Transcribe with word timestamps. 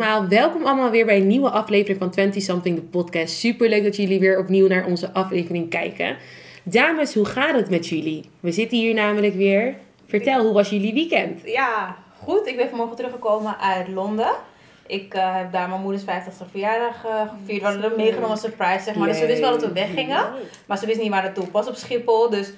allemaal, 0.00 0.28
welkom 0.28 0.64
allemaal 0.64 0.90
weer 0.90 1.06
bij 1.06 1.16
een 1.16 1.26
nieuwe 1.26 1.50
aflevering 1.50 1.98
van 1.98 2.10
20 2.10 2.42
Something, 2.42 2.76
de 2.76 2.82
podcast. 2.82 3.34
Super 3.34 3.68
leuk 3.68 3.82
dat 3.82 3.96
jullie 3.96 4.20
weer 4.20 4.38
opnieuw 4.38 4.66
naar 4.66 4.86
onze 4.86 5.12
aflevering 5.12 5.70
kijken. 5.70 6.16
Dames, 6.62 7.14
hoe 7.14 7.24
gaat 7.24 7.54
het 7.54 7.70
met 7.70 7.86
jullie? 7.86 8.24
We 8.40 8.52
zitten 8.52 8.78
hier 8.78 8.94
namelijk 8.94 9.34
weer. 9.34 9.74
Vertel, 10.06 10.44
hoe 10.44 10.52
was 10.52 10.70
jullie 10.70 10.92
weekend? 10.92 11.40
Ja, 11.44 11.96
goed. 12.22 12.46
Ik 12.46 12.56
ben 12.56 12.68
vanmorgen 12.68 12.96
teruggekomen 12.96 13.58
uit 13.58 13.88
Londen. 13.88 14.32
Ik 14.86 15.14
eh, 15.14 15.36
heb 15.36 15.52
daar 15.52 15.68
mijn 15.68 15.80
moeders 15.80 16.02
50ste 16.02 16.50
verjaardag 16.50 17.04
uh, 17.04 17.20
gevierd. 17.20 17.60
We 17.60 17.66
hadden 17.66 17.90
er 17.90 17.96
meegenomen 17.96 18.30
als 18.30 18.40
surprise, 18.40 18.84
zeg 18.84 18.94
maar. 18.94 19.08
Dus 19.08 19.18
ze 19.18 19.26
wist 19.26 19.40
wel 19.40 19.50
dat 19.50 19.62
we 19.62 19.72
weggingen. 19.72 20.24
Maar 20.66 20.78
ze 20.78 20.86
wist 20.86 21.00
niet 21.00 21.10
waar 21.10 21.22
naartoe. 21.22 21.46
Pas 21.46 21.68
op 21.68 21.74
Schiphol, 21.74 22.30
dus 22.30 22.52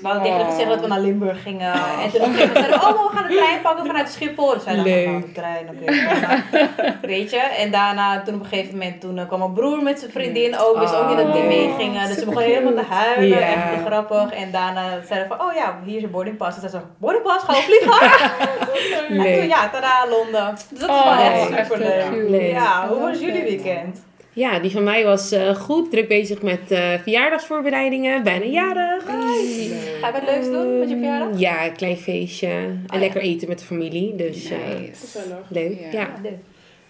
we 0.00 0.06
hadden 0.06 0.22
tegen 0.22 0.40
haar 0.40 0.50
gezegd 0.50 0.68
dat 0.68 0.80
we 0.80 0.86
naar 0.86 1.00
Limburg 1.00 1.42
gingen. 1.42 1.72
En 1.72 2.10
toen 2.10 2.34
zeiden 2.34 2.74
oh, 2.74 3.10
we 3.10 3.16
gaan 3.16 3.28
de 3.28 3.34
trein 3.36 3.60
pakken 3.62 3.86
vanuit 3.86 4.08
Schiphol. 4.08 4.54
Dus 4.54 4.64
wij 4.64 4.74
dachten, 4.74 5.14
oh, 5.14 5.20
de 5.20 5.32
trein, 5.32 5.68
oké. 5.68 5.92
weet 7.14 7.30
je. 7.30 7.36
En 7.36 7.70
daarna, 7.70 8.22
toen 8.22 8.34
op 8.34 8.40
een 8.40 8.46
gegeven 8.46 8.72
moment, 8.72 9.00
toen 9.00 9.16
uh, 9.18 9.26
kwam 9.26 9.38
mijn 9.38 9.52
broer 9.52 9.82
met 9.82 9.98
zijn 9.98 10.10
vriendin 10.10 10.58
ook. 10.58 10.80
Dus 10.80 10.92
ook 10.92 11.08
niet 11.08 11.16
dat 11.16 11.32
die 11.32 11.42
oh, 11.42 11.48
meegingen. 11.48 12.06
Dus 12.06 12.18
ze 12.18 12.24
begonnen 12.24 12.50
helemaal 12.50 12.84
te 12.84 12.92
huilen. 12.94 13.28
Yeah. 13.28 13.72
Echt 13.72 13.86
grappig. 13.86 14.30
En 14.30 14.50
daarna 14.50 14.88
zeiden 15.06 15.28
we 15.28 15.34
van, 15.36 15.46
oh 15.46 15.54
ja, 15.54 15.78
hier 15.84 15.96
is 15.96 16.02
je 16.02 16.08
boardingpas. 16.08 16.54
Dus 16.54 16.62
ze 16.62 16.68
zei 16.68 16.82
boardingpas, 16.98 17.42
gaan 17.42 17.54
we 17.54 17.62
vliegen? 17.62 18.00
en 19.24 19.38
toen, 19.38 19.48
ja, 19.48 19.68
tada, 19.68 20.06
Londen. 20.08 20.54
Dus 20.70 20.78
dat 20.78 20.88
was 20.88 21.04
wel 21.04 21.12
echt 21.12 21.46
super 21.46 21.78
leuk. 21.78 22.50
Ja, 22.50 22.88
hoe 22.88 23.00
was 23.00 23.18
jullie 23.18 23.42
weekend? 23.42 24.02
Ja, 24.34 24.58
die 24.58 24.70
van 24.70 24.84
mij 24.84 25.04
was 25.04 25.32
uh, 25.32 25.54
goed. 25.54 25.90
Druk 25.90 26.08
bezig 26.08 26.42
met 26.42 26.72
uh, 26.72 26.92
verjaardagsvoorbereidingen. 27.02 28.22
Bijna 28.22 28.44
jarig. 28.44 29.06
Nice. 29.06 29.74
Ga 30.00 30.06
je 30.06 30.12
wat 30.12 30.22
leuks 30.24 30.46
doen 30.46 30.78
met 30.78 30.88
je 30.88 30.96
verjaardag? 30.96 31.38
Ja, 31.38 31.66
een 31.66 31.76
klein 31.76 31.96
feestje. 31.96 32.46
en 32.46 32.86
oh, 32.94 32.98
lekker 32.98 33.20
eten 33.20 33.48
met 33.48 33.58
de 33.58 33.64
familie. 33.64 34.14
Dus 34.16 34.50
uh, 34.50 34.58
leuk. 35.48 35.78
Ja. 35.80 35.90
ja. 35.90 36.14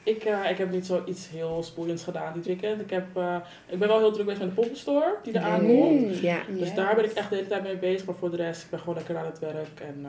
Ik, 0.03 0.25
uh, 0.25 0.51
ik 0.51 0.59
heb 0.59 0.71
niet 0.71 0.87
zoiets 0.87 1.29
heel 1.31 1.63
spoeiends 1.63 2.05
gedaan 2.05 2.33
dit 2.35 2.47
weekend. 2.47 2.81
Ik, 2.81 2.91
heb, 2.91 3.07
uh, 3.17 3.37
ik 3.69 3.79
ben 3.79 3.89
wel 3.89 3.99
heel 3.99 4.13
druk 4.13 4.27
bezig 4.27 4.41
met 4.41 4.49
de 4.49 4.55
poppenstore 4.55 5.17
die 5.23 5.33
er 5.33 5.43
aankomt. 5.43 6.19
Ja. 6.19 6.39
Dus 6.49 6.75
daar 6.75 6.95
ben 6.95 7.05
ik 7.05 7.13
echt 7.13 7.31
de 7.31 7.37
hele 7.37 7.49
tijd 7.49 7.63
mee 7.63 7.77
bezig. 7.77 8.07
Maar 8.07 8.15
voor 8.15 8.31
de 8.31 8.37
rest, 8.37 8.63
ik 8.63 8.71
ben 8.71 8.79
gewoon 8.79 8.95
lekker 8.95 9.17
aan 9.17 9.27
het 9.27 9.39
werk. 9.39 9.81
En 9.81 10.07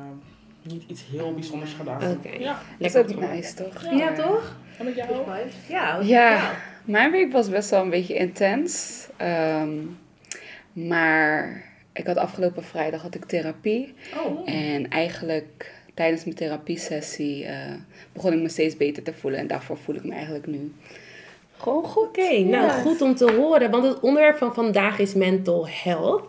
niet 0.67 0.83
iets 0.87 1.03
heel 1.11 1.33
bijzonders 1.33 1.73
gedaan. 1.73 1.95
Oké. 1.95 2.27
Okay. 2.27 2.39
Ja. 2.39 2.61
Lekker 2.79 3.01
ook 3.01 3.19
nice, 3.19 3.53
toch? 3.53 3.83
Ja, 3.83 3.91
ja 3.91 4.13
toch? 4.13 4.55
En 4.77 4.85
met 4.85 4.95
jou? 4.95 5.09
Ja. 5.67 5.99
Ja. 6.01 6.55
Mijn 6.85 7.11
week 7.11 7.31
was 7.31 7.49
best 7.49 7.69
wel 7.69 7.81
een 7.81 7.89
beetje 7.89 8.15
intens. 8.15 9.03
Um, 9.21 9.97
maar 10.73 11.63
ik 11.93 12.07
had 12.07 12.17
afgelopen 12.17 12.63
vrijdag 12.63 13.01
had 13.01 13.15
ik 13.15 13.25
therapie. 13.25 13.93
Oh. 14.25 14.53
En 14.53 14.89
eigenlijk 14.89 15.73
tijdens 15.93 16.23
mijn 16.23 16.35
therapiesessie 16.35 17.43
uh, 17.43 17.51
begon 18.13 18.33
ik 18.33 18.39
me 18.39 18.49
steeds 18.49 18.77
beter 18.77 19.03
te 19.03 19.13
voelen. 19.13 19.39
En 19.39 19.47
daarvoor 19.47 19.77
voel 19.77 19.95
ik 19.95 20.03
me 20.03 20.13
eigenlijk 20.13 20.47
nu 20.47 20.73
gewoon 21.57 21.83
goed. 21.83 22.07
Oké, 22.07 22.39
nou 22.39 22.69
goed 22.69 23.01
om 23.01 23.15
te 23.15 23.31
horen. 23.31 23.71
Want 23.71 23.83
het 23.83 23.99
onderwerp 23.99 24.37
van 24.37 24.53
vandaag 24.53 24.99
is 24.99 25.13
mental 25.13 25.67
health. 25.69 26.23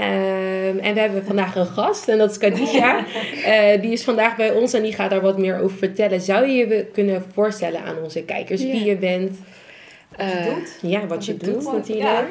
Um, 0.00 0.78
en 0.78 0.94
we 0.94 1.00
hebben 1.00 1.24
vandaag 1.24 1.56
een 1.56 1.66
gast 1.66 2.08
en 2.08 2.18
dat 2.18 2.30
is 2.30 2.38
Kadisha. 2.38 2.98
uh, 2.98 3.80
die 3.82 3.92
is 3.92 4.04
vandaag 4.04 4.36
bij 4.36 4.52
ons 4.52 4.72
en 4.72 4.82
die 4.82 4.92
gaat 4.92 5.10
daar 5.10 5.20
wat 5.20 5.38
meer 5.38 5.60
over 5.60 5.78
vertellen. 5.78 6.20
Zou 6.20 6.46
je 6.46 6.66
je 6.66 6.86
kunnen 6.92 7.24
voorstellen 7.32 7.82
aan 7.84 7.98
onze 8.02 8.22
kijkers 8.22 8.62
wie 8.62 8.84
je 8.84 8.96
bent? 8.96 9.38
Wat 10.16 10.26
je 10.26 10.38
uh, 10.38 10.54
doet. 10.54 10.78
Ja, 10.90 11.00
wat, 11.00 11.08
wat 11.08 11.26
je, 11.26 11.36
doet, 11.36 11.54
doet 11.54 11.72
natuurlijk. 11.72 12.30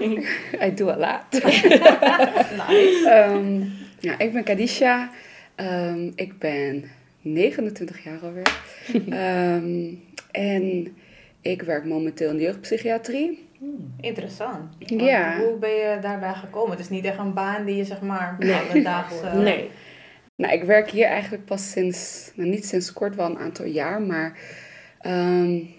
Ja. 0.51 0.65
I 0.67 0.73
do 0.73 0.89
a 0.89 0.97
lot. 0.97 1.43
nice. 2.67 3.25
Um, 3.33 3.73
ja, 3.99 4.19
ik 4.19 4.33
ben 4.33 4.43
Kadisha. 4.43 5.11
Um, 5.55 6.11
ik 6.15 6.39
ben 6.39 6.91
29 7.21 8.03
jaar 8.03 8.19
alweer. 8.23 8.61
en 10.31 10.95
ik 11.51 11.61
werk 11.61 11.85
momenteel 11.85 12.29
in 12.29 12.37
de 12.37 12.43
jeugdpsychiatrie. 12.43 13.47
Hmm. 13.57 13.93
Interessant. 13.99 14.75
Ja. 14.79 15.39
Hoe 15.39 15.57
ben 15.57 15.69
je 15.69 15.97
daarbij 16.01 16.33
gekomen? 16.33 16.71
Het 16.71 16.79
is 16.79 16.89
niet 16.89 17.05
echt 17.05 17.17
een 17.17 17.33
baan 17.33 17.65
die 17.65 17.75
je 17.75 17.83
zeg 17.83 18.01
maar 18.01 18.35
nee. 18.39 18.83
dagelijks... 18.83 19.35
Uh... 19.35 19.43
Nee. 19.43 19.69
Nou, 20.35 20.53
ik 20.53 20.63
werk 20.63 20.89
hier 20.89 21.05
eigenlijk 21.05 21.45
pas 21.45 21.71
sinds, 21.71 22.31
nou 22.35 22.49
niet 22.49 22.65
sinds 22.65 22.93
kort, 22.93 23.15
wel 23.15 23.25
een 23.25 23.37
aantal 23.37 23.65
jaar. 23.65 24.01
Maar 24.01 24.39
um, 25.05 25.69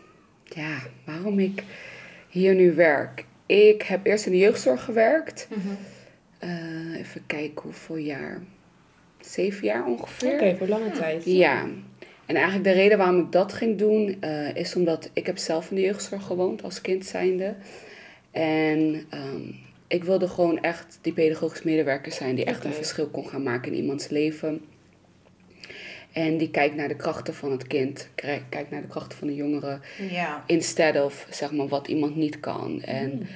ja, 0.44 0.78
waarom 1.04 1.38
ik 1.38 1.62
hier 2.28 2.54
nu 2.54 2.74
werk? 2.74 3.24
Ik 3.46 3.82
heb 3.82 4.06
eerst 4.06 4.26
in 4.26 4.32
de 4.32 4.38
jeugdzorg 4.38 4.84
gewerkt. 4.84 5.48
Mm 5.50 5.62
-hmm. 5.62 5.76
uh, 6.48 6.98
even 6.98 7.26
kijken 7.26 7.62
hoeveel 7.62 7.96
jaar. 7.96 8.40
Zeven 9.20 9.66
jaar 9.66 9.86
ongeveer. 9.86 10.34
Oké, 10.34 10.56
voor 10.56 10.68
lange 10.68 10.90
tijd. 10.90 11.24
Ja. 11.24 11.66
En 12.28 12.34
eigenlijk 12.34 12.64
de 12.64 12.72
reden 12.72 12.98
waarom 12.98 13.18
ik 13.18 13.32
dat 13.32 13.52
ging 13.52 13.78
doen, 13.78 14.16
uh, 14.20 14.54
is 14.54 14.74
omdat 14.74 15.10
ik 15.12 15.26
heb 15.26 15.38
zelf 15.38 15.70
in 15.70 15.76
de 15.76 15.82
jeugdzorg 15.82 16.24
gewoond 16.24 16.62
als 16.62 16.80
kind 16.80 17.06
zijnde. 17.06 17.54
En 18.30 18.78
um, 19.14 19.56
ik 19.86 20.04
wilde 20.04 20.28
gewoon 20.28 20.60
echt 20.60 20.98
die 21.02 21.12
pedagogisch 21.12 21.62
medewerker 21.62 22.12
zijn 22.12 22.34
die 22.34 22.44
echt 22.44 22.64
een 22.64 22.72
verschil 22.72 23.08
kon 23.08 23.28
gaan 23.28 23.42
maken 23.42 23.72
in 23.72 23.78
iemands 23.78 24.08
leven. 24.08 24.64
En 26.12 26.36
die 26.36 26.50
kijkt 26.50 26.74
naar 26.74 26.88
de 26.88 26.96
krachten 26.96 27.34
van 27.34 27.50
het 27.50 27.66
kind, 27.66 28.08
kijkt 28.48 28.70
naar 28.70 28.82
de 28.82 28.88
krachten 28.88 29.18
van 29.18 29.26
de 29.26 29.34
jongeren. 29.34 29.80
Ja. 30.10 30.44
Instead 30.46 31.04
of 31.04 31.26
zeg 31.30 31.52
maar 31.52 31.68
wat 31.68 31.88
iemand 31.88 32.16
niet 32.16 32.40
kan. 32.40 32.82
En 32.82 33.10
mm. 33.10 33.26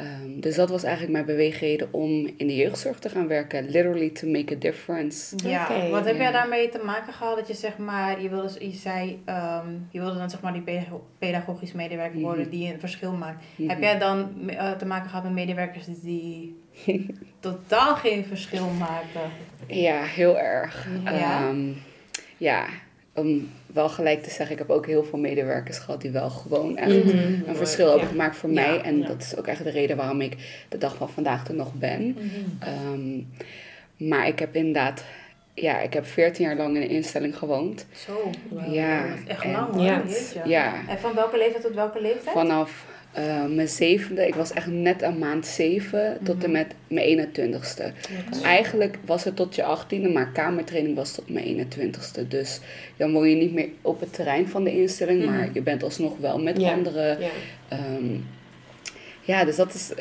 Um, 0.00 0.40
dus 0.40 0.54
dat 0.54 0.68
was 0.68 0.82
eigenlijk 0.82 1.12
mijn 1.12 1.24
beweegreden 1.24 1.88
om 1.90 2.30
in 2.36 2.46
de 2.46 2.56
jeugdzorg 2.56 2.98
te 2.98 3.08
gaan 3.08 3.28
werken. 3.28 3.68
Literally 3.68 4.10
to 4.10 4.28
make 4.28 4.54
a 4.54 4.58
difference. 4.58 5.36
Ja, 5.48 5.88
wat 5.90 6.04
heb 6.04 6.16
jij 6.16 6.32
daarmee 6.32 6.68
te 6.68 6.80
maken 6.84 7.12
gehad? 7.12 7.36
Dat 7.36 7.48
je 7.48 7.54
zeg 7.54 7.78
maar, 7.78 8.22
je 8.22 8.28
wilde, 8.28 8.66
je 8.66 8.76
zei, 8.76 9.22
um, 9.26 9.88
je 9.90 10.00
wilde 10.00 10.18
dan 10.18 10.30
zeg 10.30 10.40
maar 10.40 10.52
die 10.52 10.82
pedagogisch 11.18 11.72
medewerker 11.72 12.16
mhm. 12.16 12.24
worden 12.24 12.50
die 12.50 12.72
een 12.72 12.80
verschil 12.80 13.12
maakt. 13.12 13.44
Heb 13.56 13.66
mhm. 13.66 13.80
jij 13.80 13.98
dan 13.98 14.32
uh, 14.46 14.72
te 14.72 14.86
maken 14.86 15.08
gehad 15.08 15.24
met 15.24 15.32
medewerkers 15.32 15.86
die 15.86 16.60
totaal 17.40 17.94
geen 17.96 18.24
verschil 18.24 18.68
maken? 18.68 19.30
Ja, 19.66 20.02
heel 20.02 20.38
erg. 20.38 20.88
Ja. 21.04 21.48
Um, 21.48 21.76
ja, 22.36 22.66
om 23.20 23.50
wel 23.66 23.88
gelijk 23.88 24.22
te 24.22 24.30
zeggen, 24.30 24.50
ik 24.50 24.58
heb 24.58 24.70
ook 24.70 24.86
heel 24.86 25.04
veel 25.04 25.18
medewerkers 25.18 25.78
gehad 25.78 26.00
die 26.00 26.10
wel 26.10 26.30
gewoon 26.30 26.76
echt 26.76 27.04
mhm. 27.04 27.48
een 27.48 27.56
verschil 27.56 27.88
hebben 27.90 28.08
gemaakt 28.08 28.36
voor 28.36 28.50
mij. 28.50 28.80
En 28.80 29.02
dat 29.02 29.20
is 29.20 29.36
ook 29.36 29.46
echt 29.46 29.64
de 29.64 29.70
reden 29.70 29.96
waarom 29.96 30.20
ik 30.20 30.64
de 30.68 30.78
dag 30.78 30.96
van 30.96 31.10
vandaag 31.10 31.48
er 31.48 31.54
nog 31.54 31.74
ben. 31.74 32.06
Mhm. 32.06 32.24
Ehm, 32.60 33.22
maar 34.08 34.26
ik 34.26 34.38
heb 34.38 34.54
inderdaad, 34.54 35.04
ja, 35.54 35.80
ik 35.80 35.92
heb 35.92 36.06
14 36.06 36.44
jaar 36.44 36.56
lang 36.56 36.76
in 36.76 36.82
een 36.82 36.88
instelling 36.88 37.36
gewoond. 37.36 37.86
Zo, 37.92 38.30
ja. 38.70 39.04
echt 39.26 39.44
lang 39.44 39.72
hoor. 39.72 39.82
Ja. 39.82 40.02
ja. 40.44 40.74
En 40.88 40.98
van 40.98 41.14
welke 41.14 41.36
leeftijd 41.36 41.62
tot 41.62 41.74
welke 41.74 42.00
leeftijd? 42.00 42.36
Vanaf 42.36 42.84
uh, 43.18 43.44
mijn 43.54 43.68
zevende, 43.68 44.26
ik 44.26 44.34
was 44.34 44.52
echt 44.52 44.66
net 44.66 45.02
een 45.02 45.18
maand 45.18 45.46
zeven 45.46 46.18
tot 46.22 46.44
en 46.44 46.50
mhm. 46.50 46.58
met 46.58 46.74
mijn 46.88 47.28
21ste. 47.28 47.84
Eigenlijk 48.42 48.98
was 49.04 49.24
het 49.24 49.36
tot 49.36 49.54
je 49.54 49.62
achttiende, 49.62 50.08
maar 50.08 50.32
kamertraining 50.32 50.96
was 50.96 51.12
tot 51.12 51.30
mijn 51.30 51.66
21ste. 51.68 52.28
Dus 52.28 52.60
dan 52.96 53.12
woon 53.12 53.28
je 53.28 53.36
niet 53.36 53.52
meer 53.52 53.68
op 53.82 54.00
het 54.00 54.12
terrein 54.12 54.48
van 54.48 54.64
de 54.64 54.80
instelling, 54.80 55.24
maar 55.24 55.44
mhm. 55.44 55.50
je 55.52 55.62
bent 55.62 55.82
alsnog 55.82 56.18
wel 56.18 56.38
met 56.38 56.62
anderen. 56.62 57.20
Ja. 57.20 57.28
Ehm, 57.68 58.16
ja, 59.20 59.44
dus 59.44 59.56
dat 59.56 59.74
is 59.74 59.92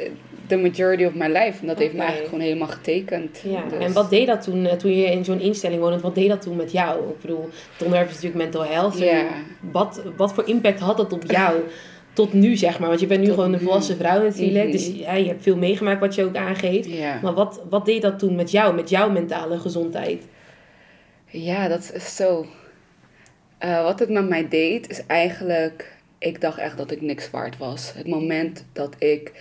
de 0.47 0.57
majority 0.57 1.03
of 1.03 1.13
my 1.13 1.27
life. 1.27 1.61
En 1.61 1.67
dat 1.67 1.77
heeft 1.77 1.93
me 1.93 1.99
eigenlijk 1.99 2.29
gewoon 2.29 2.43
helemaal 2.43 2.67
getekend. 2.67 3.41
Ja. 3.43 3.63
Dus. 3.69 3.85
En 3.85 3.93
wat 3.93 4.09
deed 4.09 4.27
dat 4.27 4.41
toen, 4.41 4.65
eh, 4.65 4.75
toen 4.75 4.95
je 4.95 5.05
in 5.05 5.25
zo'n 5.25 5.39
instelling 5.39 5.81
woonde? 5.81 5.99
Wat 5.99 6.15
deed 6.15 6.29
dat 6.29 6.41
toen 6.41 6.55
met 6.55 6.71
jou? 6.71 7.09
Ik 7.09 7.21
bedoel, 7.21 7.49
het 7.73 7.83
onderwerp 7.83 8.09
is 8.09 8.13
natuurlijk 8.13 8.43
mental 8.43 8.65
health. 8.65 9.03
Wat, 9.71 10.01
wat 10.17 10.33
voor 10.33 10.47
impact 10.47 10.79
had 10.79 10.97
dat 10.97 11.13
op 11.13 11.31
jou? 11.31 11.59
tot 12.13 12.33
nu, 12.33 12.55
zeg 12.55 12.79
maar. 12.79 12.87
Want 12.87 12.99
je 12.99 13.07
bent 13.07 13.21
nu 13.21 13.29
gewoon 13.29 13.53
een 13.53 13.59
volwassen 13.59 13.97
vrouw 13.97 14.23
natuurlijk. 14.23 14.63
Mhm. 14.63 14.71
Dus 14.71 14.87
ja, 14.87 15.13
je 15.13 15.27
hebt 15.27 15.43
veel 15.43 15.57
meegemaakt 15.57 15.99
wat 15.99 16.15
je 16.15 16.23
ook 16.23 16.35
aangeeft. 16.35 16.89
Maar 17.21 17.33
wat, 17.33 17.61
wat 17.69 17.85
deed 17.85 18.01
dat 18.01 18.19
toen 18.19 18.35
met 18.35 18.51
jou, 18.51 18.75
met 18.75 18.89
jouw 18.89 19.09
mentale 19.09 19.59
gezondheid? 19.59 20.23
Ja, 21.25 21.67
dat 21.67 21.91
is 21.93 22.15
zo. 22.15 22.45
Uh, 23.65 23.83
wat 23.83 23.99
het 23.99 24.09
met 24.09 24.29
mij 24.29 24.47
deed, 24.47 24.89
is 24.89 25.05
eigenlijk... 25.05 25.97
Ik 26.17 26.41
dacht 26.41 26.57
echt 26.57 26.77
dat 26.77 26.91
ik 26.91 27.01
niks 27.01 27.29
waard 27.29 27.57
was. 27.57 27.93
Het 27.95 28.07
moment 28.07 28.65
dat 28.73 28.95
ik... 28.97 29.31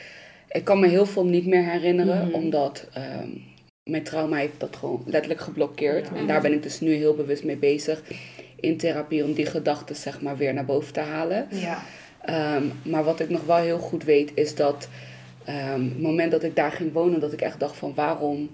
Ik 0.49 0.65
kan 0.65 0.81
me 0.81 0.89
heel 0.89 1.07
veel 1.07 1.25
niet 1.25 1.47
meer 1.47 1.65
herinneren, 1.65 2.27
mhm. 2.27 2.35
omdat... 2.35 2.89
Um, 3.23 3.43
mijn 3.85 4.03
trauma 4.03 4.37
heeft 4.37 4.61
dat 4.61 4.77
gewoon 4.77 5.03
letterlijk 5.07 5.41
geblokkeerd. 5.41 6.09
En 6.15 6.27
daar 6.27 6.41
ben 6.41 6.53
ik 6.53 6.63
dus 6.63 6.81
nu 6.81 6.93
heel 6.93 7.15
bewust 7.15 7.45
mee 7.45 7.57
bezig 7.57 8.03
in 8.61 8.77
therapie 8.77 9.25
om 9.25 9.33
die 9.33 9.47
gedachten 9.47 9.97
zeg 9.97 10.21
maar 10.21 10.37
weer 10.37 10.55
naar 10.55 10.65
boven 10.65 10.93
te 10.93 11.01
halen. 11.01 11.47
Ja. 11.51 11.83
Ehm, 12.29 12.65
maar 12.83 13.05
wat 13.05 13.21
ik 13.21 13.31
nog 13.31 13.45
wel 13.45 13.57
heel 13.57 13.79
goed 13.79 14.05
weet 14.05 14.31
is 14.35 14.55
dat 14.55 14.89
um, 15.49 15.85
het 15.85 16.01
moment 16.01 16.31
dat 16.31 16.43
ik 16.43 16.57
daar 16.57 16.73
ging 16.73 16.93
wonen, 16.93 17.21
dat 17.21 17.33
ik 17.33 17.41
echt 17.41 17.61
dacht 17.61 17.77
van 17.77 17.93
waarom, 17.95 18.51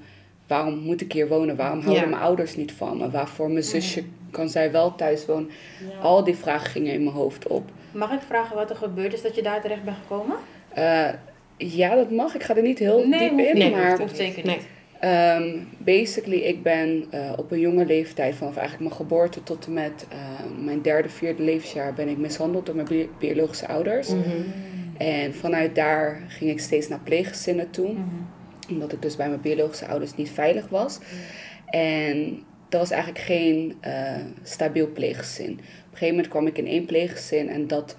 waarom 0.46 0.78
moet 0.78 1.00
ik 1.00 1.12
hier 1.12 1.28
wonen? 1.28 1.56
Waarom 1.56 1.80
houden 1.80 2.08
mijn 2.08 2.22
ouders 2.22 2.56
niet 2.56 2.72
van 2.72 2.96
me? 2.96 3.10
Waarvoor 3.10 3.50
mijn 3.50 3.64
zusje 3.64 4.04
kan 4.30 4.48
zij 4.48 4.72
wel 4.72 4.94
thuis 4.94 5.26
wonen? 5.26 5.50
Al 6.02 6.24
die 6.24 6.36
vragen 6.36 6.70
gingen 6.70 6.92
in 6.92 7.04
mijn 7.04 7.16
hoofd 7.16 7.46
op. 7.46 7.70
Mag 7.92 8.12
ik 8.12 8.20
vragen 8.26 8.56
wat 8.56 8.70
er 8.70 8.76
gebeurd 8.76 9.12
is 9.12 9.22
dat 9.22 9.34
je 9.34 9.42
daar 9.42 9.60
terecht 9.60 9.84
bent 9.84 9.96
gekomen? 9.96 10.36
Uh, 10.78 11.08
ja, 11.56 11.94
dat 11.94 12.10
mag. 12.10 12.34
Ik 12.34 12.42
ga 12.42 12.56
er 12.56 12.62
niet 12.62 12.78
heel 12.78 13.10
diep 13.10 13.20
in. 13.20 13.58
Nee, 13.58 13.70
maar, 13.70 13.98
hoeft 13.98 14.16
zeker 14.16 14.46
niet. 14.46 14.66
Um, 15.04 15.68
basically, 15.78 16.38
ik 16.38 16.62
ben 16.62 17.04
uh, 17.14 17.32
op 17.36 17.50
een 17.50 17.60
jonge 17.60 17.86
leeftijd, 17.86 18.34
vanaf 18.34 18.56
eigenlijk 18.56 18.88
mijn 18.88 19.00
geboorte 19.00 19.42
tot 19.42 19.66
en 19.66 19.72
met 19.72 20.06
uh, 20.12 20.64
mijn 20.64 20.82
derde, 20.82 21.08
vierde 21.08 21.42
levensjaar, 21.42 21.94
ben 21.94 22.08
ik 22.08 22.18
mishandeld 22.18 22.66
door 22.66 22.74
mijn 22.74 22.88
bi 22.88 23.08
biologische 23.18 23.68
ouders. 23.68 24.08
Mm 24.08 24.22
-hmm. 24.22 24.44
En 24.96 25.34
vanuit 25.34 25.74
daar 25.74 26.22
ging 26.28 26.50
ik 26.50 26.60
steeds 26.60 26.88
naar 26.88 27.00
pleeggezinnen 27.00 27.70
toe, 27.70 27.88
mm 27.88 27.96
-hmm. 27.96 28.74
omdat 28.74 28.92
ik 28.92 29.02
dus 29.02 29.16
bij 29.16 29.28
mijn 29.28 29.40
biologische 29.40 29.86
ouders 29.86 30.14
niet 30.14 30.30
veilig 30.30 30.68
was. 30.68 30.98
Mm. 30.98 31.04
En 31.80 32.42
dat 32.68 32.80
was 32.80 32.90
eigenlijk 32.90 33.24
geen 33.24 33.74
uh, 33.86 34.16
stabiel 34.42 34.92
pleeggezin. 34.92 35.52
Op 35.52 35.58
een 35.58 35.64
gegeven 35.90 36.14
moment 36.14 36.28
kwam 36.28 36.46
ik 36.46 36.58
in 36.58 36.66
één 36.66 36.84
pleeggezin 36.84 37.48
en 37.48 37.66
dat, 37.66 37.96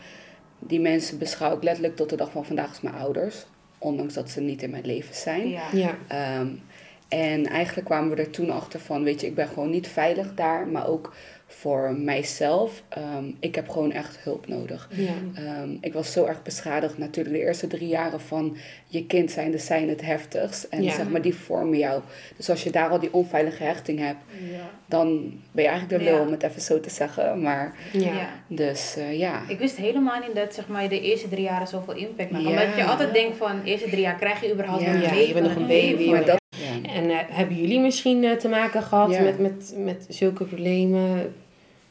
die 0.60 0.80
mensen 0.80 1.18
beschouw 1.18 1.56
ik 1.56 1.64
letterlijk 1.64 1.96
tot 1.96 2.10
de 2.10 2.16
dag 2.16 2.32
van 2.32 2.46
vandaag 2.46 2.70
als 2.70 2.82
mijn 2.82 2.96
ouders. 2.96 3.46
Ondanks 3.78 4.14
dat 4.14 4.30
ze 4.30 4.42
niet 4.42 4.62
in 4.62 4.70
mijn 4.70 4.86
leven 4.86 5.16
zijn. 5.16 5.50
Ja. 5.50 5.68
ja. 5.74 6.40
Um, 6.40 6.62
en 7.08 7.46
eigenlijk 7.46 7.88
kwamen 7.88 8.16
we 8.16 8.22
er 8.22 8.30
toen 8.30 8.50
achter 8.50 8.80
van, 8.80 9.04
weet 9.04 9.22
je, 9.22 9.28
ik 9.28 9.36
ben 9.36 9.48
gewoon 9.48 9.70
niet 9.70 9.88
veilig 9.88 10.34
daar, 10.34 10.68
maar 10.68 10.88
ook 10.88 11.14
voor 11.48 11.96
mijzelf. 11.98 12.84
Um, 12.98 13.36
ik 13.40 13.56
heb 13.56 13.70
gewoon 13.70 13.92
echt 13.92 14.18
hulp 14.20 14.48
nodig. 14.48 14.90
Ja. 14.92 15.14
Um, 15.62 15.78
ik 15.82 15.94
was 15.94 16.12
zo 16.12 16.26
erg 16.26 16.42
beschadigd. 16.42 16.98
Natuurlijk, 16.98 17.36
de 17.36 17.42
eerste 17.42 17.68
drie 17.68 17.88
jaren 17.88 18.22
van 18.22 18.58
je 18.88 19.06
kind 19.06 19.32
zijn, 19.32 19.52
de 19.52 19.58
zijn 19.58 19.90
het 19.90 20.02
heftigst. 20.02 20.64
En 20.64 20.84
zeg 20.84 21.10
maar, 21.10 21.22
die 21.22 21.36
vormen 21.36 21.78
jou. 21.78 22.02
Dus 22.38 22.50
als 22.50 22.64
je 22.64 22.72
daar 22.72 22.90
al 22.90 23.00
die 23.00 23.14
onveilige 23.14 23.64
hechting 23.64 24.00
hebt, 24.00 24.20
ja. 24.52 24.70
dan 24.86 25.34
ben 25.52 25.64
je 25.64 25.70
eigenlijk 25.70 26.04
de 26.04 26.10
lul, 26.10 26.22
om 26.22 26.32
het 26.32 26.44
even 26.44 26.62
zo 26.62 26.80
te 26.80 26.90
zeggen. 26.90 27.42
Maar, 27.42 27.76
ja. 27.92 28.30
dus 28.48 28.96
uh, 28.98 29.18
ja. 29.18 29.42
Ik 29.48 29.60
wist 29.60 29.76
helemaal 29.76 30.20
niet 30.20 30.36
dat 30.36 30.54
zeg 30.54 30.68
maar, 30.68 30.90
de 30.90 31.02
eerste 31.02 31.30
drie 31.30 31.44
jaren 31.44 31.68
zoveel 31.68 31.96
impact 31.96 32.32
maakt. 32.32 32.46
Omdat 32.46 32.76
je 32.76 32.84
altijd 32.84 33.14
denkt 33.14 33.38
van, 33.38 33.62
de 33.64 33.70
eerste 33.70 33.90
drie 33.90 34.02
jaar 34.02 34.16
krijg 34.16 34.42
je 34.42 34.54
überhaupt 34.54 34.86
nog 34.86 34.94
een 34.94 35.02
baby. 35.02 35.28
je 35.28 35.34
bent 35.34 35.46
nog 35.46 35.56
een 35.56 35.68
baby. 35.68 36.10
Maar 36.10 36.26
dat, 36.26 36.44
en 36.82 37.04
uh, 37.04 37.18
hebben 37.28 37.56
jullie 37.56 37.80
misschien 37.80 38.24
uh, 38.24 38.32
te 38.32 38.48
maken 38.48 38.84
gehad 38.84 39.10
met, 39.10 39.40
met, 39.40 39.74
met 39.78 40.06
zulke 40.10 40.46
problemen? 40.46 41.34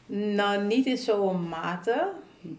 Nou, 0.05 0.63
niet 0.63 0.85
in 0.85 0.97
zo'n 0.97 1.47
mate. 1.49 2.07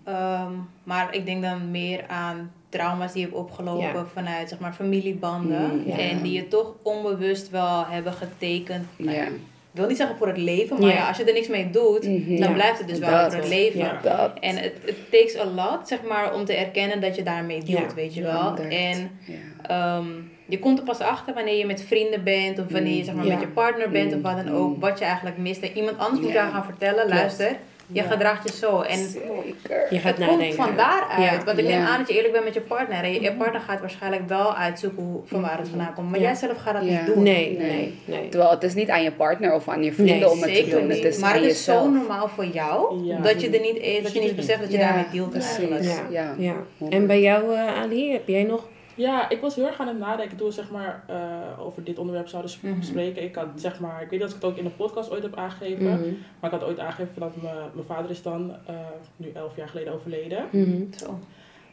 Um, 0.09 0.69
maar 0.83 1.15
ik 1.15 1.27
denk 1.27 1.43
dan 1.43 1.71
meer 1.71 2.07
aan 2.07 2.53
trauma's 2.69 3.13
die 3.13 3.21
je 3.21 3.27
hebt 3.27 3.39
opgelopen 3.39 4.09
vanuit 4.09 4.49
zeg 4.49 4.59
maar, 4.59 4.73
familiebanden. 4.73 5.77
Mm, 5.77 5.87
ja. 5.87 5.99
En 5.99 6.23
die 6.23 6.33
je 6.33 6.49
toch 6.49 6.75
onbewust 6.83 7.51
wel 7.51 7.87
hebben 7.87 8.13
getekend. 8.13 8.87
Nou, 8.97 9.17
ja. 9.17 9.29
Ik 9.77 9.83
wil 9.83 9.91
niet 9.91 10.01
zeggen 10.01 10.17
voor 10.17 10.27
het 10.27 10.37
leven, 10.37 10.81
maar 10.81 10.95
ja. 10.95 11.09
als 11.09 11.17
je 11.17 11.25
er 11.25 11.33
niks 11.33 11.49
mee 11.49 11.71
doet, 11.71 12.07
mm-hmm. 12.07 12.41
dan 12.41 12.53
blijft 12.53 12.79
het 12.79 12.89
dus 12.89 12.99
wel 12.99 13.31
voor 13.31 13.41
het 13.41 13.49
leven. 13.49 14.03
En 14.41 14.57
het, 14.57 14.73
het 14.85 15.11
takes 15.11 15.39
a 15.39 15.45
lot, 15.45 15.89
zeg 15.89 16.03
maar, 16.03 16.35
om 16.35 16.45
te 16.45 16.55
erkennen 16.55 17.01
dat 17.01 17.17
je 17.17 17.23
daarmee 17.23 17.63
dealt, 17.63 17.95
weet 17.95 18.15
je 18.15 18.23
wel. 18.23 18.57
En 18.57 19.11
um, 19.71 20.31
je 20.47 20.59
komt 20.59 20.79
er 20.79 20.85
pas 20.85 21.01
achter 21.01 21.35
wanneer 21.35 21.59
je 21.59 21.67
met 21.67 21.83
vrienden 21.83 22.25
bent 22.25 22.59
of 22.59 22.73
wanneer 22.73 22.97
je 22.97 23.05
zeg 23.05 23.15
maar, 23.15 23.27
met 23.27 23.41
je 23.41 23.49
partner 23.49 23.91
bent 23.91 24.15
of 24.15 24.23
wat 24.23 24.37
dan 24.37 24.55
ook, 24.55 24.75
mm. 24.75 24.81
wat 24.81 24.99
je 24.99 25.05
eigenlijk 25.05 25.39
mist. 25.39 25.63
En 25.63 25.77
iemand 25.77 25.99
anders 25.99 26.21
moet 26.21 26.33
jou 26.33 26.51
gaan 26.51 26.65
vertellen, 26.65 27.09
luister, 27.09 27.57
je 27.93 28.03
gedraagt 28.03 28.49
je 28.49 28.57
zo. 28.57 28.81
En 28.81 28.99
je 29.91 29.99
gaat 29.99 30.19
het 30.19 30.29
komt 30.29 30.55
van 30.55 30.77
daaruit. 30.77 31.45
Want 31.45 31.59
ik 31.59 31.65
neem 31.65 31.85
aan 31.85 31.99
dat 31.99 32.09
je 32.09 32.15
eerlijk 32.15 32.33
bent 32.33 32.45
met 32.45 32.55
je 32.55 32.61
partner. 32.61 33.05
En 33.05 33.21
je, 33.21 33.33
partner 33.33 33.61
gaat 33.61 33.81
waarschijnlijk 33.81 34.29
wel 34.29 34.55
uitzoeken 34.55 35.03
hoe, 35.03 35.21
van 35.25 35.41
waar 35.41 35.59
het 35.59 35.69
vandaan 35.69 35.95
komt. 35.95 36.11
Maar 36.11 36.21
jij 36.21 36.35
zelf 36.35 36.57
gaat 36.57 36.75
dat 36.75 36.83
niet 36.83 37.07
doen. 37.07 37.23
Nee, 37.23 37.59
nee, 37.59 37.99
nee. 38.05 38.29
Terwijl 38.29 38.51
het 38.51 38.63
is 38.63 38.75
niet 38.75 38.89
aan 38.89 39.03
je 39.03 39.13
partner 39.13 39.55
of 39.55 39.69
aan 39.69 39.83
je 39.83 39.93
vrienden 39.93 40.31
om 40.31 40.43
het 40.43 40.55
te 40.55 40.69
doen. 40.69 40.89
Het 40.89 41.05
is 41.05 41.19
maar 41.19 41.35
het 41.35 41.45
is 41.45 41.65
zo 41.65 41.91
normaal 41.91 42.29
voor 42.29 42.47
jou 42.47 43.07
dat 43.23 43.41
je 43.41 43.51
er 43.51 43.61
niet 43.61 43.77
is, 43.77 44.03
dat 44.03 44.13
je 44.13 44.21
niet 44.21 44.37
beseft 44.37 44.61
dat 44.61 44.73
je 44.73 44.79
daarmee 44.79 45.05
dealt 45.13 45.35
eigenlijk. 45.35 45.85
Ja. 46.11 46.35
Ja. 46.39 46.55
En 46.89 47.07
bij 47.07 47.21
jou, 47.21 47.53
uh, 47.53 47.81
Ali, 47.81 48.13
heb 48.13 48.29
jij 48.29 48.43
nog 48.43 48.65
ja, 48.97 49.29
ik 49.29 49.41
was 49.41 49.55
heel 49.55 49.67
erg 49.67 49.81
aan 49.81 49.87
het 49.87 49.99
nadenken 49.99 50.37
toen 50.37 50.47
we 50.47 50.53
zeg 50.53 50.71
maar, 50.71 51.05
uh, 51.11 51.67
over 51.67 51.85
dit 51.85 51.99
onderwerp 51.99 52.29
zouden 52.29 52.51
sp 52.51 52.63
mm 52.63 52.83
spreken. 52.83 53.23
Ik 53.23 53.35
had 53.35 53.47
zeg 53.55 53.81
maar, 53.81 54.03
ik 54.03 54.11
weet 54.11 54.21
dat 54.21 54.29
ik 54.29 54.35
het 54.35 54.45
ook 54.45 54.57
in 54.57 54.65
de 54.65 54.71
podcast 54.71 55.11
ooit 55.11 55.23
heb 55.23 55.37
aangegeven. 55.37 55.85
Mm 55.85 56.03
-hmm. 56.03 56.19
Maar 56.41 56.53
ik 56.53 56.59
had 56.59 56.69
ooit 56.69 56.79
aangegeven 56.79 57.21
dat 57.21 57.37
mijn 57.43 57.87
vader 57.87 58.11
is 58.11 58.23
dan 58.23 58.51
uh, 58.71 58.77
nu 59.17 59.31
elf 59.35 59.57
jaar 59.57 59.69
geleden 59.69 59.93
overleden. 59.93 60.45
Mm 60.51 60.65
-hmm. 60.65 60.89
Zo. 60.97 61.19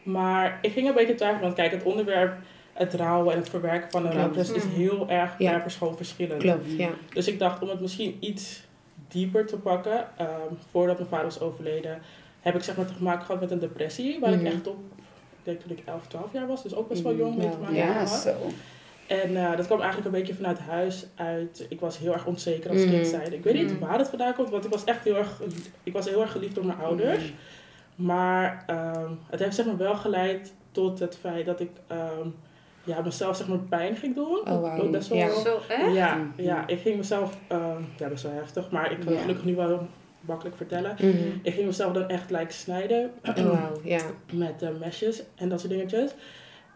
Maar 0.03 0.59
ik 0.61 0.71
ging 0.71 0.87
een 0.87 0.93
beetje 0.93 1.15
twijfelen, 1.15 1.43
want 1.43 1.55
kijk, 1.55 1.71
het 1.71 1.83
onderwerp, 1.83 2.35
het 2.73 2.93
rouwen 2.93 3.33
en 3.33 3.39
het 3.39 3.49
verwerken 3.49 3.91
van 3.91 4.05
een 4.05 4.11
rouwproces 4.11 4.55
is 4.55 4.65
heel 4.65 5.09
erg 5.09 5.35
ja. 5.37 5.51
per 5.51 5.61
persoon 5.61 5.95
verschillend. 5.95 6.41
Klopt, 6.41 6.71
ja. 6.77 6.89
Dus 7.13 7.27
ik 7.27 7.39
dacht 7.39 7.61
om 7.61 7.69
het 7.69 7.79
misschien 7.79 8.17
iets 8.19 8.63
dieper 9.07 9.45
te 9.45 9.57
pakken, 9.57 10.07
um, 10.21 10.57
voordat 10.71 10.97
mijn 10.97 11.09
vader 11.09 11.25
was 11.25 11.39
overleden, 11.39 12.01
heb 12.41 12.55
ik 12.55 12.63
zeg 12.63 12.77
maar 12.77 12.85
te 12.85 13.03
maken 13.03 13.25
gehad 13.25 13.41
met 13.41 13.51
een 13.51 13.59
depressie, 13.59 14.19
waar 14.19 14.33
ik 14.33 14.41
mhm. 14.41 14.45
echt 14.45 14.67
op 14.67 14.77
denk 15.43 15.59
toen 15.59 15.71
ik 15.71 15.81
11, 15.85 16.07
12 16.07 16.33
jaar 16.33 16.47
was, 16.47 16.63
dus 16.63 16.75
ook 16.75 16.89
best 16.89 17.01
wel 17.01 17.15
jong. 17.15 17.43
Ja, 17.43 17.51
maar 17.61 17.73
ja 17.73 18.05
zo. 18.05 18.35
En 19.07 19.31
uh, 19.31 19.55
dat 19.57 19.65
kwam 19.65 19.81
eigenlijk 19.81 20.05
een 20.05 20.19
beetje 20.19 20.35
vanuit 20.35 20.59
huis 20.59 21.05
uit. 21.15 21.65
Ik 21.69 21.79
was 21.79 21.97
heel 21.97 22.13
erg 22.13 22.25
onzeker 22.25 22.69
als 22.69 22.81
kind 22.81 22.95
mm. 22.95 23.03
zijn. 23.03 23.33
Ik 23.33 23.43
weet 23.43 23.53
niet 23.53 23.71
mm. 23.71 23.79
waar 23.79 23.97
het 23.97 24.07
vandaan 24.07 24.33
komt, 24.33 24.49
want 24.49 24.65
ik 24.65 24.71
was 24.71 24.83
echt 24.83 25.03
heel 25.03 25.15
erg, 25.15 25.41
ik 25.83 25.93
was 25.93 26.09
heel 26.09 26.21
erg 26.21 26.31
geliefd 26.31 26.55
door 26.55 26.65
mijn 26.65 26.79
ouders. 26.79 27.23
Mm. 27.23 27.35
Maar 28.05 28.65
um, 28.69 29.19
het 29.29 29.39
heeft 29.39 29.55
zeg 29.55 29.65
maar 29.65 29.77
wel 29.77 29.95
geleid 29.95 30.53
tot 30.71 30.99
het 30.99 31.17
feit 31.17 31.45
dat 31.45 31.59
ik 31.59 31.69
um, 31.91 32.35
ja, 32.83 33.01
mezelf 33.01 33.35
zeg 33.35 33.47
maar 33.47 33.57
pijn 33.57 33.95
ging 33.95 34.15
doen. 34.15 34.39
Oh, 34.39 34.77
wow. 34.77 34.91
Best 34.91 35.07
wel, 35.07 35.17
ja. 35.17 35.41
Zo 35.41 35.59
echt? 35.67 35.93
Ja, 35.93 36.27
ja, 36.35 36.67
ik 36.67 36.79
ging 36.79 36.97
mezelf, 36.97 37.37
um, 37.51 37.87
ja 37.97 38.07
best 38.07 38.23
wel 38.23 38.33
heftig, 38.33 38.71
maar 38.71 38.91
ik 38.91 38.99
kan 38.99 39.17
gelukkig 39.17 39.45
nu 39.45 39.55
wel 39.55 39.87
makkelijk 40.25 40.55
vertellen. 40.55 40.95
Mhm. 40.99 41.13
Ik 41.41 41.53
ging 41.53 41.65
mezelf 41.65 41.93
dan 41.93 42.07
echt 42.09 42.29
like, 42.29 42.53
snijden. 42.53 43.11
Oh, 43.23 43.35
wow, 43.35 43.85
yeah. 43.85 44.01
Met 44.31 44.61
uh, 44.63 44.69
mesjes 44.79 45.23
en 45.35 45.49
dat 45.49 45.59
soort 45.59 45.71
dingetjes. 45.71 46.11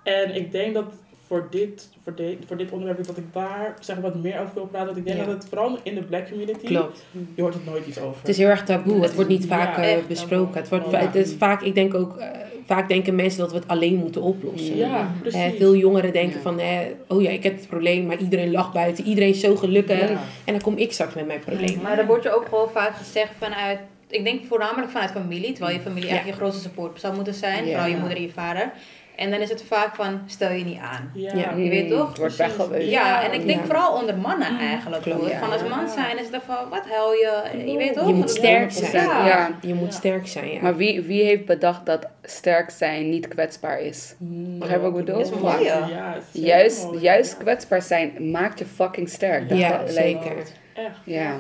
En 0.04 0.36
ik 0.36 0.52
denk 0.52 0.74
dat 0.74 0.86
voor 1.28 1.48
dit, 1.50 1.90
voor, 2.04 2.16
de, 2.16 2.38
voor 2.46 2.58
dit 2.58 2.72
onderwerp 2.72 3.06
dat 3.06 3.18
ik 3.18 3.34
daar 3.34 3.78
zeg, 3.80 3.98
wat 3.98 4.16
meer 4.16 4.40
over 4.40 4.54
wil 4.54 4.66
praten. 4.66 4.88
Want 4.88 4.98
ik 4.98 5.06
denk 5.06 5.26
dat 5.26 5.28
het 5.28 5.46
vooral 5.50 5.78
in 5.84 5.96
de 5.96 6.04
black 6.04 6.30
community, 6.30 6.66
Klopt. 6.66 7.06
je 7.36 7.42
hoort 7.42 7.54
het 7.54 7.66
nooit 7.66 7.86
iets 7.86 8.00
over. 8.00 8.20
Het 8.20 8.30
is 8.30 8.38
heel 8.38 8.48
erg 8.48 8.64
taboe. 8.64 9.02
Het 9.02 9.16
wordt 9.16 9.30
niet 9.30 9.46
vaak 9.46 10.08
besproken. 10.08 10.60
Het 10.60 10.70
wordt, 10.70 10.92
het 10.92 11.16
is 11.16 11.34
vaak, 11.34 11.62
ik 11.62 11.76
denk 11.76 11.94
ook, 11.94 12.18
uh, 12.18 12.26
vaak 12.68 12.88
denken 12.88 13.16
mensen 13.16 13.40
dat 13.40 13.52
we 13.52 13.58
het 13.58 13.68
alleen 13.68 13.96
moeten 13.96 14.22
oplossen. 14.22 14.78
Ja, 14.78 15.12
precies. 15.22 15.58
veel 15.58 15.76
jongeren 15.76 16.14
denken 16.14 16.42
van, 16.42 16.60
oh 17.08 17.22
ja, 17.22 17.30
ik 17.30 17.44
heb 17.44 17.56
het 17.56 17.68
probleem, 17.68 18.06
maar 18.06 18.18
iedereen 18.18 18.52
lacht 18.52 18.74
buiten. 18.74 19.06
Iedereen 19.06 19.30
is 19.30 19.40
zo 19.40 19.56
gelukkig. 19.56 20.10
En 20.10 20.54
dan 20.54 20.62
kom 20.62 20.78
ik 20.78 20.92
straks 20.92 21.14
met 21.14 21.28
mijn 21.28 21.40
probleem. 21.40 21.80
Maar 21.82 21.96
dan 21.96 22.06
wordt 22.06 22.24
je 22.24 22.36
ook 22.36 22.46
gewoon 22.50 22.70
vaak 22.70 22.96
gezegd 22.96 23.32
vanuit 23.40 23.80
ik 24.10 24.24
denk 24.24 24.46
voornamelijk 24.46 24.92
vanuit 24.92 25.12
familie, 25.12 25.52
terwijl 25.52 25.78
je 25.78 25.84
familie 25.84 26.10
eigenlijk 26.10 26.38
je 26.38 26.44
grootste 26.44 26.62
support 26.62 27.00
zou 27.00 27.16
moeten 27.16 27.34
zijn, 27.34 27.66
vooral 27.66 27.86
je 27.86 27.98
moeder 27.98 28.18
en 28.18 28.24
je 28.24 28.32
vader. 28.32 28.72
En 29.18 29.32
dan 29.32 29.40
is 29.40 29.50
het 29.50 29.64
vaak 29.68 29.96
van, 29.96 30.22
stel 30.26 30.52
je 30.52 30.64
niet 30.64 30.80
aan. 30.80 31.12
Ja. 31.14 31.54
Je 31.56 31.70
weet 31.70 31.90
toch? 31.90 32.08
Het 32.08 32.18
wordt 32.18 32.36
weggewezen. 32.36 32.90
Ja, 32.90 33.24
en 33.24 33.34
ik 33.34 33.48
denk 33.48 33.66
vooral 33.66 34.00
onder 34.00 34.18
mannen 34.18 34.54
mm. 34.54 34.60
eigenlijk. 34.60 35.02
Klopt, 35.02 35.34
Van 35.34 35.52
als 35.52 35.62
man 35.70 35.90
zijn 35.90 36.20
is 36.20 36.26
het 36.32 36.42
van, 36.46 36.70
wat 36.70 36.84
huil 36.90 37.12
je? 37.12 37.42
Je 37.66 37.78
weet 37.78 37.94
toch? 37.94 38.08
Je 38.08 38.14
moet 38.14 38.30
sterk 38.30 38.72
zijn. 38.72 39.04
Ja. 39.04 39.58
Je 39.62 39.74
moet 39.74 39.94
sterk 39.94 40.28
zijn, 40.28 40.52
ja. 40.52 40.62
Maar 40.62 40.76
wie, 40.76 41.02
wie 41.02 41.24
heeft 41.24 41.46
bedacht 41.46 41.86
dat 41.86 42.08
sterk 42.24 42.70
zijn 42.70 43.10
niet 43.10 43.28
kwetsbaar 43.28 43.80
is? 43.80 44.16
Mm. 44.18 44.60
Begrijp 44.60 44.82
wat 44.82 44.90
ik 44.90 45.06
bedoel? 45.06 45.18
Dat 45.18 45.32
is 45.32 45.40
mooi. 45.40 45.64
Ja, 45.64 46.18
juist, 46.32 46.88
juist 47.00 47.38
kwetsbaar 47.38 47.82
zijn 47.82 48.32
maakt 48.32 48.60
je 48.60 48.66
fucking 48.66 49.10
sterk. 49.10 49.50
Dat 49.50 49.58
ja, 49.58 49.88
zeker. 49.88 50.38
Echt. 50.74 50.98
Ja. 51.04 51.40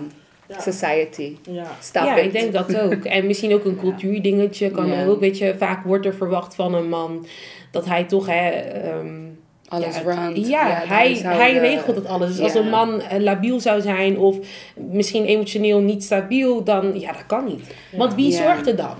Society. 0.49 1.37
Ja, 1.41 1.65
Stop 1.79 2.03
ja 2.03 2.15
ik 2.15 2.31
denk 2.31 2.53
dat 2.53 2.77
ook. 2.77 3.03
En 3.03 3.27
misschien 3.27 3.53
ook 3.53 3.65
een 3.65 3.79
cultuurdingetje 3.79 4.71
kan 4.71 5.07
ook. 5.07 5.19
Weet 5.19 5.37
je, 5.37 5.55
vaak 5.57 5.83
wordt 5.83 6.05
er 6.05 6.13
verwacht 6.13 6.55
van 6.55 6.73
een 6.73 6.89
man 6.89 7.25
dat 7.71 7.85
hij 7.85 8.03
toch 8.03 8.25
hè, 8.25 8.51
um, 8.97 9.39
alles 9.67 10.01
ja, 10.03 10.31
Ja, 10.33 10.81
hij, 10.85 11.13
hij 11.23 11.57
regelt 11.57 11.95
het 11.95 12.05
alles. 12.05 12.29
Dus 12.29 12.39
als 12.39 12.53
een 12.53 12.69
man 12.69 13.01
uh, 13.01 13.19
labiel 13.19 13.59
zou 13.59 13.81
zijn 13.81 14.17
of 14.17 14.37
misschien 14.75 15.25
emotioneel 15.25 15.79
niet 15.79 16.03
stabiel, 16.03 16.63
dan 16.63 16.99
ja, 16.99 17.11
dat 17.11 17.25
kan 17.25 17.45
niet. 17.45 17.75
Want 17.91 18.15
wie 18.15 18.31
zorgt 18.31 18.67
er 18.67 18.75
dan? 18.75 18.95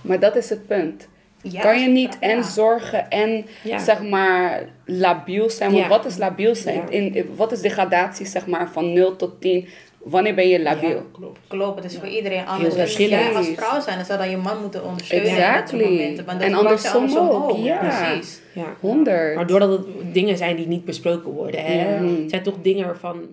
Maar 0.00 0.20
dat 0.20 0.36
is 0.36 0.50
het 0.50 0.66
punt. 0.66 1.08
kan 1.60 1.80
je 1.80 1.88
niet 1.88 2.18
en 2.20 2.44
zorgen 2.44 3.10
en 3.10 3.46
zeg 3.76 4.02
maar 4.02 4.68
labiel 4.84 5.50
zijn? 5.50 5.72
Want 5.72 5.86
wat 5.86 6.06
is 6.06 6.16
labiel 6.16 6.54
zijn? 6.54 6.90
In, 6.90 7.30
wat 7.36 7.52
is 7.52 7.60
degradatie 7.60 8.26
zeg 8.26 8.46
maar 8.46 8.70
van 8.70 8.92
0 8.92 9.16
tot 9.16 9.40
10? 9.40 9.68
Wanneer 10.08 10.34
ben 10.34 10.48
je 10.48 10.62
labiel? 10.62 10.88
Ja, 10.88 11.02
klopt. 11.12 11.38
klopt, 11.48 11.82
het 11.82 11.92
is 11.92 11.98
voor 11.98 12.08
iedereen 12.08 12.46
anders. 12.46 12.76
Als 12.76 12.96
jij 12.96 13.34
als 13.34 13.48
vrouw 13.56 13.80
zijn, 13.80 13.96
dan 13.96 14.06
zou 14.06 14.18
dan 14.18 14.30
je 14.30 14.36
man 14.36 14.60
moeten 14.60 14.84
ondersteunen 14.84 15.30
exactly. 15.30 15.82
in 15.82 15.90
momenten. 15.90 16.24
Want 16.24 16.40
en 16.40 16.54
andersom, 16.54 16.92
andersom 16.92 17.28
ook. 17.28 17.50
ook. 17.50 17.56
Ja. 17.56 17.78
Precies. 17.78 18.40
Ja. 18.52 18.76
100. 18.80 19.34
Maar 19.34 19.46
doordat 19.46 19.70
het 19.70 20.14
dingen 20.14 20.36
zijn 20.36 20.56
die 20.56 20.66
niet 20.66 20.84
besproken 20.84 21.32
worden. 21.32 21.64
Hè? 21.64 22.06
Het 22.22 22.30
zijn 22.30 22.42
toch 22.42 22.54
dingen 22.62 22.86
waarvan 22.86 23.28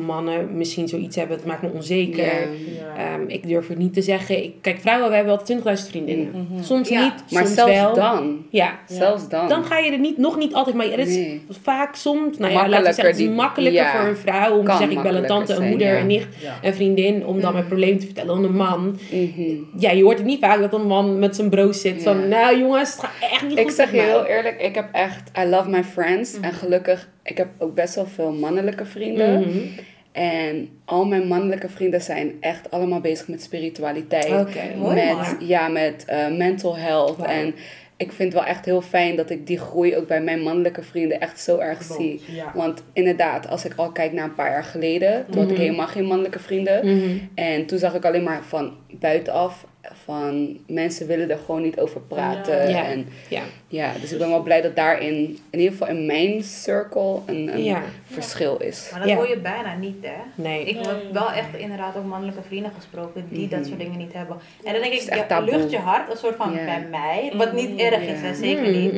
mannen 0.00 0.56
misschien 0.56 0.88
zoiets 0.88 1.16
hebben, 1.16 1.36
het 1.36 1.46
maakt 1.46 1.62
me 1.62 1.70
onzeker. 1.72 2.48
Yeah. 2.94 3.14
Um, 3.14 3.28
ik 3.28 3.48
durf 3.48 3.68
het 3.68 3.78
niet 3.78 3.94
te 3.94 4.02
zeggen. 4.02 4.44
Ik, 4.44 4.54
kijk, 4.60 4.80
vrouwen, 4.80 5.08
we 5.08 5.14
hebben 5.14 5.38
wel 5.46 5.76
20.000 5.76 5.88
vriendinnen. 5.88 6.30
Mm 6.34 6.46
-hmm. 6.50 6.62
Soms 6.62 6.88
ja. 6.88 7.04
niet, 7.04 7.14
maar 7.30 7.42
soms 7.42 7.54
zelfs 7.54 7.72
wel. 7.72 7.94
dan. 7.94 8.46
Ja. 8.50 8.78
Zelfs 8.88 9.28
dan. 9.28 9.48
Dan 9.48 9.64
ga 9.64 9.78
je 9.78 9.90
er 9.90 9.98
niet, 9.98 10.18
nog 10.18 10.36
niet 10.36 10.54
altijd, 10.54 10.76
maar 10.76 10.86
het 10.86 11.08
is 11.08 11.16
nee. 11.16 11.42
vaak 11.62 11.94
soms, 11.94 12.38
nou 12.38 12.52
ja, 12.52 12.68
laten 12.68 12.78
we 12.78 12.92
zeggen, 12.92 13.06
het 13.06 13.18
is 13.18 13.28
makkelijker 13.28 13.86
voor 13.86 14.08
een 14.08 14.16
vrouw 14.16 14.58
om 14.58 14.64
te 14.64 14.70
zeggen, 14.70 14.96
ik 14.96 15.02
bel 15.02 15.14
een 15.14 15.26
tante, 15.26 15.54
een 15.54 15.68
moeder, 15.68 15.98
een 15.98 16.06
nicht, 16.06 16.28
een 16.62 16.74
vriendin, 16.74 17.26
om 17.26 17.40
dan 17.40 17.52
mijn 17.52 17.66
probleem 17.66 17.98
te 17.98 18.06
vertellen 18.06 18.36
aan 18.36 18.44
een 18.44 18.56
man. 18.56 18.98
Mm 19.10 19.32
-hmm. 19.34 19.68
Ja, 19.76 19.90
je 19.90 20.02
hoort 20.02 20.18
het 20.18 20.26
niet 20.26 20.40
vaak 20.40 20.60
dat 20.60 20.72
een 20.72 20.86
man 20.86 21.18
met 21.18 21.36
zijn 21.36 21.50
broos 21.50 21.80
zit 21.80 22.02
van, 22.02 22.28
nou 22.28 22.58
jongens, 22.58 22.92
het 22.92 23.00
gaat 23.00 23.30
echt 23.32 23.42
niet 23.42 23.58
ik 23.58 23.58
goed 23.58 23.68
Ik 23.68 23.76
zeg 23.76 23.92
je 23.92 24.00
heel 24.00 24.24
eerlijk, 24.24 24.60
ik 24.60 24.74
heb 24.74 24.88
echt, 24.92 25.30
I 25.38 25.44
love 25.44 25.68
my 25.68 25.84
friends. 25.84 26.40
En 26.40 26.52
gelukkig 26.52 27.08
ik 27.22 27.36
heb 27.36 27.48
ook 27.58 27.74
best 27.74 27.94
wel 27.94 28.06
veel 28.06 28.32
mannelijke 28.32 28.84
vrienden. 28.84 29.70
En 30.12 30.68
al 30.84 31.04
mijn 31.04 31.26
mannelijke 31.26 31.68
vrienden 31.68 32.02
zijn 32.02 32.32
echt 32.40 32.70
allemaal 32.70 33.00
bezig 33.00 33.28
met 33.28 33.42
spiritualiteit. 33.42 34.48
Okay, 34.48 34.74
mooi, 34.76 34.94
met, 34.94 35.36
ja, 35.38 35.68
met 35.68 36.04
uh, 36.10 36.36
mental 36.36 36.76
health. 36.76 37.22
En 37.22 37.54
ik 37.96 38.12
vind 38.12 38.32
het 38.32 38.42
wel 38.42 38.50
echt 38.50 38.64
heel 38.64 38.80
fijn 38.80 39.16
dat 39.16 39.30
ik 39.30 39.46
die 39.46 39.58
groei 39.58 39.96
ook 39.96 40.06
bij 40.06 40.22
mijn 40.22 40.40
mannelijke 40.40 40.82
vrienden 40.82 41.20
echt 41.20 41.40
zo 41.40 41.58
erg 41.58 41.82
zie. 41.82 42.20
Want 42.54 42.82
inderdaad, 42.92 43.48
als 43.48 43.64
ik 43.64 43.72
al 43.76 43.92
kijk 43.92 44.12
naar 44.12 44.24
een 44.24 44.34
paar 44.34 44.50
jaar 44.50 44.64
geleden, 44.64 45.26
toen 45.30 45.40
had 45.40 45.50
ik 45.50 45.56
mhm. 45.56 45.60
helemaal 45.60 45.86
geen 45.86 46.04
mannelijke 46.04 46.38
vrienden. 46.38 46.86
Mhm. 46.86 47.18
En 47.34 47.66
toen 47.66 47.78
zag 47.78 47.94
ik 47.94 48.04
alleen 48.04 48.22
maar 48.22 48.42
van 48.44 48.72
buitenaf 48.90 49.66
van 50.04 50.58
mensen 50.66 51.06
willen 51.06 51.30
er 51.30 51.38
gewoon 51.44 51.62
niet 51.62 51.80
over 51.80 52.00
praten. 52.00 52.70
Ja. 52.70 52.84
En, 52.84 53.06
ja. 53.28 53.42
ja, 53.68 53.92
dus 54.00 54.12
ik 54.12 54.18
ben 54.18 54.28
wel 54.28 54.42
blij 54.42 54.60
dat 54.60 54.76
daarin, 54.76 55.38
in 55.50 55.58
ieder 55.58 55.72
geval 55.72 55.88
in 55.88 56.06
mijn 56.06 56.42
circle, 56.42 57.20
een, 57.26 57.58
een 57.58 57.76
verschil 58.04 58.56
is. 58.56 58.88
Maar 58.90 59.06
dat 59.06 59.16
hoor 59.16 59.28
je 59.28 59.38
bijna 59.38 59.74
niet, 59.74 59.96
hè? 60.00 60.42
Nee. 60.42 60.64
Ik 60.64 60.86
heb 60.86 61.12
wel 61.12 61.30
echt 61.30 61.56
inderdaad 61.56 61.96
ook 61.96 62.04
mannelijke 62.04 62.42
vrienden 62.42 62.72
gesproken 62.76 63.26
die 63.28 63.48
dat 63.48 63.58
mhm. 63.58 63.68
soort 63.68 63.80
dingen 63.80 63.98
niet 63.98 64.12
hebben. 64.12 64.36
En 64.64 64.72
dan 64.72 64.82
denk 64.82 64.94
ik, 64.94 65.28
ja, 65.28 65.40
lucht 65.40 65.70
je 65.70 65.78
hart 65.78 66.10
een 66.10 66.16
soort 66.16 66.36
van 66.36 66.52
bij 66.52 66.86
mij, 66.90 67.32
wat 67.36 67.52
niet 67.52 67.70
mhm. 67.70 67.78
erg 67.78 68.02
is, 68.02 68.20
hè? 68.20 68.34
zeker 68.34 68.70
mhm, 68.70 68.80
niet. 68.80 68.92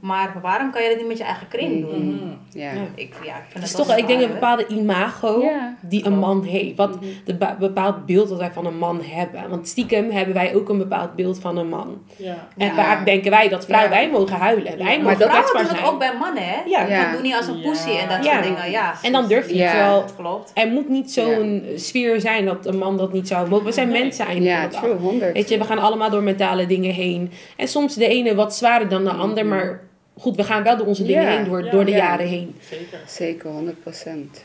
Maar 0.00 0.34
waarom 0.42 0.70
kan 0.70 0.82
je 0.82 0.88
dat 0.88 0.98
niet 0.98 1.08
met 1.08 1.18
je 1.18 1.24
eigen 1.24 1.48
kring 1.48 1.90
doen? 1.90 2.36
Ja. 2.50 2.70
Ik, 2.94 3.14
ja, 3.24 3.36
ik 3.36 3.42
vind 3.48 3.54
het 3.54 3.62
is 3.62 3.72
toch, 3.72 3.96
ik 3.96 4.06
denk 4.06 4.22
een 4.22 4.32
bepaalde 4.32 4.66
imago 4.66 5.50
die 5.80 6.06
een 6.06 6.18
man 6.18 6.42
heeft. 6.42 6.76
Wat 6.76 6.98
de 7.24 7.36
bepaald 7.58 8.06
beeld 8.06 8.28
dat 8.28 8.38
wij 8.38 8.50
van 8.50 8.66
een 8.66 8.78
man 8.78 9.02
hebben. 9.02 9.48
Want 9.50 9.68
stiekem 9.68 10.10
hebben 10.10 10.34
wij 10.34 10.47
ook 10.54 10.68
een 10.68 10.78
bepaald 10.78 11.14
beeld 11.14 11.38
van 11.40 11.56
een 11.56 11.68
man. 11.68 12.02
Ja. 12.16 12.48
En 12.56 12.74
vaak 12.74 13.04
denken 13.04 13.30
wij 13.30 13.48
dat 13.48 13.64
vrouwen, 13.64 13.90
wij 13.90 14.10
mogen 14.10 14.36
huilen. 14.36 14.78
Wij 14.78 15.00
mogen 15.00 15.02
maar 15.02 15.18
dat 15.18 15.28
vrouwen 15.28 15.64
doen 15.64 15.76
het 15.76 15.92
ook 15.92 15.98
bij 15.98 16.16
mannen, 16.18 16.42
hè? 16.42 16.60
Ja. 16.66 17.02
Dat 17.02 17.12
doen 17.12 17.22
niet 17.22 17.34
als 17.34 17.46
een 17.46 17.60
pussy 17.60 17.90
en 17.90 18.08
dat 18.08 18.24
soort 18.24 18.42
dingen. 18.42 18.70
Ja. 18.70 18.94
En 19.02 19.12
dan 19.12 19.28
durf 19.28 19.50
je 19.50 19.62
het 19.62 19.76
wel. 19.76 20.04
Klopt. 20.16 20.50
Er 20.54 20.68
moet 20.68 20.88
niet 20.88 21.12
zo'n 21.12 21.66
sfeer 21.76 22.20
zijn 22.20 22.44
dat 22.44 22.66
een 22.66 22.78
man 22.78 22.96
dat 22.96 23.12
niet 23.12 23.28
zou 23.28 23.48
mogen. 23.48 23.64
We 23.64 23.72
zijn 23.72 23.88
mensen 23.88 24.26
eigenlijk. 24.26 24.72
Ja, 24.72 24.80
true, 24.80 24.94
100. 24.94 25.32
Weet 25.32 25.48
je, 25.48 25.58
we 25.58 25.64
gaan 25.64 25.78
allemaal 25.78 26.10
door 26.10 26.22
mentale 26.22 26.66
dingen 26.66 26.92
heen. 26.92 27.32
En 27.56 27.68
soms 27.68 27.94
de 27.94 28.08
ene 28.08 28.34
wat 28.34 28.54
zwaarder 28.54 28.88
dan 28.88 29.04
de 29.04 29.10
ander, 29.10 29.44
mm. 29.44 29.50
maar 29.50 29.80
goed, 30.18 30.36
we 30.36 30.44
gaan 30.44 30.62
wel 30.62 30.76
door 30.76 30.86
onze 30.86 31.04
dingen 31.04 31.28
heen, 31.28 31.44
door, 31.44 31.70
door 31.70 31.84
de 31.84 31.90
jaren 31.90 32.26
heen. 32.26 32.56
Zeker. 32.60 32.98
Zeker, 33.06 33.50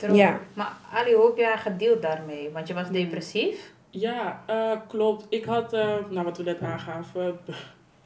100%. 0.10 0.12
Ja. 0.12 0.40
Maar 0.54 0.72
Ali, 0.94 1.14
hoe 1.14 1.26
heb 1.26 1.38
jij 1.38 1.58
gedeeld 1.58 2.02
daarmee? 2.02 2.50
Want 2.54 2.68
je 2.68 2.74
was 2.74 2.90
depressief. 2.90 3.73
Ja, 3.96 4.44
uh, 4.50 4.72
klopt. 4.88 5.26
Ik 5.30 5.46
had, 5.46 5.74
uh, 5.74 5.96
nou 6.10 6.26
wat 6.26 6.38
we 6.38 6.44
net 6.44 6.62
aangaven, 6.62 7.30
op 7.30 7.48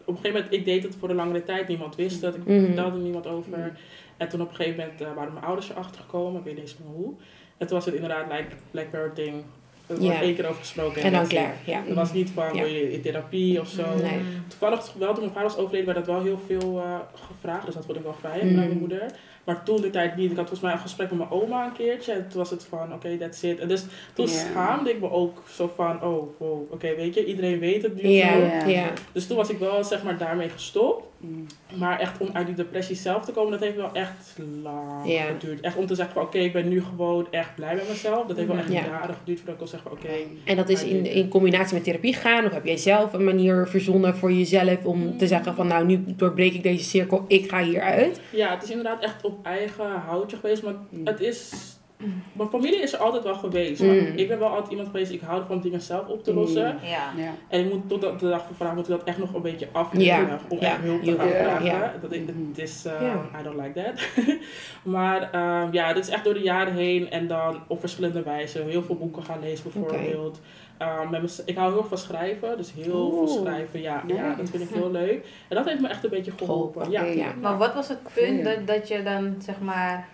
een 0.07 0.15
gegeven 0.15 0.31
moment, 0.31 0.53
ik 0.53 0.65
deed 0.65 0.83
het 0.83 0.95
voor 0.99 1.09
een 1.09 1.15
langere 1.15 1.43
tijd, 1.43 1.67
niemand 1.67 1.95
wist 1.95 2.21
dat, 2.21 2.35
ik 2.35 2.47
mm 2.47 2.65
vertelde 2.65 2.97
niemand 2.97 3.27
over. 3.27 3.77
En 4.17 4.29
toen 4.29 4.41
op 4.41 4.49
een 4.49 4.55
gegeven 4.55 4.79
moment 4.79 5.01
uh, 5.01 5.13
waren 5.13 5.33
mijn 5.33 5.45
ouders 5.45 5.69
erachter 5.69 6.01
gekomen, 6.01 6.39
ik 6.39 6.45
weet 6.45 6.53
niet 6.53 6.63
eens 6.63 6.77
meer 6.77 6.95
hoe. 6.95 7.13
En 7.57 7.67
toen 7.67 7.75
was 7.75 7.85
het 7.85 7.93
inderdaad 7.93 8.31
like, 8.31 8.55
like 8.71 8.89
parenting. 8.89 9.43
Er 9.87 9.99
wordt 9.99 10.21
één 10.21 10.35
keer 10.35 10.47
over 10.47 10.59
gesproken. 10.59 11.01
En, 11.01 11.11
dan 11.11 11.27
klaar, 11.27 11.55
ja. 11.65 11.83
Er 11.87 11.93
was 11.93 12.13
niet 12.13 12.29
van, 12.29 12.51
wil 12.51 12.65
je 12.65 12.91
in 12.91 13.01
therapie 13.01 13.59
of 13.59 13.67
zo. 13.67 13.95
Nee. 13.95 14.19
Toevallig, 14.47 14.93
wel 14.93 15.13
toen 15.13 15.19
mijn 15.19 15.33
vader 15.33 15.49
was 15.49 15.57
overleden, 15.57 15.93
werd 15.93 16.05
dat 16.05 16.15
wel 16.15 16.23
heel 16.23 16.39
veel 16.47 16.83
gevraagd. 17.13 17.65
Dus 17.65 17.73
dat 17.73 17.85
vond 17.85 17.97
ik 17.97 18.03
wel 18.03 18.15
fijn 18.21 18.47
mm. 18.47 18.55
mijn 18.55 18.77
moeder. 18.77 19.11
Maar 19.47 19.63
toen 19.63 19.81
de 19.81 19.89
tijd 19.89 20.15
niet. 20.15 20.31
Ik 20.31 20.37
had 20.37 20.47
volgens 20.47 20.59
mij 20.59 20.71
een 20.71 20.79
gesprek 20.79 21.09
met 21.09 21.17
mijn 21.17 21.31
oma 21.31 21.65
een 21.65 21.71
keertje. 21.71 22.11
En 22.11 22.27
toen 22.29 22.37
was 22.37 22.49
het 22.49 22.65
van, 22.69 22.83
oké, 22.83 22.93
okay, 22.93 23.17
that's 23.17 23.43
it. 23.43 23.59
En 23.59 23.67
dus 23.67 23.85
toen 24.13 24.27
schaamde 24.27 24.89
ik 24.89 24.99
me 24.99 25.11
ook 25.11 25.43
zo 25.49 25.71
van, 25.75 26.03
oh, 26.03 26.39
wow, 26.39 26.71
oké, 26.71 26.95
weet 26.95 27.13
je, 27.13 27.25
iedereen 27.25 27.59
weet 27.59 27.81
het 27.81 28.01
nu. 28.01 28.09
Ja, 28.09 28.91
Dus 29.11 29.27
toen 29.27 29.37
was 29.37 29.49
ik 29.49 29.57
wel, 29.57 29.83
zeg 29.83 30.03
maar, 30.03 30.17
daarmee 30.17 30.49
gestopt. 30.49 31.05
Mm. 31.17 31.45
Maar 31.77 31.99
echt 31.99 32.19
om 32.19 32.29
uit 32.33 32.45
die 32.45 32.55
depressie 32.55 32.95
zelf 32.95 33.25
te 33.25 33.31
komen, 33.31 33.51
dat 33.51 33.59
heeft 33.59 33.75
wel 33.75 33.93
echt 33.93 34.37
lang 34.61 35.11
geduurd. 35.27 35.61
Echt 35.61 35.75
om 35.75 35.85
te 35.85 35.95
zeggen 35.95 36.13
van, 36.13 36.23
oké, 36.23 36.37
ik 36.37 36.53
ben 36.53 36.67
nu 36.67 36.83
gewoon 36.83 37.27
echt 37.31 37.55
blij 37.55 37.75
met 37.75 37.89
mezelf. 37.89 38.27
Dat 38.27 38.35
heeft 38.37 38.47
wel 38.47 38.57
echt 38.57 38.71
jaren 38.71 39.15
geduurd 39.15 39.37
voordat 39.37 39.53
ik 39.53 39.59
kon 39.59 39.67
zeggen, 39.67 39.91
oké. 39.91 40.07
en 40.45 40.55
dat 40.55 40.69
is 40.69 40.83
in, 40.83 41.05
in 41.05 41.29
combinatie 41.29 41.73
met 41.73 41.83
therapie 41.83 42.13
gaan? 42.13 42.45
Of 42.45 42.51
heb 42.51 42.65
jij 42.65 42.77
zelf 42.77 43.13
een 43.13 43.23
manier 43.23 43.67
verzonnen 43.67 44.15
voor 44.15 44.31
jezelf 44.31 44.85
om 44.85 45.17
te 45.17 45.27
zeggen 45.27 45.55
van, 45.55 45.67
nou, 45.67 45.85
nu 45.85 46.03
doorbreek 46.05 46.53
ik 46.53 46.63
deze 46.63 46.83
cirkel, 46.83 47.25
ik 47.27 47.49
ga 47.49 47.63
hieruit? 47.63 48.21
Ja, 48.31 48.49
het 48.53 48.63
is 48.63 48.69
inderdaad 48.69 49.03
echt 49.03 49.23
op 49.23 49.45
eigen 49.45 49.89
houtje 49.91 50.37
geweest. 50.37 50.63
Maar 50.63 50.75
het 51.03 51.19
is 51.19 51.51
mijn 52.33 52.49
familie 52.49 52.81
is 52.81 52.93
er 52.93 52.99
altijd 52.99 53.23
wel 53.23 53.35
geweest. 53.35 53.81
Mm. 53.81 54.11
Ik 54.15 54.27
ben 54.27 54.39
wel 54.39 54.49
altijd 54.49 54.69
iemand 54.69 54.89
geweest, 54.89 55.11
ik 55.11 55.21
hou 55.21 55.41
ervan 55.41 55.61
dingen 55.61 55.81
zelf 55.81 56.07
op 56.07 56.23
te 56.23 56.31
mm. 56.31 56.37
lossen. 56.37 56.79
Ja. 56.83 57.33
En 57.47 57.65
ik 57.65 57.73
moet 57.73 57.89
tot 57.89 58.19
de 58.19 58.29
dag 58.29 58.45
van 58.45 58.55
vandaag 58.55 58.75
moet 58.75 58.83
ik 58.83 58.91
dat 58.91 59.03
echt 59.03 59.17
nog 59.17 59.33
een 59.33 59.41
beetje 59.41 59.67
afleren 59.71 60.39
om 60.49 60.57
echt 60.57 60.81
hulp 60.81 61.03
te 61.03 61.15
gaan 61.17 61.29
vragen. 61.29 62.01
Dat 62.01 62.13
ik, 62.13 62.27
het 62.27 62.57
is, 62.57 62.85
uh, 62.85 63.15
I 63.39 63.43
don't 63.43 63.61
like 63.61 63.83
that. 63.83 64.25
maar 64.95 65.29
uh, 65.35 65.67
ja, 65.71 65.93
dit 65.93 66.03
is 66.03 66.09
echt 66.09 66.23
door 66.23 66.33
de 66.33 66.39
jaren 66.39 66.73
heen 66.73 67.09
en 67.11 67.27
dan 67.27 67.61
op 67.67 67.79
verschillende 67.79 68.23
wijzen. 68.23 68.65
Heel 68.65 68.83
veel 68.83 68.95
boeken 68.95 69.23
gaan 69.23 69.39
lezen 69.39 69.63
bijvoorbeeld. 69.63 70.39
Okay. 70.79 71.21
Uh, 71.21 71.29
ik 71.45 71.57
hou 71.57 71.69
heel 71.69 71.79
erg 71.79 71.87
van 71.87 71.97
schrijven, 71.97 72.57
dus 72.57 72.73
heel 72.73 73.11
veel 73.11 73.27
schrijven. 73.27 73.81
Ja, 73.81 74.03
ja, 74.07 74.35
dat 74.35 74.49
vind 74.49 74.63
ik 74.63 74.69
heel 74.75 74.91
leuk. 74.91 75.25
En 75.49 75.55
dat 75.55 75.65
heeft 75.65 75.81
me 75.81 75.87
echt 75.87 76.03
een 76.03 76.09
beetje 76.09 76.31
geholpen. 76.37 76.91
Ja. 76.91 77.33
Maar 77.41 77.57
wat 77.57 77.73
was 77.73 77.87
het 77.87 77.99
punt 78.13 78.43
dat, 78.43 78.67
dat 78.67 78.87
je 78.87 79.03
dan 79.03 79.35
zeg 79.39 79.59
maar 79.59 80.07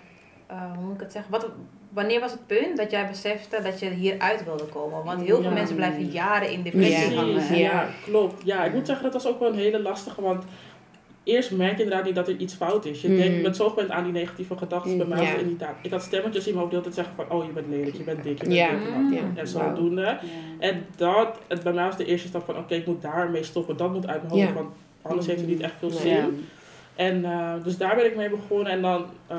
uh, 0.54 0.76
hoe 0.76 0.86
moet 0.86 0.96
ik 0.96 1.02
het 1.02 1.12
zeggen? 1.12 1.32
Wat, 1.32 1.48
wanneer 1.90 2.20
was 2.20 2.32
het 2.32 2.48
punt 2.48 2.78
dat 2.78 2.92
jij 2.92 3.08
besefte 3.08 3.62
dat 3.64 3.80
je 3.80 3.90
hieruit 3.90 4.44
wilde 4.46 4.66
komen? 4.66 5.04
Want 5.04 5.22
heel 5.22 5.42
veel 5.42 5.52
mensen 5.52 5.76
blijven 5.76 6.06
jaren 6.06 6.52
in 6.52 6.62
depressie 6.62 7.12
ja. 7.12 7.16
hangen. 7.16 7.58
Ja, 7.58 7.88
klopt. 8.06 8.46
Ja, 8.46 8.66
ik 8.66 8.74
moet 8.74 8.86
zeggen, 8.86 9.12
dat 9.12 9.14
was 9.14 9.28
ook 9.34 9.40
wel 9.40 9.50
een 9.50 9.58
hele 9.58 9.82
lastige, 9.82 10.22
want 10.22 10.44
eerst 11.24 11.52
merk 11.52 11.78
je 11.78 11.84
inderdaad 11.84 12.06
niet 12.06 12.16
dat 12.16 12.28
er 12.28 12.36
iets 12.36 12.54
fout 12.54 12.86
is. 12.86 13.02
Je 13.02 13.10
mm. 13.10 13.16
denkt, 13.16 13.36
je 13.36 13.42
bent 13.42 13.56
zo 13.56 13.70
gewend 13.70 13.90
aan 13.90 14.04
die 14.04 14.14
negatieve 14.14 14.58
gedachten. 14.58 14.98
Bij 14.98 15.08
mij 15.08 15.18
was 15.18 15.42
inderdaad, 15.42 15.76
ik 15.82 15.92
had 15.92 16.02
stemmetjes 16.02 16.48
in 16.48 16.54
mijn 16.54 16.64
hoofd 16.64 16.76
altijd 16.76 16.96
zeggen 16.96 17.16
van, 17.16 17.30
oh 17.30 17.46
je 17.46 17.52
bent 17.52 17.68
lelijk, 17.70 17.96
je 17.96 18.04
bent 18.04 18.24
dik, 18.24 18.38
je 18.42 18.44
bent 18.44 18.56
ja. 18.56 18.70
dik. 19.10 19.20
En, 19.20 19.34
en 19.36 19.48
zodoende. 19.48 20.20
En 20.60 20.86
dat, 20.96 21.40
het, 21.48 21.64
bij 21.64 21.74
mij 21.74 21.86
was 21.86 21.98
de 21.98 22.06
eerste 22.06 22.28
stap 22.28 22.46
van, 22.46 22.58
oké, 22.58 22.76
ik 22.76 22.86
moet 22.86 23.02
daarmee 23.02 23.44
stoppen. 23.44 23.78
Dat 23.78 23.94
moet 23.94 24.08
uit 24.08 24.22
mijn 24.30 24.42
hoofd, 24.42 24.54
want 24.54 24.70
anders 25.02 25.28
heeft 25.28 25.40
het 25.40 25.50
niet 25.50 25.62
echt 25.62 25.74
veel 25.80 25.90
zin. 25.90 26.48
En 26.96 27.20
uh, 27.20 27.54
dus 27.64 27.78
daar 27.78 27.96
ben 27.96 28.06
ik 28.06 28.16
mee 28.16 28.30
begonnen 28.30 28.72
en 28.72 28.82
dan 28.82 29.06
uh, 29.32 29.38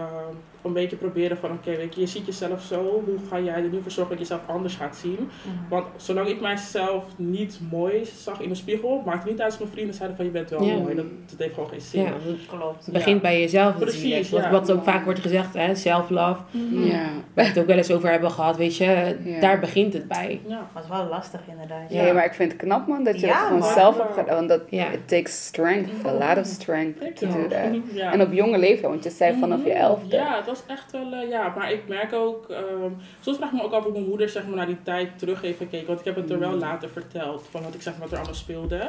een 0.65 0.73
beetje 0.73 0.97
proberen 0.97 1.37
van 1.37 1.51
oké, 1.51 1.77
weet 1.77 1.95
je, 1.95 2.01
je 2.01 2.07
ziet 2.07 2.27
jezelf 2.27 2.63
zo, 2.63 3.03
hoe 3.05 3.19
ga 3.29 3.41
jij 3.41 3.55
er 3.55 3.69
nu 3.69 3.83
voor 3.83 3.91
zorgen 3.91 4.17
dat 4.17 4.27
je 4.27 4.35
jezelf 4.35 4.55
anders 4.55 4.75
gaat 4.75 4.97
zien? 4.97 5.19
Mhm. 5.19 5.69
Want 5.69 5.87
zolang 5.97 6.29
ik 6.29 6.41
mijzelf 6.41 7.05
niet 7.17 7.59
mooi 7.71 8.05
zag 8.05 8.41
in 8.41 8.49
de 8.49 8.55
spiegel, 8.55 9.03
maakte 9.05 9.21
het 9.21 9.31
niet 9.31 9.41
uit 9.41 9.51
als 9.51 9.59
mijn 9.59 9.71
vrienden 9.71 9.95
zeiden 9.95 10.17
van 10.17 10.27
je 10.27 10.31
bent 10.31 10.51
wel 10.51 10.61
mooi. 10.61 10.95
Dat, 10.95 11.07
dat 11.27 11.39
heeft 11.39 11.55
gewoon 11.55 11.69
geen 11.69 11.81
zin. 11.81 12.03
Ja, 12.03 12.13
klopt. 12.47 12.85
Het 12.85 12.95
begint 12.95 13.23
bij 13.23 13.41
jezelf 13.41 13.79
Precies, 13.79 14.31
wat, 14.31 14.51
wat 14.51 14.71
ook 14.73 14.85
vaak 14.85 15.05
wordt 15.05 15.21
gezegd, 15.21 15.55
hè, 15.55 15.75
self-love. 15.75 16.41
Mm 16.51 16.85
ja. 16.85 17.03
Waar 17.35 17.45
we 17.45 17.51
het 17.51 17.59
ook 17.59 17.67
wel 17.67 17.77
eens 17.77 17.91
over 17.91 18.11
hebben 18.11 18.31
gehad, 18.31 18.57
weet 18.57 18.77
je, 18.77 19.17
daar 19.41 19.61
begint 19.61 19.93
het 19.93 20.09
bij. 20.09 20.41
Ja, 20.47 20.69
dat 20.75 20.83
is 20.83 20.89
wel 20.89 21.07
lastig 21.09 21.41
inderdaad. 21.49 21.91
Ja, 21.93 22.13
maar 22.13 22.25
ik 22.25 22.35
vind 22.35 22.53
het 22.53 22.61
knap 22.61 22.87
man, 22.87 23.05
dat 23.05 23.21
je 23.21 23.27
het 23.27 23.37
gewoon 23.37 23.63
zelf 23.63 23.99
hebt 23.99 24.15
gedaan. 24.15 24.35
Want 24.35 24.49
dat, 24.49 24.61
it 24.71 25.09
takes 25.09 25.47
strength, 25.47 26.07
a 26.07 26.13
lot 26.13 26.39
of 26.39 26.47
strength 26.47 27.17
to 27.17 27.27
do 27.27 27.49
that. 27.49 28.03
En 28.13 28.21
op 28.21 28.33
jonge 28.33 28.59
leeftijd, 28.59 28.91
want 28.93 29.05
je 29.05 29.11
zei 29.11 29.39
vanaf 29.41 29.65
je 29.65 29.73
elfde. 29.73 30.17
Ja, 30.17 30.41
dat 30.41 30.54
was 30.55 30.77
echt 30.77 30.93
wel, 30.93 31.13
uh, 31.13 31.29
ja, 31.29 31.53
maar 31.57 31.73
ik 31.73 31.89
merk 31.89 32.13
ook, 32.13 32.47
um, 32.51 32.97
soms 33.21 33.37
vraag 33.37 33.51
ik 33.51 33.57
me 33.57 33.63
ook 33.63 33.73
af 33.73 33.83
hoe 33.83 33.93
mijn 33.93 34.09
moeder 34.09 34.29
zeg 34.29 34.47
maar 34.47 34.57
naar 34.57 34.67
die 34.67 34.83
tijd 34.83 35.19
terug 35.19 35.41
heeft 35.41 35.59
gekeken, 35.59 35.87
want 35.87 35.99
ik 35.99 36.05
heb 36.05 36.17
het 36.17 36.31
er 36.31 36.39
wel 36.39 36.53
mm. 36.53 36.59
later 36.59 36.89
verteld, 36.89 37.47
van 37.51 37.63
wat 37.63 37.75
ik 37.75 37.83
zeg 37.83 37.97
wat 37.97 38.11
er 38.11 38.17
allemaal 38.17 38.35
speelde. 38.35 38.89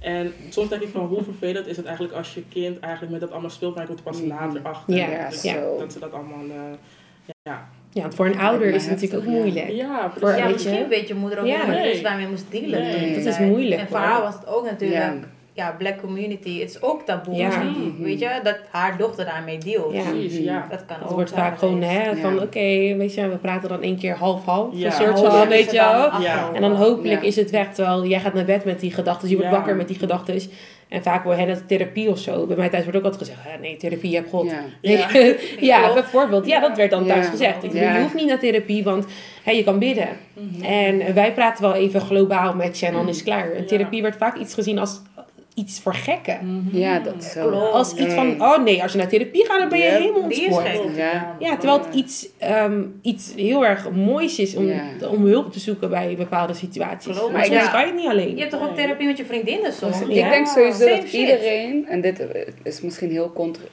En 0.00 0.32
soms 0.48 0.68
denk 0.68 0.82
ik 0.82 0.88
van 0.88 1.06
hoe 1.06 1.22
vervelend 1.22 1.66
is 1.66 1.76
het 1.76 1.86
eigenlijk 1.86 2.16
als 2.16 2.34
je 2.34 2.42
kind 2.48 2.78
eigenlijk 2.80 3.12
met 3.12 3.20
dat 3.20 3.30
allemaal 3.30 3.50
speelt, 3.50 3.74
maar 3.74 3.82
je 3.82 3.88
komt 3.88 3.98
er 3.98 4.04
pas 4.04 4.20
mm. 4.20 4.28
later 4.28 4.60
achter. 4.62 4.94
Ja, 4.94 5.28
dus 5.28 5.42
ja. 5.42 5.60
Dat 5.78 5.92
ze 5.92 5.98
dat 5.98 6.12
allemaal, 6.12 6.44
uh, 6.44 6.54
ja. 7.42 7.68
Ja, 7.90 8.00
want 8.00 8.14
voor 8.14 8.26
een 8.26 8.38
ouder 8.38 8.66
is 8.66 8.86
het 8.86 9.00
natuurlijk 9.00 9.22
ook 9.22 9.34
moeilijk. 9.34 9.70
Ja, 9.70 10.12
voor, 10.18 10.36
ja 10.36 10.48
misschien 10.48 10.88
weet 10.88 11.08
je 11.08 11.14
moeder 11.14 11.38
ook 11.38 11.44
niet 11.44 11.56
hoe 11.56 11.92
ze 11.94 12.02
daarmee 12.02 12.28
moest 12.28 12.50
dealen. 12.50 12.80
Nee. 12.80 13.14
Dat 13.14 13.26
is 13.26 13.38
moeilijk. 13.38 13.80
En 13.80 13.88
voor 13.88 13.98
haar 13.98 14.22
was 14.22 14.34
het 14.34 14.46
ook 14.46 14.64
natuurlijk 14.64 15.26
ja, 15.54 15.74
black 15.78 16.00
community, 16.00 16.60
het 16.60 16.70
is 16.70 16.82
ook 16.82 17.02
taboe. 17.02 17.34
Ja. 17.34 17.62
weet 17.98 18.18
je, 18.18 18.40
dat 18.42 18.56
haar 18.70 18.96
dochter 18.96 19.24
daarmee 19.24 19.58
deelt. 19.58 19.92
Ja. 19.92 20.02
Precies, 20.10 20.38
ja. 20.38 20.66
Dat 20.70 20.84
kan 20.86 20.96
het 21.00 21.10
wordt 21.10 21.30
vaak 21.30 21.58
gewoon 21.58 21.82
hè, 21.82 22.16
van, 22.16 22.40
oké, 22.42 22.96
weet 22.96 23.14
je, 23.14 23.28
we 23.28 23.36
praten 23.36 23.68
dan 23.68 23.82
één 23.82 23.98
keer 23.98 24.14
half-half. 24.14 24.68
Ja. 24.72 24.90
soort 24.90 25.18
van, 25.18 25.48
weet 25.48 25.70
je 25.70 25.76
wel. 25.76 26.10
En 26.54 26.60
dan 26.60 26.74
hopelijk 26.74 27.22
is 27.22 27.36
het 27.36 27.50
weg, 27.50 27.74
terwijl 27.74 28.06
jij 28.06 28.20
gaat 28.20 28.34
naar 28.34 28.44
bed 28.44 28.64
met 28.64 28.80
die 28.80 28.92
gedachten, 28.92 29.28
je 29.28 29.36
wordt 29.36 29.50
wakker 29.50 29.76
met 29.76 29.88
die 29.88 29.98
gedachten. 29.98 30.34
En 30.88 31.02
vaak 31.02 31.24
wordt 31.24 31.38
het 31.40 31.68
therapie 31.68 32.08
of 32.08 32.18
zo. 32.18 32.46
Bij 32.46 32.56
mij 32.56 32.68
thuis 32.68 32.82
wordt 32.82 32.98
ook 32.98 33.04
altijd 33.04 33.22
gezegd, 33.22 33.60
nee, 33.60 33.76
therapie, 33.76 34.10
je 34.10 34.16
hebt 34.16 34.30
God. 34.30 34.50
Ja, 34.80 35.08
ja. 35.60 35.92
bijvoorbeeld. 35.92 36.46
Ja, 36.46 36.60
dat 36.60 36.76
werd 36.76 36.90
dan 36.90 37.06
thuis 37.06 37.26
gezegd. 37.26 37.64
Ik 37.64 37.72
je 37.72 37.98
hoeft 38.00 38.14
niet 38.14 38.26
naar 38.26 38.38
therapie, 38.38 38.84
want 38.84 39.06
hè, 39.42 39.50
je 39.50 39.64
kan 39.64 39.78
bidden. 39.78 40.08
Mhm. 40.32 40.64
En 40.64 41.14
wij 41.14 41.32
praten 41.32 41.62
wel 41.62 41.74
even 41.74 42.00
globaal 42.00 42.54
met 42.54 42.78
je 42.78 42.86
en 42.86 42.92
dan 42.92 43.08
is 43.08 43.16
het 43.16 43.24
klaar. 43.24 43.52
En 43.52 43.66
therapie 43.66 44.02
werd 44.02 44.16
vaak 44.16 44.36
iets 44.36 44.54
gezien 44.54 44.78
als 44.78 45.00
iets 45.54 45.80
voor 45.80 45.94
gekken. 45.94 46.38
Mhm. 46.42 46.76
Ja, 46.78 46.98
dat 46.98 47.14
is 47.18 47.30
zo. 47.30 47.50
Als 47.50 47.94
iets 47.94 48.14
van, 48.14 48.42
oh 48.42 48.64
nee, 48.64 48.82
als 48.82 48.92
je 48.92 48.98
naar 48.98 49.08
therapie 49.08 49.44
gaat, 49.46 49.58
dan 49.58 49.68
ben 49.68 49.78
je 49.78 49.84
helemaal 49.84 50.22
ontspoord. 50.22 50.96
Ja. 50.96 51.36
ja, 51.38 51.56
terwijl 51.56 51.80
het 51.80 51.94
iets, 51.94 52.28
um, 52.42 52.98
iets 53.02 53.32
heel 53.36 53.66
erg 53.66 53.90
moois 53.90 54.38
is 54.38 54.56
om, 54.56 54.72
om 55.10 55.24
hulp 55.24 55.52
te 55.52 55.58
zoeken 55.58 55.90
bij 55.90 56.14
bepaalde 56.16 56.54
situaties. 56.54 57.16
Klopt. 57.16 57.32
Maar 57.32 57.44
soms 57.44 57.70
kan 57.70 57.80
je 57.80 57.86
het 57.86 57.94
niet 57.94 58.08
alleen. 58.08 58.34
Je 58.34 58.38
hebt 58.38 58.50
toch 58.50 58.68
ook 58.68 58.76
therapie 58.76 59.06
met 59.06 59.16
je 59.16 59.24
vriendinnen 59.24 59.72
soms? 59.72 60.00
Ik 60.00 60.14
denk 60.14 60.46
sowieso 60.46 60.88
dat 60.88 61.12
iedereen, 61.12 61.86
en 61.88 62.00
dit 62.00 62.26
is 62.62 62.80
misschien 62.80 63.10
heel 63.10 63.32
contra 63.32 63.64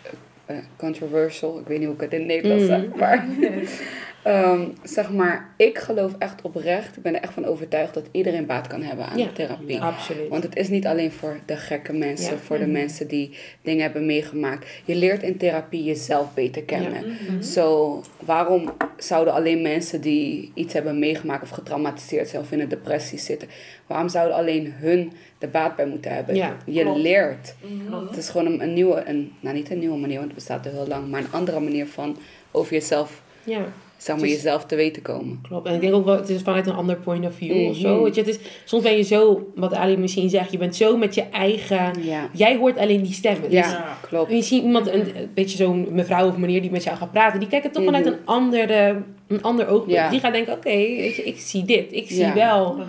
controversial. 0.77 1.59
Ik 1.59 1.67
weet 1.67 1.77
niet 1.77 1.87
hoe 1.87 1.95
ik 1.95 2.01
het 2.01 2.13
in 2.13 2.25
Nederlands 2.25 2.65
zeg, 2.65 2.85
mm. 2.85 2.99
maar... 2.99 3.25
Ehm, 4.23 4.67
zeg 4.83 5.11
maar, 5.11 5.53
ik 5.57 5.77
geloof 5.77 6.15
echt 6.17 6.41
oprecht, 6.41 6.97
ik 6.97 7.03
ben 7.03 7.15
er 7.15 7.21
echt 7.21 7.33
van 7.33 7.45
overtuigd 7.45 7.93
dat 7.93 8.05
iedereen 8.11 8.45
baat 8.45 8.67
kan 8.67 8.81
hebben 8.81 9.05
aan 9.05 9.33
therapie. 9.33 9.75
Ja, 9.75 9.79
absoluut. 9.79 10.29
Want 10.29 10.43
het 10.43 10.55
is 10.55 10.67
niet 10.67 10.87
alleen 10.87 11.11
voor 11.11 11.39
de 11.45 11.57
gekke 11.57 11.93
mensen, 11.93 12.39
voor 12.39 12.57
de 12.57 12.63
mhm. 12.63 12.71
mensen 12.71 13.07
die 13.07 13.37
dingen 13.61 13.81
hebben 13.81 14.05
meegemaakt. 14.05 14.67
Je 14.85 14.95
leert 14.95 15.23
in 15.23 15.37
therapie 15.37 15.83
jezelf 15.83 16.33
beter 16.33 16.63
kennen. 16.63 17.17
Zo, 17.43 17.95
mhm. 17.95 18.25
waarom 18.25 18.73
zouden 18.97 19.33
alleen 19.33 19.61
mensen 19.61 20.01
die 20.01 20.51
iets 20.53 20.73
hebben 20.73 20.99
meegemaakt 20.99 21.43
of 21.43 21.49
getraumatiseerd 21.49 22.29
zijn 22.29 22.41
of 22.41 22.51
in 22.51 22.59
een 22.59 22.69
depressie 22.69 23.19
zitten, 23.19 23.47
waarom 23.87 24.09
zouden 24.09 24.37
alleen 24.37 24.73
hun 24.77 25.11
de 25.37 25.47
baat 25.47 25.75
bij 25.75 25.85
moeten 25.85 26.13
hebben? 26.13 26.35
je 26.65 26.95
leert. 26.95 27.55
Mhm. 27.61 28.07
Het 28.07 28.17
is 28.17 28.29
gewoon 28.29 28.59
een, 28.59 28.73
nieuwe, 28.73 29.03
een, 29.05 29.33
nou 29.39 29.55
niet 29.55 29.71
een 29.71 29.79
nieuwe 29.79 29.97
manier, 29.97 30.17
want 30.17 30.27
het 30.27 30.35
bestaat 30.35 30.65
er 30.65 30.71
heel 30.71 30.87
lang, 30.87 31.09
maar 31.09 31.19
een 31.19 31.31
andere 31.31 31.59
manier 31.59 31.87
van 31.87 32.17
over 32.51 32.73
jezelf 32.73 33.21
ja 33.43 33.65
zeg 34.03 34.17
maar, 34.17 34.27
jezelf 34.27 34.65
te 34.65 34.75
weten 34.75 35.01
komen. 35.01 35.39
Klopt. 35.41 35.67
En 35.67 35.73
ik 35.73 35.81
denk 35.81 35.93
ook 35.93 36.05
wel, 36.05 36.15
het 36.15 36.29
is 36.29 36.41
vanuit 36.41 36.67
een 36.67 36.73
ander 36.73 36.95
point 36.95 37.25
of 37.25 37.35
view 37.35 37.69
of 37.69 37.75
zo. 37.75 37.93
Mhm. 37.93 38.03
Weet 38.03 38.15
je, 38.15 38.21
het 38.21 38.29
is, 38.29 38.39
soms 38.65 38.83
ben 38.83 38.97
je 38.97 39.03
zo, 39.03 39.51
wat 39.55 39.73
Ali 39.73 39.97
misschien 39.97 40.29
zegt, 40.29 40.51
je 40.51 40.57
bent 40.57 40.75
zo 40.75 40.97
met 40.97 41.15
je 41.15 41.23
eigen... 41.23 41.91
Jij 42.33 42.57
hoort 42.57 42.77
alleen 42.77 43.01
die 43.01 43.13
stemmen. 43.13 43.49
Dus 43.49 43.69
ja, 43.69 43.97
klopt. 44.01 44.29
En 44.29 44.35
je 44.35 44.41
ziet 44.41 44.63
iemand, 44.63 44.87
een, 44.87 45.17
een 45.17 45.29
beetje 45.33 45.57
zo'n 45.57 45.87
mevrouw 45.91 46.27
of 46.27 46.37
meneer 46.37 46.61
die 46.61 46.71
met 46.71 46.83
jou 46.83 46.97
gaat 46.97 47.11
praten, 47.11 47.39
die 47.39 47.49
kijken 47.49 47.71
toch 47.71 47.83
vanuit 47.83 48.05
mhm. 48.05 48.13
een 48.13 48.19
andere 48.25 49.01
een 49.27 49.43
ander 49.43 49.67
oogpunt. 49.67 50.09
Die 50.09 50.19
gaat 50.19 50.33
denken, 50.33 50.53
oké, 50.53 50.69
weet 50.69 51.15
je, 51.15 51.23
ik 51.23 51.39
zie 51.39 51.63
dit. 51.63 51.93
Ik 51.93 52.07
zie 52.07 52.31
wel. 52.31 52.79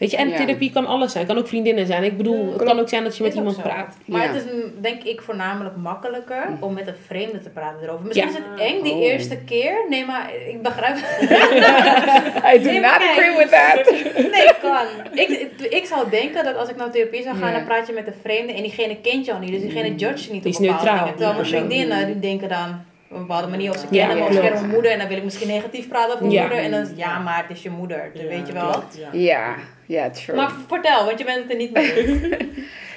Weet 0.00 0.10
je, 0.10 0.16
en 0.16 0.34
therapie 0.34 0.72
kan 0.72 0.86
alles 0.86 1.12
zijn. 1.12 1.26
kan 1.26 1.38
ook 1.38 1.48
vriendinnen 1.48 1.86
zijn. 1.86 2.04
Ik 2.04 2.16
bedoel, 2.16 2.52
het 2.52 2.62
kan 2.62 2.78
ook 2.78 2.88
zijn 2.88 3.04
dat 3.04 3.16
je 3.16 3.22
met 3.22 3.34
iemand 3.34 3.62
praat. 3.62 3.96
Maar 4.04 4.32
het 4.32 4.36
is 4.36 4.42
denk 4.80 5.02
ik 5.02 5.22
voornamelijk 5.22 5.76
makkelijker 5.76 6.42
hm. 6.42 6.64
om 6.64 6.74
met 6.74 6.86
een 6.86 6.94
vreemde 7.06 7.40
te 7.40 7.48
praten 7.48 7.82
erover. 7.82 8.06
Misschien 8.06 8.28
is 8.28 8.34
het 8.34 8.60
eng 8.60 8.82
die 8.82 8.92
oh. 8.92 9.00
eerste 9.00 9.36
keer. 9.36 9.84
Nee, 9.88 10.04
maar 10.04 10.30
ik 10.48 10.62
begrijp 10.62 10.96
I 12.54 12.62
do 12.62 12.72
not 12.72 13.00
agree 13.10 13.36
with 13.36 13.50
that. 13.50 13.90
nee, 14.34 14.48
kan. 14.62 14.86
Ik, 15.12 15.50
ik 15.70 15.84
zou 15.84 16.10
denken 16.10 16.44
dat 16.44 16.56
als 16.56 16.68
ik 16.68 16.76
naar 16.76 16.90
therapie 16.90 17.22
zou 17.22 17.36
gaan, 17.36 17.52
dan 17.52 17.64
praat 17.64 17.86
je 17.86 17.92
met 17.92 18.06
een 18.06 18.14
vreemde 18.22 18.52
en 18.52 18.62
diegene 18.62 18.96
kent 18.96 19.24
je 19.24 19.32
al 19.32 19.38
niet. 19.38 19.50
Dus 19.50 19.60
diegene 19.60 19.88
hm. 19.88 19.96
judge 19.96 20.26
je 20.26 20.32
niet 20.32 20.42
die 20.42 20.54
op 20.54 20.60
is 20.60 20.68
neutraal. 20.68 21.06
Terwijl 21.06 21.34
mijn 21.34 21.46
vriendinnen, 21.46 22.06
die 22.06 22.18
denken 22.18 22.48
dan 22.48 22.68
op 23.10 23.16
een 23.16 23.26
bepaalde 23.26 23.48
manier. 23.48 23.70
Of 23.70 23.78
ze 23.78 23.86
kennen 23.90 24.16
me, 24.18 24.24
of 24.24 24.32
ze 24.32 24.40
kennen 24.40 24.60
mijn 24.60 24.72
moeder. 24.72 24.90
En 24.90 24.98
dan 24.98 25.08
wil 25.08 25.16
ik 25.16 25.24
misschien 25.24 25.48
negatief 25.48 25.88
praten 25.88 26.14
over 26.14 26.26
mijn 26.26 26.40
moeder. 26.40 26.58
En 26.58 26.70
dan 26.70 26.96
ja, 26.96 27.18
maar 27.18 27.42
het 27.46 27.56
is 27.56 27.62
je 27.62 27.70
moeder. 27.70 28.10
Dat 28.14 28.22
weet 28.22 28.46
je 28.46 28.52
wel. 28.52 28.82
Ja, 29.12 29.54
ja, 29.90 30.10
true. 30.10 30.36
Maar 30.36 30.52
vertel, 30.66 31.04
want 31.04 31.18
je 31.18 31.24
bent 31.24 31.42
het 31.42 31.50
er 31.50 31.56
niet 31.56 31.72
mee 31.72 32.20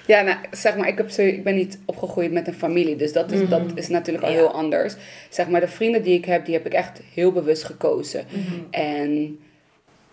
Ja, 0.05 0.21
nou, 0.21 0.37
zeg 0.51 0.75
maar, 0.75 0.87
ik, 0.87 0.97
heb 0.97 1.09
zo, 1.09 1.21
ik 1.21 1.43
ben 1.43 1.55
niet 1.55 1.79
opgegroeid 1.85 2.31
met 2.31 2.47
een 2.47 2.53
familie. 2.53 2.95
Dus 2.95 3.13
dat 3.13 3.31
is, 3.31 3.39
mhm. 3.39 3.49
dat 3.49 3.61
is 3.75 3.87
natuurlijk 3.87 4.25
al 4.25 4.31
heel 4.31 4.51
anders. 4.51 4.95
Zeg 5.29 5.47
maar, 5.47 5.61
de 5.61 5.67
vrienden 5.67 6.03
die 6.03 6.17
ik 6.17 6.25
heb, 6.25 6.45
die 6.45 6.53
heb 6.53 6.65
ik 6.65 6.73
echt 6.73 7.01
heel 7.13 7.31
bewust 7.31 7.63
gekozen. 7.63 8.25
Mhm. 8.29 8.59
En 8.71 9.39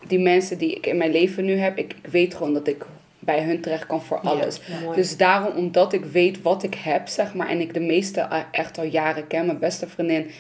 die 0.07 0.19
mensen 0.19 0.59
die 0.59 0.75
ik 0.75 0.87
in 0.87 0.97
mijn 0.97 1.11
leven 1.11 1.45
nu 1.45 1.57
heb, 1.57 1.79
ik, 1.79 1.95
ik 2.03 2.11
weet 2.11 2.35
gewoon 2.35 2.55
dat 2.55 2.69
ik 2.69 2.87
bij 3.19 3.43
hun 3.43 3.61
terecht 3.61 3.87
kan 3.87 4.03
voor 4.03 4.21
alles. 4.21 4.61
dus 4.95 5.17
daarom, 5.17 5.57
omdat 5.57 5.93
ik 5.93 6.05
weet 6.05 6.43
wat 6.43 6.63
ik 6.63 6.75
heb, 6.75 7.09
zeg 7.09 7.35
maar, 7.35 7.49
en 7.49 7.61
ik 7.61 7.75
de 7.75 7.81
meeste 7.81 8.21
eh, 8.21 8.39
echt 8.51 8.79
al 8.79 8.85
jaren 8.85 9.27
ken, 9.27 9.47
mijn 9.47 9.59
beste 9.59 9.89
vriendin. 9.89 10.31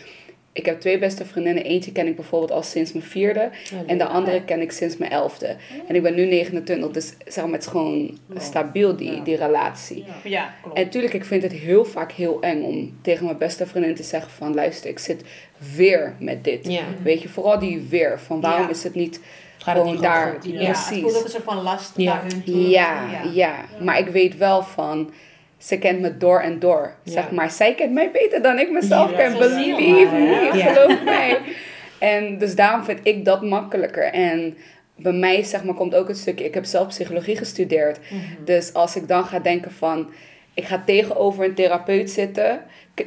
Ik 0.53 0.67
heb 0.67 0.81
twee 0.81 0.99
beste 0.99 1.25
vriendinnen. 1.25 1.65
Eentje 1.65 1.93
ken 1.93 2.07
ik 2.07 2.17
bijvoorbeeld 2.17 2.51
al 2.51 2.63
sinds 2.63 2.93
mijn 2.93 3.05
vierde. 3.05 3.51
en 3.87 3.99
de 3.99 4.05
andere 4.05 4.45
ken 4.45 4.61
ik 4.61 4.73
sinds 4.73 4.97
mijn 4.97 5.11
elfde. 5.11 5.57
En 5.87 5.95
ik 5.95 6.03
ben 6.03 6.15
nu 6.15 6.27
29, 6.27 6.91
dus 6.91 7.13
zeg 7.27 7.45
maar, 7.45 7.53
het 7.53 7.63
is 7.63 7.69
gewoon 7.69 8.19
stabiel, 8.39 8.97
die, 8.97 9.23
die 9.23 9.37
relatie. 9.37 10.05
Ja, 10.25 10.55
klopt. 10.63 10.77
En 10.77 10.85
natuurlijk, 10.85 11.15
ik 11.15 11.25
vind 11.25 11.43
het 11.43 11.53
heel 11.53 11.85
vaak 11.85 12.13
heel 12.13 12.41
eng 12.41 12.63
om 12.63 12.99
tegen 13.03 13.25
mijn 13.25 13.39
beste 13.39 13.67
vriendin 13.67 13.95
te 13.95 14.03
zeggen 14.03 14.31
van... 14.31 14.55
Luister, 14.55 14.91
ik 14.91 14.99
zit 14.99 15.25
weer 15.77 16.15
met 16.19 16.45
dit. 16.45 16.81
Weet 17.03 17.23
je, 17.23 17.29
vooral 17.29 17.59
die 17.59 17.87
weer. 17.89 18.21
Van 18.21 18.41
waarom 18.41 18.69
is 18.69 18.83
het 18.83 18.95
niet 18.95 19.21
Gaat 19.63 19.77
het 19.77 19.85
niet 19.85 20.01
daar. 20.01 20.33
Goed, 20.33 20.53
ja. 20.53 20.71
Precies. 20.71 20.91
Het 20.91 21.01
voelt 21.01 21.17
ook 21.17 21.25
een 21.25 21.31
soort 21.31 21.45
van 21.45 21.63
last 21.63 21.93
ja. 21.97 22.21
hun 22.21 22.45
toe. 22.45 22.69
Ja, 22.69 23.23
ja, 23.33 23.55
maar 23.81 23.99
ik 23.99 24.09
weet 24.09 24.37
wel 24.37 24.63
van 24.63 25.11
ze 25.61 25.79
kent 25.79 26.01
me 26.01 26.17
door 26.17 26.41
en 26.41 26.59
door. 26.59 26.95
Zeg 27.05 27.31
maar, 27.31 27.51
zij 27.51 27.75
kent 27.75 27.93
mij 27.93 28.11
beter 28.11 28.43
dan 28.43 28.59
ik 28.59 28.71
mezelf 28.71 29.15
ken. 29.15 29.39
Believe 29.39 30.15
me, 30.15 30.51
geloof 30.53 31.05
mij. 31.05 31.39
En 31.99 32.39
dus 32.39 32.55
daarom 32.55 32.85
vind 32.85 33.01
ik 33.03 33.25
dat 33.25 33.43
makkelijker. 33.43 34.05
En 34.05 34.57
bij 34.97 35.13
mij, 35.13 35.43
zeg 35.43 35.65
maar, 35.65 35.75
komt 35.75 35.95
ook 35.95 36.09
het 36.09 36.19
stukje... 36.19 36.45
Ik 36.45 36.55
heb 36.55 36.65
zelf 36.65 36.89
psychologie 36.89 37.37
gestudeerd. 37.37 37.99
Mhm. 38.11 38.45
Dus 38.45 38.73
als 38.73 38.97
ik 38.97 39.09
dan 39.09 39.25
ga 39.25 39.39
denken 39.39 39.73
van... 39.73 40.11
Ik 40.55 40.65
ga 40.65 40.83
tegenover 40.87 41.45
een 41.45 41.55
therapeut 41.55 42.11
zitten 42.11 42.61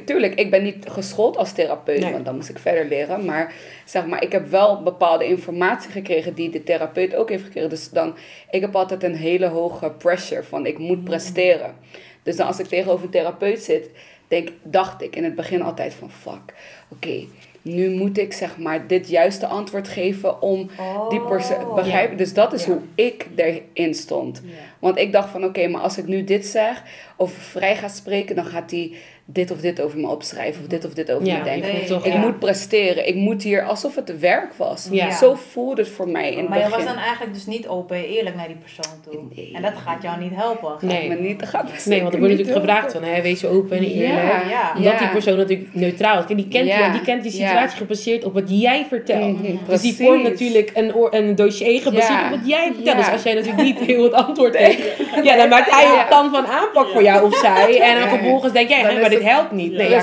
tuurlijk, 0.04 0.34
ik 0.34 0.50
ben 0.50 0.62
niet 0.62 0.86
geschoold 0.88 1.36
als 1.36 1.52
therapeut, 1.52 2.10
want 2.10 2.24
dan 2.24 2.34
moest 2.34 2.48
ik 2.48 2.58
verder 2.58 2.84
leren. 2.84 3.24
Maar 3.24 3.52
zeg 3.84 4.06
maar, 4.06 4.22
ik 4.22 4.32
heb 4.32 4.46
wel 4.46 4.82
bepaalde 4.82 5.24
informatie 5.26 5.90
gekregen 5.90 6.34
die 6.34 6.50
de 6.50 6.62
therapeut 6.62 7.14
ook 7.14 7.28
heeft 7.28 7.44
gekregen. 7.44 7.70
Dus 7.70 7.90
dan, 7.90 8.16
ik 8.50 8.60
heb 8.60 8.76
altijd 8.76 9.02
een 9.02 9.16
hele 9.16 9.46
hoge 9.46 9.90
pressure 9.90 10.42
van 10.42 10.66
ik 10.66 10.78
moet 10.78 10.98
mm. 10.98 11.04
presteren. 11.04 11.74
Dus 12.24 12.36
dan 12.36 12.46
als 12.46 12.58
ik 12.58 12.66
tegenover 12.66 13.04
een 13.04 13.10
therapeut 13.10 13.62
zit, 13.62 13.90
denk, 14.28 14.48
dacht 14.62 15.02
ik 15.02 15.16
in 15.16 15.24
het 15.24 15.34
begin 15.34 15.62
altijd 15.62 15.94
van 15.94 16.10
fuck, 16.10 16.54
oké, 16.88 17.26
nu 17.64 17.90
moet 17.90 18.18
ik 18.18 18.32
zeg 18.32 18.58
maar 18.58 18.86
dit 18.86 19.08
juiste 19.08 19.46
antwoord 19.46 19.88
geven 19.88 20.42
om 20.42 20.70
die 21.08 21.20
persoon 21.20 21.58
te 21.58 21.66
oh. 21.66 21.74
begrijpen. 21.74 22.16
Dus 22.16 22.34
dat 22.34 22.52
is 22.52 22.64
hoe 22.64 22.80
ik 22.94 23.26
erin 23.34 23.94
stond. 23.94 24.42
Want 24.78 24.98
ik 24.98 25.12
dacht 25.12 25.30
van 25.30 25.44
oké, 25.44 25.68
maar 25.68 25.80
als 25.80 25.98
ik 25.98 26.06
nu 26.06 26.24
dit 26.24 26.46
zeg 26.46 26.82
of 27.16 27.32
vrij 27.32 27.76
ga 27.76 27.88
spreken, 27.88 28.36
dan 28.36 28.44
gaat 28.44 28.68
die 28.68 28.96
dit 29.26 29.50
of 29.50 29.60
dit 29.60 29.80
over 29.80 29.98
me 29.98 30.08
opschrijven 30.08 30.62
of 30.62 30.66
dit 30.68 30.84
of 30.84 30.94
dit 30.94 31.12
over 31.12 31.22
me 31.22 31.42
denken. 31.42 32.04
ik 32.04 32.14
moet 32.14 32.38
presteren. 32.38 33.08
Ik 33.08 33.14
moet 33.14 33.42
hier 33.42 33.62
alsof 33.62 33.94
het 33.94 34.18
werk 34.18 34.54
was. 34.54 34.88
Zo 35.18 35.34
voelde 35.34 35.82
het 35.82 35.90
voor 35.90 36.08
mij 36.08 36.32
in 36.32 36.48
Maar 36.48 36.58
je 36.58 36.68
was 36.68 36.84
dan 36.84 36.96
eigenlijk 36.96 37.34
dus 37.34 37.46
niet 37.46 37.68
open 37.68 37.96
en 37.96 38.04
eerlijk 38.04 38.36
naar 38.36 38.46
die 38.46 38.56
persoon 38.56 39.00
toe. 39.10 39.52
En 39.54 39.62
dat 39.62 39.72
gaat 39.84 40.02
jou 40.02 40.20
niet 40.20 40.34
helpen. 40.34 40.76
nee, 40.80 41.08
me 41.08 41.14
niet, 41.14 41.42
gaat 41.42 41.86
nee 41.86 42.02
want 42.02 42.12
er 42.12 42.18
wordt 42.18 42.34
natuurlijk 42.34 42.66
gevraagd 42.66 42.92
van 42.92 43.02
hè, 43.02 43.22
wees 43.22 43.44
open 43.44 43.76
en 43.76 43.84
eerlijk. 43.84 44.48
Ja. 44.48 44.72
Omdat 44.76 44.98
die 44.98 45.08
persoon 45.08 45.36
natuurlijk 45.36 45.74
neutraal 45.74 46.18
is. 46.18 46.26
Die 46.26 46.48
kent, 46.48 46.64
die, 46.64 46.90
die 46.90 47.00
kent 47.00 47.22
die 47.22 47.32
situatie 47.32 47.76
gebaseerd 47.76 48.24
op 48.24 48.34
wat 48.34 48.60
jij 48.60 48.86
vertelt. 48.88 49.42
Mhm, 49.42 49.56
dus 49.68 49.80
die 49.80 49.94
vormt 49.94 50.22
natuurlijk 50.22 50.70
een, 50.74 50.92
een 51.10 51.34
dossier 51.34 51.80
gebaseerd 51.80 52.24
op 52.24 52.30
wat 52.30 52.48
jij 52.48 52.72
vertelt. 52.74 52.96
Dus 52.96 53.10
als 53.10 53.22
jij 53.22 53.34
natuurlijk 53.34 53.62
niet 53.62 53.78
heel 53.78 54.02
het 54.02 54.12
antwoord 54.12 54.58
hebt, 54.58 54.82
ja, 55.22 55.36
dan 55.36 55.48
maakt 55.48 55.70
hij 55.70 55.98
een 55.98 56.06
plan 56.06 56.30
van 56.30 56.46
aanpak 56.46 56.88
voor 56.88 57.02
jou 57.02 57.24
of 57.24 57.36
zij. 57.36 57.80
En 57.80 58.00
dan 58.00 58.08
vervolgens 58.08 58.52
denk 58.52 58.68
jij, 58.68 58.82
maar 58.82 59.12
dit 59.14 59.28
helpt 59.28 59.52
niet. 59.52 59.72
Nee, 59.72 59.88
ja. 59.88 60.02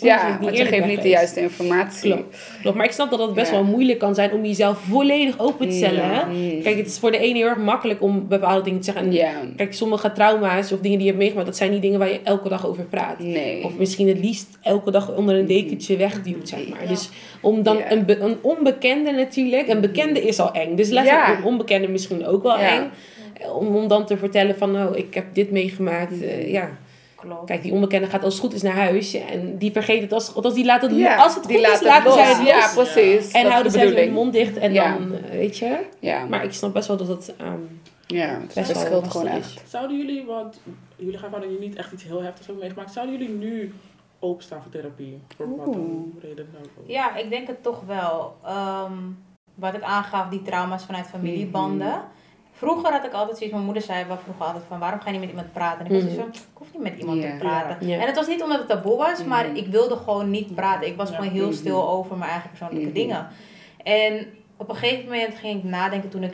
Ja, 0.00 0.38
want 0.40 0.56
je 0.56 0.64
geeft 0.64 0.86
niet 0.86 1.02
de 1.02 1.08
juiste 1.08 1.40
informatie. 1.40 2.12
Klopt. 2.12 2.36
klopt. 2.62 2.76
Maar 2.76 2.86
ik 2.86 2.92
snap 2.92 3.10
dat 3.10 3.18
het 3.18 3.34
best 3.34 3.50
wel 3.50 3.64
moeilijk 3.64 3.98
kan 3.98 4.14
zijn 4.14 4.32
om 4.32 4.44
jezelf 4.44 4.78
volledig 4.88 5.38
open 5.38 5.68
te 5.68 5.74
stellen. 5.74 6.28
Kijk, 6.62 6.76
het 6.76 6.86
is 6.86 6.98
voor 6.98 7.10
de 7.10 7.18
ene 7.18 7.38
heel 7.38 7.46
erg 7.46 7.58
makkelijk 7.58 8.02
om 8.02 8.28
bepaalde 8.28 8.62
dingen 8.62 8.78
te 8.78 8.84
zeggen. 8.84 9.04
En 9.04 9.52
kijk, 9.56 9.74
sommige 9.74 10.12
trauma's 10.12 10.72
of 10.72 10.80
dingen 10.80 10.98
die 10.98 11.06
je 11.06 11.12
hebt 11.12 11.18
meegemaakt, 11.18 11.46
dat 11.46 11.56
zijn 11.56 11.70
niet 11.70 11.82
dingen 11.82 11.98
waar 11.98 12.12
je 12.12 12.20
elke 12.24 12.48
dag 12.48 12.66
over 12.66 12.84
praat. 12.84 13.18
Nee. 13.18 13.64
Of 13.64 13.76
misschien 13.76 14.08
het 14.08 14.18
liefst 14.18 14.58
elke 14.62 14.90
dag 14.90 15.16
onder 15.16 15.34
een 15.38 15.46
dekentje 15.46 15.96
wegduwt, 15.96 16.48
zeg 16.48 16.68
maar. 16.68 16.88
Dus 16.88 17.10
om 17.40 17.62
dan 17.62 17.78
een, 17.88 18.22
een 18.24 18.36
onbekende 18.40 19.10
natuurlijk, 19.10 19.68
een 19.68 19.80
bekende 19.80 20.20
is 20.20 20.40
al 20.40 20.52
eng. 20.52 20.76
Dus 20.76 20.88
letterlijk 20.88 21.38
een 21.38 21.44
onbekende 21.44 21.88
misschien 21.88 22.26
ook 22.26 22.42
wel 22.42 22.58
eng. 22.58 22.90
Om, 23.54 23.76
om 23.76 23.88
dan 23.88 24.06
te 24.06 24.16
vertellen 24.16 24.56
van, 24.56 24.76
oh, 24.76 24.96
ik 24.96 25.14
heb 25.14 25.24
dit 25.32 25.50
meegemaakt. 25.50 26.22
Uh, 26.22 26.52
ja. 26.52 26.70
Kijk, 27.44 27.62
die 27.62 27.72
onbekende 27.72 28.06
gaat 28.06 28.24
als 28.24 28.34
het 28.34 28.42
goed 28.42 28.54
is 28.54 28.62
naar 28.62 28.76
huis. 28.76 29.14
En 29.14 29.58
die 29.58 29.72
vergeet 29.72 30.02
het 30.02 30.12
als, 30.12 30.34
als 30.34 30.54
die 30.54 30.64
laat 30.64 30.82
het 30.82 30.96
ja, 30.96 31.16
Als 31.16 31.34
het 31.34 31.46
goed 31.46 31.54
is, 31.54 31.80
laten 31.82 32.12
zij 32.12 32.28
het 32.28 32.38
los. 32.38 32.46
Ja, 32.46 32.70
precies. 32.74 33.30
En 33.30 33.50
houden 33.50 33.72
zij 33.72 33.86
hun 33.86 34.12
mond 34.12 34.32
dicht. 34.32 34.56
En 34.56 34.74
dan, 34.74 35.14
eh, 35.14 35.30
weet 35.30 35.58
je. 35.58 35.86
Ja. 35.98 36.24
Maar 36.24 36.44
ik 36.44 36.52
snap 36.52 36.72
best 36.72 36.88
wel 36.88 36.96
dat 36.96 37.08
het... 37.08 37.34
Um, 37.40 37.80
ja, 38.06 38.40
het 38.54 38.66
verschilt 38.66 39.10
gewoon 39.10 39.26
echt. 39.26 39.62
Zouden 39.68 39.96
jullie, 39.96 40.24
want 40.24 40.60
jullie 40.96 41.18
gaan 41.18 41.30
van 41.30 41.40
dat 41.40 41.50
je 41.50 41.56
niet 41.60 41.76
echt 41.76 41.92
iets 41.92 42.04
heel 42.04 42.22
heftigs 42.22 42.46
hebben 42.46 42.64
meegemaakt. 42.64 42.92
Zouden 42.92 43.18
jullie 43.18 43.34
nu 43.34 43.74
openstaan 44.18 44.62
voor 44.62 44.70
therapie? 44.70 45.20
Voor 45.36 45.56
wat 45.56 45.76
reden 46.20 46.48
dan 46.52 46.62
ook? 46.62 46.88
Ja, 46.88 47.16
ik 47.16 47.30
denk 47.30 47.46
het 47.46 47.62
toch 47.62 47.82
wel. 47.86 48.36
Um, 48.86 49.18
wat 49.54 49.74
ik 49.74 49.82
aangaf, 49.82 50.28
die 50.28 50.42
trauma's 50.42 50.84
vanuit 50.84 51.06
familiebanden. 51.06 51.88
Mhm. 51.88 51.98
Vroeger 52.60 52.92
had 52.92 53.04
ik 53.04 53.12
altijd 53.12 53.36
zoiets, 53.36 53.54
mijn 53.54 53.64
moeder 53.64 53.82
zei 53.82 54.04
wel 54.04 54.18
vroeger 54.18 54.44
altijd 54.44 54.64
van 54.68 54.78
waarom 54.78 55.00
ga 55.00 55.06
je 55.06 55.10
niet 55.12 55.20
met 55.20 55.30
iemand 55.30 55.52
praten? 55.52 55.86
En 55.86 55.94
ik 55.94 56.02
was 56.02 56.10
mm. 56.10 56.18
zo, 56.18 56.26
ik 56.26 56.40
hoef 56.52 56.72
niet 56.72 56.82
met 56.82 56.98
iemand 56.98 57.20
te 57.20 57.34
praten. 57.38 57.90
En 57.90 58.06
het 58.06 58.16
was 58.16 58.26
niet 58.26 58.42
omdat 58.42 58.58
het 58.58 58.68
taboe 58.68 58.96
was, 58.96 59.24
maar 59.24 59.48
mm. 59.48 59.56
ik 59.56 59.66
wilde 59.66 59.96
gewoon 59.96 60.30
niet 60.30 60.54
praten. 60.54 60.86
Ik 60.86 60.96
was 60.96 61.10
gewoon 61.10 61.30
heel 61.30 61.52
stil 61.52 61.88
over 61.88 62.16
mijn 62.16 62.30
eigen 62.30 62.48
persoonlijke 62.48 62.92
dingen. 62.92 63.26
En 63.82 64.26
op 64.56 64.68
een 64.68 64.76
gegeven 64.76 65.04
moment 65.04 65.34
ging 65.34 65.58
ik 65.58 65.70
nadenken 65.70 66.08
toen 66.08 66.22
ik 66.22 66.32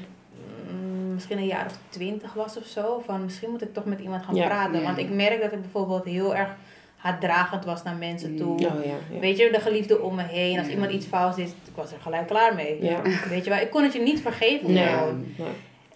mm, 0.71 1.15
misschien 1.15 1.39
een 1.39 1.47
jaar 1.47 1.67
of 1.67 1.79
twintig 1.89 2.33
was 2.35 2.57
of 2.57 2.65
zo. 2.65 3.03
Van 3.05 3.25
misschien 3.25 3.51
moet 3.51 3.63
ik 3.63 3.75
toch 3.75 3.85
met 3.85 4.01
iemand 4.01 4.25
gaan 4.25 4.35
praten. 4.35 4.83
Want 4.83 4.99
ik 4.99 5.11
merk 5.11 5.43
dat 5.43 5.53
ik 5.53 5.61
bijvoorbeeld 5.61 6.05
heel 6.05 6.37
erg 6.37 6.49
haatdragend 6.97 7.65
was 7.65 7.83
naar 7.83 7.97
mensen 7.97 8.37
toe. 8.37 8.67
Oh, 8.67 9.21
Weet 9.21 9.37
je, 9.37 9.51
de 9.53 9.61
geliefde 9.61 10.01
om 10.01 10.15
me 10.15 10.23
heen. 10.23 10.59
Als 10.59 10.69
iemand 10.69 10.91
iets 10.93 11.07
fout 11.07 11.39
is, 11.39 11.49
ik 11.49 11.75
was 11.75 11.93
er 11.93 12.01
gelijk 12.01 12.27
klaar 12.27 12.55
mee. 12.55 12.81
Weet 13.29 13.45
je 13.45 13.51
wel, 13.51 13.61
ik 13.61 13.71
kon 13.71 13.83
het 13.83 13.93
je 13.93 14.01
niet 14.01 14.21
vergeven. 14.21 14.73
Nee. 14.73 14.95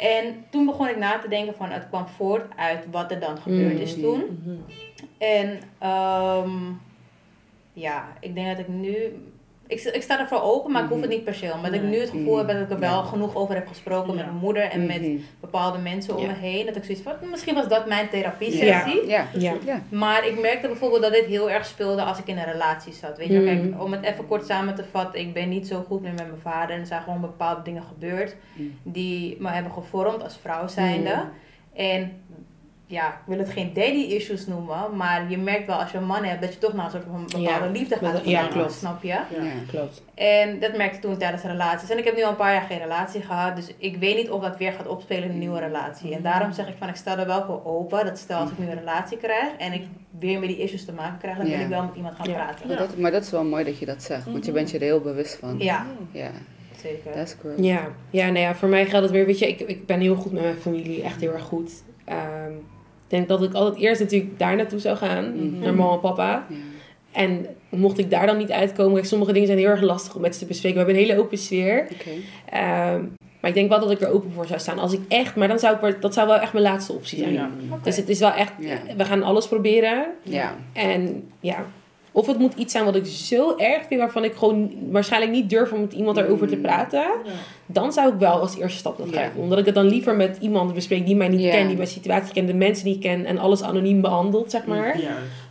En 0.01 0.45
toen 0.51 0.67
begon 0.67 0.89
ik 0.89 0.97
na 0.97 1.19
te 1.19 1.29
denken 1.29 1.55
van 1.55 1.71
het 1.71 1.89
kwam 1.89 2.07
voort 2.07 2.53
uit 2.57 2.87
wat 2.91 3.11
er 3.11 3.21
dan 3.21 3.39
gebeurd 3.39 3.79
is 3.79 3.97
mm. 3.97 4.03
toen. 4.03 4.23
Mm-hmm. 4.31 4.65
En 5.19 5.49
um, 5.89 6.81
ja, 7.73 8.17
ik 8.21 8.35
denk 8.35 8.47
dat 8.47 8.59
ik 8.59 8.69
nu 8.69 8.95
ik, 9.71 9.81
ik 9.83 10.03
sta 10.03 10.19
ervoor 10.19 10.43
open, 10.43 10.73
maar 10.73 10.83
ik 10.83 10.89
hoef 10.89 11.01
het 11.01 11.07
mhm. 11.07 11.15
niet 11.17 11.25
per 11.25 11.35
se. 11.35 11.53
Omdat 11.53 11.73
ik 11.73 11.83
nu 11.83 11.99
het 12.01 12.11
gevoel 12.11 12.37
heb 12.37 12.47
dat 12.47 12.57
ik 12.57 12.71
er 12.71 12.79
wel 12.79 13.03
genoeg 13.03 13.35
over 13.35 13.55
heb 13.55 13.67
gesproken 13.67 14.15
met 14.15 14.25
mijn 14.25 14.39
moeder 14.39 14.63
en 14.63 14.87
met 14.87 15.01
mhm. 15.01 15.17
bepaalde 15.41 15.79
mensen 15.79 16.17
om 16.17 16.27
me 16.27 16.33
heen. 16.33 16.67
Dat 16.67 16.77
ik 16.77 16.85
zoiets 16.85 17.03
van, 17.03 17.15
misschien 17.31 17.55
was 17.55 17.69
dat 17.69 17.87
mijn 17.87 18.09
therapie 18.09 18.53
sessie. 18.53 19.07
Ja. 19.07 19.27
Ja. 19.35 19.55
Ja. 19.65 19.83
Maar 19.89 20.27
ik 20.27 20.41
merkte 20.41 20.67
bijvoorbeeld 20.67 21.03
dat 21.03 21.13
dit 21.13 21.25
heel 21.25 21.51
erg 21.51 21.67
speelde 21.67 22.03
als 22.03 22.19
ik 22.19 22.27
in 22.27 22.39
een 22.39 22.53
relatie 22.53 22.93
zat. 22.93 23.19
Weet 23.19 23.29
je, 23.29 23.39
mhm. 23.39 23.45
kijk, 23.45 23.83
om 23.83 23.93
het 23.93 24.05
even 24.05 24.27
kort 24.27 24.47
samen 24.47 24.75
te 24.75 24.85
vatten. 24.91 25.21
Ik 25.21 25.33
ben 25.33 25.49
niet 25.49 25.67
zo 25.67 25.85
goed 25.87 26.03
meer 26.03 26.15
met 26.15 26.27
mijn 26.27 26.41
vader. 26.43 26.75
En 26.75 26.81
er 26.81 26.87
zijn 26.87 27.03
gewoon 27.03 27.21
bepaalde 27.21 27.63
dingen 27.63 27.83
gebeurd 27.83 28.37
die 28.83 29.37
me 29.41 29.49
hebben 29.49 29.73
gevormd 29.73 30.23
als 30.23 30.39
vrouw 30.43 30.69
zijnde. 30.69 31.25
En 31.75 32.13
ja, 32.91 33.09
ik 33.09 33.15
wil 33.27 33.39
het 33.39 33.51
geen 33.51 33.73
daddy 33.75 34.15
issues 34.15 34.47
noemen, 34.47 34.97
maar 34.97 35.31
je 35.31 35.39
merkt 35.39 35.67
wel 35.67 35.77
als 35.77 35.91
je 35.91 35.99
een 35.99 36.07
man 36.07 36.25
hebt 36.25 36.41
dat 36.43 36.53
je 36.53 36.59
toch 36.59 36.73
naar 36.73 36.85
een 36.85 36.91
soort 36.91 37.05
van 37.11 37.41
bepaalde 37.43 37.71
liefde 37.71 37.97
gaat 37.97 38.25
ja, 38.25 38.47
klopt. 38.47 38.73
snap 38.73 39.03
je? 39.03 39.09
Ja, 39.09 39.25
klopt. 39.69 40.03
En 40.15 40.61
dat 40.61 40.77
merkte 40.77 40.97
ik 40.97 41.03
toen 41.03 41.17
tijdens 41.17 41.43
relaties. 41.43 41.91
En 41.91 41.99
ik 41.99 42.05
heb 42.05 42.17
nu 42.17 42.23
al 42.23 42.31
een 42.31 42.37
paar 42.37 42.53
jaar 42.53 42.63
geen 42.63 42.79
relatie 42.79 43.23
gehad, 43.23 43.57
dus 43.57 43.75
ik 43.79 43.97
weet 43.97 44.17
niet 44.17 44.31
of 44.31 44.43
dat 44.43 44.57
weer 44.57 44.73
gaat 44.73 44.87
opspelen 44.87 45.25
in 45.25 45.31
een 45.31 45.39
nieuwe 45.39 45.59
relatie. 45.59 46.15
En 46.15 46.23
daarom 46.23 46.53
zeg 46.53 46.69
ik 46.69 46.75
van, 46.79 46.89
ik 46.89 46.97
sta 46.97 47.19
er 47.19 47.27
wel 47.27 47.45
voor 47.45 47.65
open, 47.65 48.05
dat 48.05 48.19
stel 48.19 48.41
als 48.41 48.51
ik 48.51 48.59
nu 48.59 48.67
een 48.67 48.79
relatie 48.79 49.17
krijg 49.17 49.57
en 49.59 49.73
ik 49.73 49.83
weer 50.19 50.39
met 50.39 50.49
die 50.49 50.59
issues 50.59 50.85
te 50.85 50.93
maken 50.93 51.19
krijg, 51.19 51.37
dan 51.37 51.47
wil 51.47 51.61
ik 51.61 51.69
wel 51.69 51.83
met 51.83 51.95
iemand 51.97 52.15
gaan 52.17 52.33
praten. 52.33 52.69
Maar 52.69 52.77
dat, 52.77 52.97
maar 52.97 53.11
dat 53.11 53.23
is 53.23 53.31
wel 53.31 53.45
mooi 53.45 53.65
dat 53.65 53.79
je 53.79 53.87
dat 53.87 54.03
zegt, 54.03 54.25
want 54.25 54.45
je 54.45 54.53
bent 54.53 54.71
je 54.71 54.79
er 54.79 54.85
heel 54.85 55.01
bewust 55.01 55.37
van. 55.37 55.59
Ja. 55.59 55.87
Ja. 56.13 56.31
Zeker. 56.77 57.13
That's 57.13 57.37
great. 57.41 57.65
Ja, 57.65 57.89
ja, 58.11 58.27
nou 58.27 58.39
ja, 58.39 58.55
voor 58.55 58.69
mij 58.69 58.87
geldt 58.87 59.05
het 59.05 59.15
weer, 59.15 59.27
weet 59.27 59.39
je, 59.39 59.49
ik, 59.49 59.61
ik 59.61 59.87
ben 59.87 60.01
heel 60.01 60.17
goed 60.17 60.33
met 60.33 60.43
mijn 60.43 60.57
familie, 60.57 61.03
echt 61.03 61.21
heel 61.21 61.33
erg 61.33 61.43
goed. 61.43 61.83
Um, 62.09 62.67
denk 63.11 63.29
dat 63.29 63.43
ik 63.43 63.53
altijd 63.53 63.83
eerst 63.83 64.01
natuurlijk 64.01 64.39
daar 64.39 64.57
naartoe 64.57 64.79
zou 64.79 64.97
gaan, 64.97 65.33
mhm. 65.35 65.59
naar 65.59 65.75
mama 65.75 65.93
en 65.93 66.01
papa. 66.01 66.47
En 67.13 67.47
mocht 67.69 67.99
ik 67.99 68.11
daar 68.11 68.27
dan 68.27 68.37
niet 68.37 68.51
uitkomen, 68.51 69.05
sommige 69.05 69.33
dingen 69.33 69.47
zijn 69.47 69.59
heel 69.59 69.69
erg 69.69 69.81
lastig 69.81 70.15
om 70.15 70.21
met 70.21 70.35
ze 70.35 70.41
te 70.41 70.47
bespreken. 70.47 70.79
We 70.79 70.85
hebben 70.85 71.03
een 71.03 71.09
hele 71.09 71.23
open 71.23 71.39
sfeer. 71.39 71.87
Ehm, 72.51 73.03
maar 73.41 73.51
ik 73.51 73.55
denk 73.55 73.69
wel 73.69 73.81
dat 73.81 73.91
ik 73.91 74.01
er 74.01 74.13
open 74.13 74.33
voor 74.33 74.47
zou 74.47 74.61
staan. 74.61 74.79
Als 74.79 74.93
ik 74.93 75.01
echt, 75.09 75.37
maar 75.37 75.49
dan 75.49 75.59
zou 75.59 75.87
ik, 75.87 76.01
dat 76.01 76.15
zou 76.15 76.27
wel 76.27 76.39
echt 76.39 76.53
mijn 76.53 76.65
laatste 76.65 76.93
optie 76.93 77.19
zijn. 77.19 77.53
Dus 77.83 77.97
het 77.97 78.09
is 78.09 78.19
wel 78.19 78.33
echt, 78.33 78.53
we 78.97 79.05
gaan 79.05 79.23
alles 79.23 79.49
proberen. 79.49 80.07
Ja. 80.23 80.57
En 80.73 81.29
ja, 81.41 81.67
of 82.13 82.27
het 82.27 82.39
moet 82.39 82.55
iets 82.55 82.73
zijn 82.73 82.85
wat 82.85 82.97
ik 82.97 83.07
zo 83.07 83.57
erg 83.57 83.87
vind, 83.87 84.01
waarvan 84.01 84.25
ik 84.25 84.35
gewoon 84.35 84.71
waarschijnlijk 84.91 85.33
niet 85.33 85.51
durf 85.51 85.73
om 85.73 85.81
met 85.81 85.93
iemand 85.93 86.17
erover 86.17 86.49
te 86.49 86.57
mm. 86.57 86.63
praten. 86.63 87.05
Dan 87.67 87.93
zou 87.93 88.13
ik 88.13 88.19
wel 88.19 88.41
als 88.41 88.59
eerste 88.59 88.79
stap 88.79 88.99
dat 88.99 89.09
gaan 89.13 89.31
Omdat 89.37 89.59
ik 89.59 89.65
het 89.65 89.75
dan 89.75 89.87
liever 89.87 90.17
met 90.17 90.39
iemand 90.41 90.75
bespreek 90.75 91.07
die 91.07 91.17
mij 91.17 91.29
niet 91.29 91.51
kent, 91.51 91.69
die 91.69 91.77
mijn 91.77 91.89
situatie 91.89 92.33
kent, 92.33 92.47
de 92.47 92.55
mensen 92.55 92.85
die 92.85 92.95
ik 92.95 93.01
ken 93.01 93.25
en 93.25 93.39
alles 93.39 93.63
anoniem 93.63 94.01
behandelt, 94.01 94.51
zeg 94.51 94.67
maar. 94.67 95.01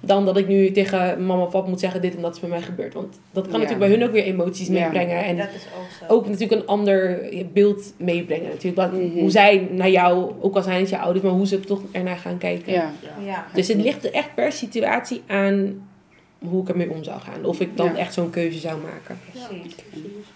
Dan 0.01 0.25
dat 0.25 0.37
ik 0.37 0.47
nu 0.47 0.71
tegen 0.71 1.25
mama 1.25 1.43
of 1.43 1.51
papa 1.51 1.69
moet 1.69 1.79
zeggen: 1.79 2.01
dit 2.01 2.15
en 2.15 2.21
dat 2.21 2.33
is 2.33 2.39
bij 2.39 2.49
mij 2.49 2.61
gebeurd. 2.61 2.93
Want 2.93 3.19
dat 3.31 3.47
kan 3.47 3.59
natuurlijk 3.59 3.79
bij 3.79 3.89
hun 3.89 4.03
ook 4.03 4.11
weer 4.11 4.23
emoties 4.23 4.69
meebrengen. 4.69 5.23
En 5.23 5.37
dat 5.37 5.47
is 5.55 5.65
ook, 5.77 6.07
zo. 6.07 6.13
ook 6.13 6.25
natuurlijk 6.25 6.61
een 6.61 6.67
ander 6.67 7.19
beeld 7.53 7.93
meebrengen. 7.97 8.49
Natuurlijk. 8.49 8.91
Mhm. 8.91 9.19
Hoe 9.19 9.29
zij 9.29 9.67
naar 9.71 9.89
jou, 9.89 10.31
ook 10.39 10.55
al 10.55 10.61
zijn 10.61 10.79
het 10.79 10.89
je 10.89 10.97
ouders, 10.97 11.25
maar 11.25 11.33
hoe 11.33 11.47
ze 11.47 11.59
toch 11.59 11.81
ernaar 11.91 12.17
gaan 12.17 12.37
kijken. 12.37 12.73
Ja. 12.73 12.91
Dus 13.53 13.67
het 13.67 13.81
ligt 13.81 14.09
echt 14.09 14.35
per 14.35 14.51
situatie 14.51 15.21
aan 15.27 15.87
hoe 16.39 16.61
ik 16.61 16.69
ermee 16.69 16.89
om 16.89 17.03
zou 17.03 17.21
gaan. 17.21 17.45
Of 17.45 17.59
ik 17.59 17.77
dan 17.77 17.95
echt 17.95 18.13
zo'n 18.13 18.29
keuze 18.29 18.59
zou 18.59 18.81
maken. 18.81 19.19
Precies. 19.31 19.75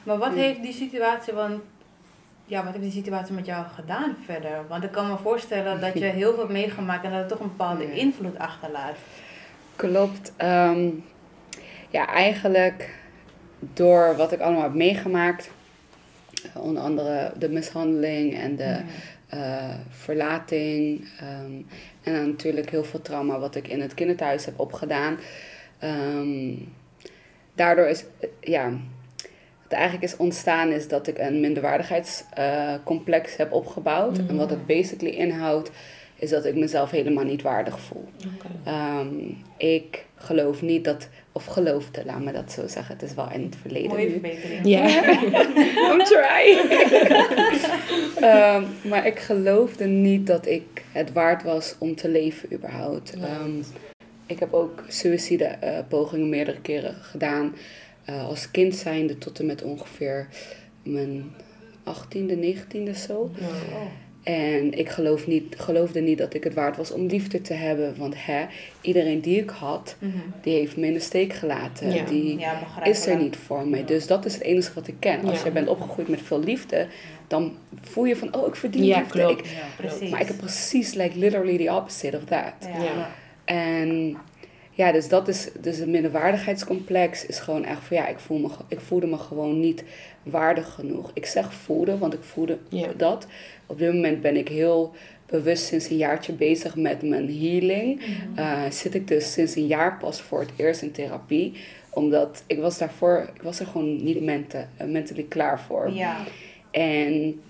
Maar 0.03 0.17
wat 0.17 0.33
heeft 0.33 0.61
die 0.61 0.73
situatie, 0.73 1.33
want 1.33 1.61
ja, 2.45 2.63
wat 2.63 2.73
heeft 2.73 2.83
die 2.83 3.03
situatie 3.03 3.33
met 3.33 3.45
jou 3.45 3.65
gedaan 3.75 4.15
verder? 4.25 4.67
Want 4.67 4.83
ik 4.83 4.91
kan 4.91 5.09
me 5.09 5.17
voorstellen 5.17 5.81
dat 5.81 5.93
je 5.93 6.05
heel 6.21 6.29
veel 6.29 6.39
hebt 6.39 6.51
meegemaakt 6.51 7.03
en 7.03 7.11
dat 7.11 7.19
het 7.19 7.29
toch 7.29 7.39
een 7.39 7.47
bepaalde 7.57 7.95
invloed 7.95 8.37
achterlaat. 8.37 8.95
Klopt. 9.75 10.33
Ehm, 10.37 10.89
ja, 11.89 12.07
eigenlijk 12.07 12.95
door 13.59 14.15
wat 14.15 14.31
ik 14.31 14.39
allemaal 14.39 14.63
heb 14.63 14.73
meegemaakt, 14.73 15.49
onder 16.53 16.83
andere 16.83 17.31
de 17.37 17.49
mishandeling 17.49 18.37
en 18.37 18.55
de 18.55 18.81
uh, 19.33 19.75
verlating. 19.89 21.07
Ehm, 21.19 21.61
en 22.03 22.13
dan 22.13 22.29
natuurlijk 22.29 22.69
heel 22.69 22.83
veel 22.83 23.01
trauma 23.01 23.39
wat 23.39 23.55
ik 23.55 23.67
in 23.67 23.81
het 23.81 23.93
kinderthuis 23.93 24.45
heb 24.45 24.59
opgedaan. 24.59 25.17
Um, 25.83 26.73
daardoor 27.55 27.87
is, 27.87 28.03
ja, 28.39 28.71
wat 29.63 29.71
eigenlijk 29.71 30.03
is 30.03 30.17
ontstaan 30.17 30.71
is 30.71 30.87
dat 30.87 31.07
ik 31.07 31.17
een 31.17 31.39
minderwaardigheidscomplex 31.39 33.31
uh, 33.31 33.37
heb 33.37 33.51
opgebouwd. 33.51 34.17
En 34.17 34.37
wat 34.37 34.49
het 34.49 34.65
basically 34.65 35.13
inhoudt, 35.13 35.71
is 36.15 36.29
dat 36.29 36.45
ik 36.45 36.55
mezelf 36.55 36.91
helemaal 36.91 37.23
niet 37.23 37.41
waardig 37.41 37.79
voel. 37.79 38.05
Okay. 38.35 38.99
Um, 38.99 39.37
ik 39.57 40.05
geloof 40.15 40.61
niet 40.61 40.83
dat, 40.83 41.09
of 41.31 41.45
geloofde, 41.45 42.05
laat 42.05 42.21
me 42.21 42.31
dat 42.31 42.51
zo 42.51 42.67
zeggen. 42.67 42.93
Het 42.93 43.03
is 43.03 43.13
wel 43.13 43.31
in 43.31 43.43
het 43.43 43.55
verleden. 43.61 43.89
Mooie 43.89 44.09
verbetering. 44.09 44.65
Ja, 44.65 44.85
I'm 45.91 46.03
trying. 46.03 46.71
um, 48.15 48.67
maar 48.91 49.07
ik 49.07 49.19
geloofde 49.19 49.85
niet 49.85 50.27
dat 50.27 50.45
ik 50.47 50.83
het 50.91 51.11
waard 51.11 51.43
was 51.43 51.75
om 51.77 51.95
te 51.95 52.09
leven 52.09 52.53
überhaupt. 52.53 53.13
Um, 53.15 53.63
ik 54.33 54.39
heb 54.39 54.53
ook 54.53 54.83
suïcide 54.87 55.57
uh, 55.63 55.79
pogingen 55.87 56.29
meerdere 56.29 56.61
keren 56.61 56.95
gedaan. 57.01 57.55
Uh, 58.09 58.27
als 58.27 58.51
kind 58.51 58.75
zijnde 58.75 59.17
tot 59.17 59.39
en 59.39 59.45
met 59.45 59.61
ongeveer 59.61 60.27
mijn 60.83 61.33
18e, 61.85 62.45
19e 62.45 62.95
zo. 62.95 63.31
En 64.23 64.77
ik 64.77 64.89
geloof 64.89 65.27
niet, 65.27 65.55
geloofde 65.57 65.99
niet 65.99 66.17
dat 66.17 66.33
ik 66.33 66.43
het 66.43 66.53
waard 66.53 66.77
was 66.77 66.91
om 66.91 67.05
liefde 67.05 67.41
te 67.41 67.53
hebben. 67.53 67.97
Want 67.97 68.13
hè, 68.17 68.45
iedereen 68.81 69.21
die 69.21 69.39
ik 69.39 69.49
had, 69.49 69.95
mhm. 69.99 70.17
die 70.41 70.53
heeft 70.53 70.77
me 70.77 70.87
in 70.87 70.93
de 70.93 70.99
steek 70.99 71.33
gelaten. 71.33 72.05
Die 72.05 72.45
is 72.83 73.07
er 73.07 73.17
niet 73.17 73.35
voor 73.35 73.67
mij. 73.67 73.85
Dus 73.85 74.07
dat 74.07 74.25
is 74.25 74.33
het 74.33 74.43
enige 74.43 74.73
wat 74.73 74.87
ik 74.87 74.95
ken. 74.99 75.25
Als 75.25 75.43
je 75.43 75.51
bent 75.51 75.67
opgegroeid 75.67 76.07
met 76.07 76.21
veel 76.21 76.39
liefde, 76.39 76.87
dan 77.27 77.57
voel 77.81 78.05
je 78.05 78.15
van, 78.15 78.35
oh, 78.35 78.47
ik 78.47 78.55
verdien 78.55 78.83
liefde. 78.83 79.21
Ik, 79.21 80.09
maar 80.09 80.21
ik 80.21 80.27
heb 80.27 80.37
precies, 80.37 80.93
like, 80.93 81.17
literally 81.17 81.57
the 81.57 81.73
opposite 81.73 82.17
of 82.17 82.23
that. 82.23 82.53
En 83.45 84.17
ja, 84.71 84.91
dus 84.91 85.07
dat 85.07 85.27
is, 85.27 85.49
dus 85.61 85.77
het 85.77 85.87
minderwaardigheidscomplex 85.87 87.25
is 87.25 87.39
gewoon 87.39 87.65
echt 87.65 87.83
van 87.83 87.97
ja, 87.97 88.07
ik, 88.07 88.19
voel 88.19 88.37
me, 88.37 88.49
ik 88.67 88.79
voelde 88.79 89.07
me 89.07 89.17
gewoon 89.17 89.59
niet 89.59 89.83
waardig 90.23 90.73
genoeg. 90.73 91.11
Ik 91.13 91.25
zeg 91.25 91.53
voelde, 91.53 91.97
want 91.97 92.13
ik 92.13 92.23
voelde 92.23 92.57
dat. 92.97 93.27
Op 93.65 93.77
dit 93.77 93.93
moment 93.93 94.21
ben 94.21 94.37
ik 94.37 94.47
heel 94.47 94.93
bewust 95.25 95.65
sinds 95.65 95.89
een 95.89 95.97
jaartje 95.97 96.33
bezig 96.33 96.75
met 96.75 97.01
mijn 97.01 97.39
healing. 97.39 97.99
Mhm. 97.99 98.39
Eh, 98.39 98.71
zit 98.71 98.95
ik 98.95 99.07
dus 99.07 99.33
sinds 99.33 99.55
een 99.55 99.67
jaar 99.67 99.97
pas 99.97 100.21
voor 100.21 100.39
het 100.39 100.51
eerst 100.55 100.81
in 100.81 100.91
therapie. 100.91 101.53
Omdat 101.89 102.43
ik 102.47 102.59
was 102.59 102.77
daarvoor, 102.77 103.29
ik 103.33 103.41
was 103.41 103.59
er 103.59 103.65
gewoon 103.65 104.03
niet 104.03 104.21
mente, 104.21 104.65
uh, 104.81 104.87
mentally 104.87 105.23
klaar 105.23 105.61
voor. 105.61 105.91
Ja. 105.91 106.17
En 106.71 107.41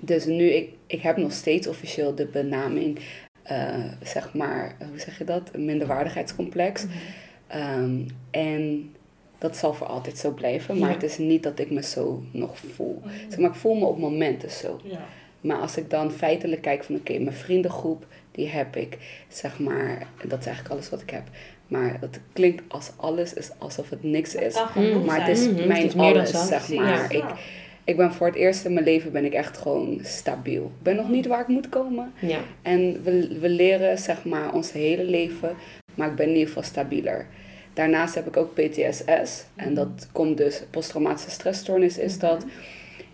dus 0.00 0.24
nu, 0.24 0.44
ik, 0.44 0.70
ik 0.86 1.00
heb 1.00 1.16
nog 1.16 1.32
steeds 1.32 1.66
officieel 1.66 2.14
de 2.14 2.26
benaming 2.26 2.98
uh, 3.50 3.84
zeg 4.02 4.34
maar, 4.34 4.76
hoe 4.78 4.98
zeg 4.98 5.18
je 5.18 5.24
dat? 5.24 5.50
Een 5.52 5.64
minderwaardigheidscomplex. 5.64 6.84
Mhm. 6.84 6.92
Ehm, 7.46 8.00
en 8.30 8.94
dat 9.38 9.56
zal 9.56 9.74
voor 9.74 9.86
altijd 9.86 10.18
zo 10.18 10.30
blijven. 10.30 10.78
Maar 10.78 10.90
het 10.90 11.02
is 11.02 11.18
niet 11.18 11.42
dat 11.42 11.58
ik 11.58 11.70
me 11.70 11.82
zo 11.82 12.22
nog 12.30 12.58
voel. 12.58 13.02
Mhm. 13.04 13.14
Zeg 13.28 13.38
maar, 13.38 13.50
ik 13.50 13.56
voel 13.56 13.74
me 13.74 13.84
op 13.84 13.98
momenten 13.98 14.50
zo. 14.50 14.80
Ja. 14.84 15.04
Maar 15.40 15.56
als 15.56 15.76
ik 15.76 15.90
dan 15.90 16.10
feitelijk 16.10 16.62
kijk 16.62 16.84
van 16.84 16.94
oké, 16.94 17.18
mijn 17.18 17.36
vriendengroep, 17.36 18.06
die 18.30 18.48
heb 18.48 18.76
ik, 18.76 18.98
zeg 19.28 19.58
maar, 19.58 20.06
dat 20.24 20.38
is 20.38 20.46
eigenlijk 20.46 20.74
alles 20.74 20.90
wat 20.90 21.00
ik 21.00 21.10
heb. 21.10 21.22
Maar 21.66 22.00
dat 22.00 22.18
klinkt 22.32 22.62
als 22.68 22.90
alles 22.96 23.34
is 23.34 23.50
alsof 23.58 23.90
het 23.90 24.02
niks 24.02 24.34
is. 24.34 24.54
maar 25.06 25.26
het 25.26 25.38
is 25.38 25.48
mhm. 25.48 25.68
mijn 25.68 25.92
alles, 25.98 26.46
zeg 26.46 26.68
maar. 26.68 27.12
Ik, 27.14 27.24
ik 27.84 27.96
ben 27.96 28.12
voor 28.12 28.26
het 28.26 28.36
eerst 28.36 28.64
in 28.64 28.72
mijn 28.72 28.84
leven 28.84 29.12
ben 29.12 29.24
ik 29.24 29.32
echt 29.32 29.58
gewoon 29.58 30.00
stabiel. 30.02 30.64
Ik 30.64 30.82
ben 30.82 30.96
nog 30.96 31.08
niet 31.08 31.26
waar 31.26 31.40
ik 31.40 31.48
moet 31.48 31.68
komen. 31.68 32.12
Ja. 32.18 32.38
En 32.62 33.02
we, 33.02 33.38
we 33.40 33.48
leren 33.48 33.98
zeg 33.98 34.24
maar 34.24 34.52
ons 34.52 34.72
hele 34.72 35.04
leven, 35.04 35.56
maar 35.94 36.08
ik 36.08 36.14
ben 36.14 36.26
in 36.26 36.32
ieder 36.32 36.46
geval 36.46 36.62
stabieler. 36.62 37.26
Daarnaast 37.72 38.14
heb 38.14 38.26
ik 38.26 38.36
ook 38.36 38.54
PTSS. 38.54 39.44
En 39.54 39.74
dat 39.74 40.08
komt 40.12 40.36
dus, 40.36 40.62
posttraumatische 40.70 41.30
stressstoornis 41.30 41.98
is 41.98 42.18
dat. 42.18 42.44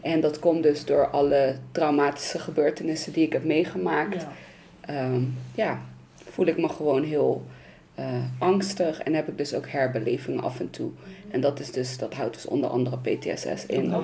En 0.01 0.21
dat 0.21 0.39
komt 0.39 0.63
dus 0.63 0.85
door 0.85 1.09
alle 1.09 1.57
traumatische 1.73 2.39
gebeurtenissen 2.39 3.13
die 3.13 3.27
ik 3.27 3.33
heb 3.33 3.45
meegemaakt. 3.45 4.27
Ja, 4.87 5.05
um, 5.05 5.35
ja 5.55 5.81
voel 6.31 6.47
ik 6.47 6.59
me 6.59 6.69
gewoon 6.69 7.03
heel 7.03 7.47
uh, 7.99 8.05
angstig 8.39 9.01
en 9.01 9.15
heb 9.15 9.29
ik 9.29 9.39
dus 9.39 9.55
ook 9.55 9.69
herbelevingen 9.69 10.43
af 10.43 10.61
en 10.61 10.71
toe. 10.71 10.91
En 11.31 11.41
dat, 11.41 11.61
is 11.61 11.73
dus, 11.73 11.99
dat 11.99 12.15
houdt 12.15 12.35
dus 12.35 12.47
onder 12.47 12.71
andere 12.71 12.99
PTSS 12.99 13.67
in. 13.67 13.95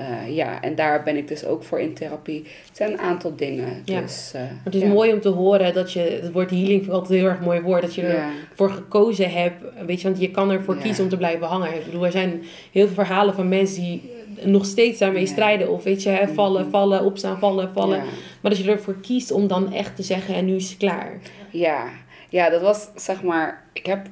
Uh, 0.00 0.36
ja, 0.36 0.62
en 0.62 0.74
daar 0.74 1.02
ben 1.02 1.16
ik 1.16 1.28
dus 1.28 1.44
ook 1.44 1.62
voor 1.62 1.80
in 1.80 1.94
therapie. 1.94 2.42
Het 2.66 2.76
zijn 2.76 2.92
een 2.92 2.98
aantal 2.98 3.36
dingen. 3.36 3.82
Ja. 3.84 4.00
Dus, 4.00 4.32
uh, 4.36 4.42
het 4.64 4.74
is 4.74 4.84
mooi 4.84 5.12
om 5.12 5.20
te 5.20 5.28
horen 5.28 5.74
dat 5.74 5.92
je, 5.92 6.00
het 6.00 6.32
woord 6.32 6.50
healing 6.50 6.70
vind 6.70 6.86
ik 6.86 6.92
altijd 6.92 7.10
een 7.10 7.16
heel 7.16 7.28
erg 7.28 7.40
mooi 7.40 7.60
woord, 7.60 7.82
dat 7.82 7.94
je 7.94 8.28
ervoor 8.50 8.70
gekozen 8.70 9.30
hebt. 9.30 9.64
Weet 9.86 10.00
je, 10.00 10.08
want 10.08 10.20
je 10.20 10.30
kan 10.30 10.50
ervoor 10.50 10.76
kiezen 10.76 11.04
om 11.04 11.10
te 11.10 11.16
blijven 11.16 11.46
hangen. 11.46 11.74
Ik 11.74 11.84
bedoel, 11.84 12.04
er 12.04 12.12
zijn 12.12 12.42
heel 12.72 12.86
veel 12.86 13.04
verhalen 13.04 13.34
van 13.34 13.48
mensen 13.48 13.82
die 13.82 14.10
nog 14.44 14.64
steeds 14.64 14.98
daarmee 14.98 15.26
strijden. 15.26 15.70
Of 15.70 15.82
weet 15.82 16.02
je, 16.02 16.10
mm-hmm. 16.10 16.34
vallen, 16.34 16.70
vallen, 16.70 17.04
opstaan, 17.04 17.38
vallen, 17.38 17.70
vallen. 17.72 17.98
Maar 18.40 18.50
dat 18.50 18.58
je 18.58 18.70
ervoor 18.70 19.00
kiest 19.00 19.30
om 19.30 19.46
dan 19.46 19.72
echt 19.72 19.96
te 19.96 20.02
zeggen, 20.02 20.34
en 20.34 20.44
nu 20.44 20.54
is 20.54 20.68
het 20.68 20.78
klaar. 20.78 21.20
Ja, 21.50 21.88
ja, 22.32 22.50
dat 22.50 22.60
was 22.60 22.88
zeg 22.94 23.22
maar. 23.22 23.62
Ik 23.72 23.86
heb 23.86 24.08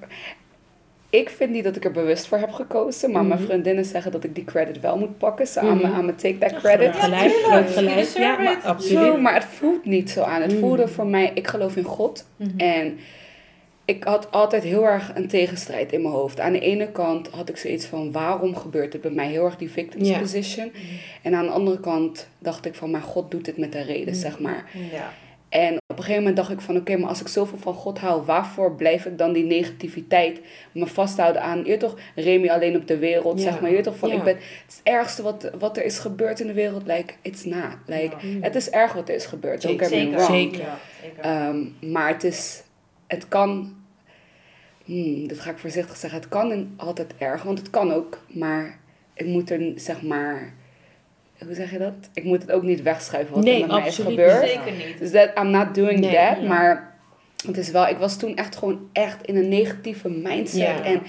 ik 1.10 1.28
vind 1.28 1.50
niet 1.50 1.64
dat 1.64 1.76
ik 1.76 1.84
er 1.84 1.90
bewust 1.90 2.26
voor 2.26 2.38
heb 2.38 2.50
gekozen, 2.50 3.10
maar 3.10 3.24
mijn 3.24 3.40
mhm. 3.40 3.48
vriendinnen 3.48 3.84
zeggen 3.84 4.12
dat 4.12 4.24
ik 4.24 4.34
die 4.34 4.44
credit 4.44 4.80
wel 4.80 4.98
moet 4.98 5.18
pakken. 5.18 5.46
So 5.46 5.62
mm 5.62 5.80
-hmm. 5.80 6.08
I'm 6.08 6.16
take 6.16 6.38
that 6.38 6.54
credit. 6.54 6.94
Ja, 6.94 7.02
gelijk, 7.02 7.32
groot 7.32 7.70
gelijk. 7.70 8.06
Ja, 8.06 8.38
maar 8.38 8.60
absoluut. 8.64 9.20
maar 9.20 9.34
het 9.34 9.44
voelt 9.44 9.84
niet 9.84 10.10
zo 10.10 10.22
aan. 10.22 10.42
Het 10.42 10.50
mhm. 10.50 10.60
voelde 10.60 10.88
voor 10.88 11.06
mij, 11.06 11.30
ik 11.34 11.46
geloof 11.46 11.76
in 11.76 11.84
God. 11.84 12.26
En 12.56 12.98
ik 13.84 14.04
had 14.04 14.30
altijd 14.30 14.62
heel 14.62 14.84
erg 14.84 15.12
een 15.14 15.28
tegenstrijd 15.28 15.92
in 15.92 16.02
mijn 16.02 16.14
hoofd. 16.14 16.40
Aan 16.40 16.52
de 16.52 16.60
ene 16.60 16.90
kant 16.90 17.28
had 17.28 17.48
ik 17.48 17.56
zoiets 17.56 17.86
van, 17.86 18.12
waarom 18.12 18.56
gebeurt 18.56 18.92
het 18.92 19.02
bij 19.02 19.10
mij? 19.10 19.28
Heel 19.28 19.44
erg 19.44 19.56
die 19.56 19.70
victim 19.70 20.18
position. 20.20 20.72
En 21.22 21.34
aan 21.34 21.44
de 21.44 21.52
andere 21.52 21.80
kant 21.80 22.28
dacht 22.38 22.66
ik 22.66 22.74
van, 22.74 22.90
maar 22.90 23.02
God 23.02 23.30
doet 23.30 23.44
dit 23.44 23.56
met 23.56 23.74
een 23.74 23.84
reden, 23.84 24.14
zeg 24.14 24.38
maar. 24.38 24.70
Ja. 24.92 25.12
En 25.50 25.74
op 25.74 25.96
een 25.96 25.96
gegeven 25.96 26.16
moment 26.16 26.36
dacht 26.36 26.50
ik 26.50 26.60
van 26.60 26.76
oké, 26.76 26.96
maar 26.96 27.08
als 27.08 27.20
ik 27.20 27.28
zoveel 27.28 27.58
van 27.58 27.74
God 27.74 27.98
hou, 27.98 28.22
waarvoor 28.24 28.74
blijf 28.74 29.06
ik 29.06 29.18
dan 29.18 29.32
die 29.32 29.44
negativiteit 29.44 30.40
me 30.72 30.86
vasthouden 30.86 31.42
aan, 31.42 31.64
je 31.64 31.76
toch, 31.76 31.98
Remy 32.14 32.48
alleen 32.48 32.76
op 32.76 32.86
de 32.86 32.98
wereld, 32.98 33.40
zeg 33.40 33.60
maar. 33.60 33.70
Je 33.70 33.80
toch 33.80 33.96
van, 33.96 34.10
ik 34.10 34.22
ben, 34.22 34.34
het, 34.34 34.44
is 34.68 34.76
het 34.76 34.80
ergste 34.82 35.22
wat, 35.22 35.50
wat 35.58 35.76
er 35.76 35.84
is 35.84 35.98
gebeurd 35.98 36.40
in 36.40 36.46
de 36.46 36.52
wereld, 36.52 36.86
like, 36.86 37.14
it's 37.22 37.44
not. 37.44 37.76
Like, 37.86 38.16
Het 38.40 38.54
is 38.54 38.70
erg 38.70 38.92
wat 38.92 39.08
er 39.08 39.14
is 39.14 39.26
gebeurd, 39.26 39.62
zeker, 39.62 39.86
zeker. 39.86 40.20
zeker. 40.20 40.64
Um, 41.26 41.76
maar 41.92 42.08
het 42.08 42.24
is, 42.24 42.62
het 43.06 43.28
kan, 43.28 43.76
hmm, 44.84 45.28
dat 45.28 45.40
ga 45.40 45.50
ik 45.50 45.58
voorzichtig 45.58 45.96
zeggen, 45.96 46.20
het 46.20 46.28
kan 46.28 46.74
altijd 46.76 47.14
erg, 47.18 47.42
want 47.42 47.58
het 47.58 47.70
kan 47.70 47.92
ook, 47.92 48.18
maar 48.28 48.78
het 49.14 49.26
moet 49.26 49.50
er, 49.50 49.72
zeg 49.76 50.02
maar 50.02 50.54
hoe 51.44 51.54
zeg 51.54 51.70
je 51.70 51.78
dat? 51.78 51.94
Ik 52.14 52.24
moet 52.24 52.42
het 52.42 52.52
ook 52.52 52.62
niet 52.62 52.82
wegschuiven 52.82 53.34
wat 53.34 53.46
er 53.46 53.58
met 53.58 53.68
mij 53.68 53.86
is 53.86 53.98
gebeurd. 53.98 54.48
Zeker 54.48 54.72
niet. 54.72 54.98
Dus 54.98 55.10
that 55.10 55.38
I'm 55.38 55.50
not 55.50 55.74
doing 55.74 56.10
that. 56.12 56.42
Maar 56.42 56.98
het 57.46 57.56
is 57.56 57.70
wel, 57.70 57.86
ik 57.86 57.96
was 57.96 58.16
toen 58.16 58.36
echt 58.36 58.56
gewoon 58.56 58.88
echt 58.92 59.26
in 59.26 59.36
een 59.36 59.48
negatieve 59.48 60.08
mindset. 60.08 60.80
En 60.80 61.02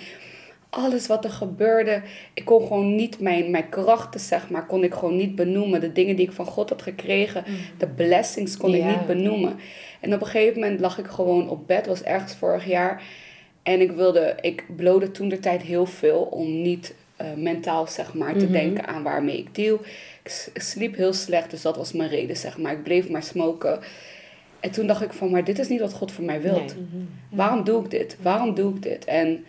alles 0.70 1.08
wat 1.08 1.24
er 1.24 1.32
gebeurde, 1.32 2.02
ik 2.34 2.46
kon 2.46 2.62
gewoon 2.62 2.96
niet 2.96 3.20
mijn, 3.20 3.52
mijn 3.52 3.70
krachten, 3.70 4.20
zeg 4.20 4.50
maar, 4.50 4.66
kon 4.66 4.84
ik 4.84 4.94
gewoon 4.94 5.16
niet 5.16 5.36
benoemen. 5.36 5.82
De 5.82 5.92
dingen 5.92 6.16
die 6.16 6.26
ik 6.26 6.32
van 6.32 6.46
God 6.46 6.70
had 6.70 6.82
gekregen, 6.82 7.44
mm. 7.48 7.56
de 7.78 7.88
blessings 7.88 8.58
kon 8.58 8.74
ik 8.74 8.84
niet 8.84 9.06
benoemen. 9.06 9.60
En 10.00 10.14
op 10.14 10.22
een 10.22 10.28
gegeven 10.28 10.60
moment 10.60 10.80
lag 10.80 10.98
ik 10.98 11.08
gewoon 11.08 11.50
op 11.50 11.68
bed, 11.68 11.88
was 11.88 12.04
ergens 12.04 12.36
vorig 12.36 12.66
jaar. 12.66 13.04
En 13.64 13.82
ik 13.82 13.92
wilde, 13.92 14.36
ik 14.42 14.66
blode 14.76 15.12
toen 15.12 15.30
de 15.30 15.40
tijd 15.40 15.62
heel 15.62 15.86
veel 15.86 16.22
om 16.22 16.62
niet 16.62 16.94
uh, 17.22 17.28
mentaal, 17.36 17.88
zeg 17.88 18.14
maar, 18.14 18.34
te 18.34 18.44
mhm. 18.44 18.52
denken 18.52 18.88
aan 18.88 19.04
waarmee 19.04 19.38
ik 19.38 19.56
deal. 19.56 19.80
Ik 20.24 20.62
sliep 20.62 20.96
heel 20.96 21.14
slecht, 21.14 21.52
dus 21.52 21.62
dat 21.62 21.76
was 21.76 21.94
mijn 21.94 22.10
reden, 22.10 22.38
zeg 22.38 22.58
maar. 22.58 22.72
Ik 22.72 22.84
bleef 22.84 23.10
maar 23.10 23.24
smoken. 23.24 23.80
En 24.60 24.72
toen 24.72 24.88
dacht 24.88 25.02
ik 25.02 25.14
van, 25.14 25.32
maar 25.32 25.44
dit 25.44 25.60
is 25.60 25.68
niet 25.68 25.80
wat 25.80 25.94
God 25.94 26.12
voor 26.12 26.24
mij 26.24 26.42
wilt. 26.42 26.76
Mhm. 26.76 27.04
Waarom 27.30 27.64
doe 27.64 27.84
ik 27.84 27.92
dit? 27.92 28.18
Waarom 28.22 28.54
doe 28.54 28.76
ik 28.76 28.82
dit? 28.82 29.06
En 29.06 29.46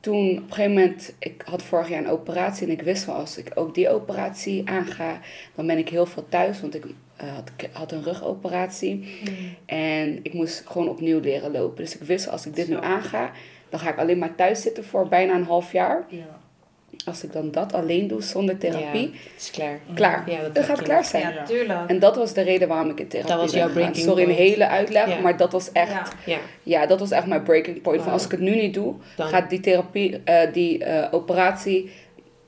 toen 0.00 0.30
op 0.30 0.36
een 0.36 0.52
gegeven 0.52 0.72
moment, 0.72 1.14
ik 1.18 1.42
had 1.44 1.62
vorig 1.62 1.88
jaar 1.88 1.98
een 1.98 2.10
operatie 2.10 2.66
en 2.66 2.72
ik 2.72 2.82
wist 2.82 3.04
wel 3.04 3.14
als 3.14 3.38
ik 3.38 3.50
ook 3.54 3.74
die 3.74 3.90
operatie 3.90 4.68
aanga, 4.68 5.20
dan 5.54 5.66
ben 5.66 5.78
ik 5.78 5.88
heel 5.88 6.06
veel 6.06 6.26
thuis, 6.28 6.60
want 6.60 6.74
ik 6.74 6.84
uh, 6.84 7.34
had, 7.34 7.50
had, 7.72 7.92
een 7.92 8.02
rugoperatie 8.02 8.94
mhm. 8.96 9.32
en 9.66 10.18
ik 10.22 10.32
moest 10.32 10.62
gewoon 10.66 10.88
opnieuw 10.88 11.20
leren 11.20 11.52
lopen. 11.52 11.84
Dus 11.84 11.94
ik 11.94 12.02
wist 12.02 12.28
als 12.28 12.46
ik 12.46 12.54
dit 12.54 12.68
nu 12.68 12.76
aanga, 12.76 13.30
dan 13.68 13.80
ga 13.80 13.90
ik 13.90 13.98
alleen 13.98 14.18
maar 14.18 14.34
thuis 14.34 14.62
zitten 14.62 14.84
voor 14.84 15.08
bijna 15.08 15.34
een 15.34 15.44
half 15.44 15.72
jaar. 15.72 16.06
Ja 16.08 16.44
als 17.06 17.24
ik 17.24 17.32
dan 17.32 17.50
dat 17.50 17.72
alleen 17.72 18.06
doe 18.06 18.22
zonder 18.22 18.58
therapie, 18.58 19.10
ja, 19.12 19.18
is 19.36 19.50
klaar. 19.50 19.78
Klaar. 19.94 20.30
Ja, 20.30 20.48
dat, 20.52 20.64
gaat 20.64 20.82
klaar 20.82 21.04
zijn. 21.04 21.34
Ja, 21.34 21.44
tuurlijk. 21.44 21.78
En 21.88 21.98
dat 21.98 22.16
was 22.16 22.32
de 22.32 22.40
reden 22.40 22.68
waarom 22.68 22.90
ik 22.90 23.00
in 23.00 23.08
therapie 23.08 23.32
dat 23.32 23.40
was 23.40 23.52
jouw 23.52 23.70
breaking 23.70 23.96
Sorry, 23.96 24.22
een 24.22 24.30
hele 24.30 24.68
uitleg, 24.68 25.20
maar 25.20 25.36
dat 25.36 25.52
was 25.52 25.72
echt, 25.72 26.12
ja. 26.24 26.38
Ja. 26.62 26.86
dat 26.86 27.00
was 27.00 27.10
echt 27.10 27.26
mijn 27.26 27.42
breaking 27.42 27.82
point. 27.82 28.02
Van 28.02 28.12
als 28.12 28.24
ik 28.24 28.30
het 28.30 28.40
nu 28.40 28.54
niet 28.54 28.74
doe, 28.74 28.94
dan. 29.16 29.28
gaat 29.28 29.50
die 29.50 29.60
therapie, 29.60 30.20
uh, 30.24 30.52
die 30.52 30.84
uh, 30.84 31.08
operatie, 31.10 31.90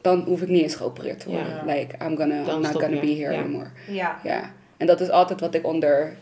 dan 0.00 0.20
hoef 0.26 0.42
ik 0.42 0.48
niet 0.48 0.62
eens 0.62 0.74
geopereerd 0.74 1.20
te 1.20 1.28
worden. 1.28 1.62
Like, 1.66 2.04
I'm, 2.04 2.16
gonna, 2.16 2.52
I'm 2.52 2.60
not 2.60 2.82
gonna 2.82 3.00
be 3.00 3.14
here 3.14 3.36
anymore. 3.36 3.66
Ja. 3.90 4.18
ja. 4.24 4.52
En 4.76 4.86
dat 4.86 5.00
is 5.00 5.10
altijd 5.10 5.40
wat 5.40 5.54
ik 5.54 5.66
onder 5.66 6.16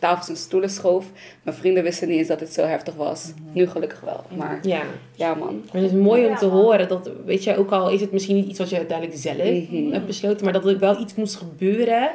tafels 0.00 0.28
en 0.28 0.36
stoelen 0.36 0.70
schoof. 0.70 1.06
Mijn 1.42 1.56
vrienden 1.56 1.82
wisten 1.82 2.08
niet 2.08 2.18
eens 2.18 2.28
dat 2.28 2.40
het 2.40 2.52
zo 2.52 2.62
heftig 2.62 2.94
was. 2.94 3.32
Mhm. 3.34 3.58
Nu 3.58 3.68
gelukkig 3.68 4.00
wel. 4.00 4.24
Maar 4.36 4.58
ja, 4.62 4.82
ja 5.14 5.34
man. 5.34 5.62
Maar 5.72 5.82
het 5.82 5.92
is 5.92 5.98
mooi 5.98 6.26
om 6.26 6.36
te 6.36 6.46
horen 6.46 6.88
dat, 6.88 7.10
weet 7.24 7.44
je, 7.44 7.56
ook 7.56 7.70
al 7.70 7.90
is 7.90 8.00
het 8.00 8.12
misschien 8.12 8.36
niet 8.36 8.48
iets 8.48 8.58
wat 8.58 8.70
je 8.70 8.76
uiteindelijk 8.76 9.18
zelf 9.18 9.36
mhm. 9.36 9.92
hebt 9.92 10.06
besloten, 10.06 10.44
maar 10.44 10.52
dat 10.52 10.66
er 10.66 10.78
wel 10.78 11.00
iets 11.00 11.14
moest 11.14 11.36
gebeuren 11.36 12.10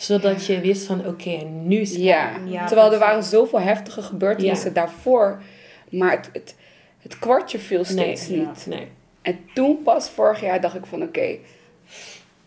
zodat 0.00 0.46
je 0.46 0.60
wist 0.60 0.86
van 0.86 1.06
oké, 1.06 1.44
nu 1.44 1.76
is 1.76 1.90
het 1.90 2.00
ja. 2.00 2.36
ja. 2.46 2.66
Terwijl 2.66 2.92
er 2.92 2.98
waren 2.98 3.22
zoveel 3.22 3.60
heftige 3.60 4.02
gebeurtenissen 4.02 4.72
daarvoor. 4.72 5.42
Maar 5.90 6.10
het, 6.10 6.30
het, 6.32 6.54
het 6.98 7.18
kwartje 7.18 7.58
viel 7.58 7.84
steeds 7.84 8.28
niet. 8.28 8.66
Nee. 8.66 8.86
En 9.22 9.38
toen 9.54 9.82
pas 9.82 10.10
vorig 10.10 10.40
jaar 10.40 10.60
dacht 10.60 10.74
ik 10.74 10.86
van 10.86 11.02
oké, 11.02 11.36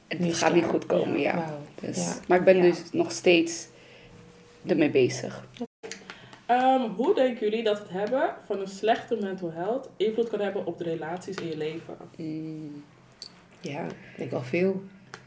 het 0.08 0.36
gaat 0.36 0.54
niet 0.54 0.66
goed 0.66 0.86
komen. 0.86 1.20
Ja. 1.20 1.60
Dus, 1.80 2.08
Maar 2.28 2.38
ik 2.38 2.44
ben 2.44 2.62
dus 2.62 2.82
nog 2.92 3.12
steeds 3.12 3.68
ermee 4.66 4.90
bezig. 4.90 5.48
Um, 6.48 6.82
hoe 6.82 7.16
denken 7.16 7.50
jullie 7.50 7.64
dat 7.64 7.80
het 7.80 7.90
hebben 7.90 8.36
van 8.46 8.60
een 8.60 8.68
slechte 8.68 9.18
mental 9.22 9.52
health 9.52 9.90
invloed 9.98 10.30
kan 10.30 10.40
hebben 10.40 10.66
op 10.66 10.78
de 10.78 10.84
relaties 10.84 11.36
in 11.36 11.48
je 11.48 11.58
leven? 11.58 11.98
Mm. 12.18 12.84
Ja, 13.62 13.86
ik 13.86 14.18
denk 14.18 14.32
wel 14.32 14.42
veel. 14.42 14.84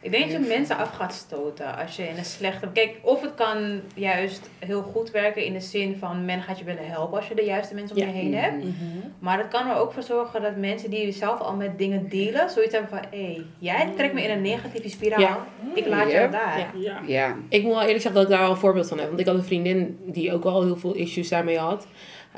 Ik 0.07 0.13
denk 0.13 0.31
dat 0.31 0.43
je 0.43 0.49
mensen 0.49 0.77
af 0.77 0.91
gaat 0.91 1.15
stoten 1.15 1.77
als 1.77 1.97
je 1.97 2.09
in 2.09 2.17
een 2.17 2.25
slechte. 2.25 2.69
Kijk, 2.73 2.97
of 3.03 3.21
het 3.21 3.35
kan 3.35 3.81
juist 3.95 4.51
heel 4.59 4.83
goed 4.83 5.11
werken 5.11 5.45
in 5.45 5.53
de 5.53 5.61
zin 5.61 5.97
van 5.99 6.25
men 6.25 6.43
gaat 6.43 6.59
je 6.59 6.65
willen 6.65 6.89
helpen 6.89 7.17
als 7.17 7.29
je 7.29 7.35
de 7.35 7.45
juiste 7.45 7.75
mensen 7.75 7.97
om 7.97 8.03
je 8.03 8.09
heen 8.09 8.35
hebt. 8.35 8.65
Mhm. 8.65 8.73
Maar 9.19 9.39
het 9.39 9.49
kan 9.49 9.69
er 9.69 9.77
ook 9.77 9.93
voor 9.93 10.03
zorgen 10.03 10.43
dat 10.43 10.57
mensen 10.57 10.91
die 10.91 11.13
zelf 11.13 11.41
al 11.41 11.55
met 11.55 11.79
dingen 11.79 12.09
dealen, 12.09 12.51
zoiets 12.51 12.73
hebben 12.73 12.91
van 12.91 13.09
hé, 13.11 13.25
hey, 13.25 13.45
jij 13.59 13.93
trekt 13.97 14.15
me 14.15 14.23
in 14.23 14.31
een 14.31 14.43
negatieve 14.43 14.89
spiraal. 14.89 15.41
Ik 15.75 15.87
laat 15.87 16.11
jou 16.11 16.31
daar. 16.31 16.71
Ja. 16.75 17.01
Ja. 17.07 17.37
Ik 17.49 17.63
moet 17.63 17.73
wel 17.73 17.83
eerlijk 17.83 18.01
zeggen 18.01 18.21
dat 18.21 18.31
ik 18.31 18.37
daar 18.37 18.47
al 18.47 18.51
een 18.51 18.57
voorbeeld 18.57 18.89
van 18.89 18.99
heb. 18.99 19.07
Want 19.07 19.21
ik 19.21 19.27
had 19.27 19.35
een 19.35 19.45
vriendin 19.45 19.99
die 20.05 20.33
ook 20.33 20.45
al 20.45 20.63
heel 20.63 20.77
veel 20.77 20.95
issues 20.95 21.29
daarmee 21.29 21.59
had. 21.59 21.87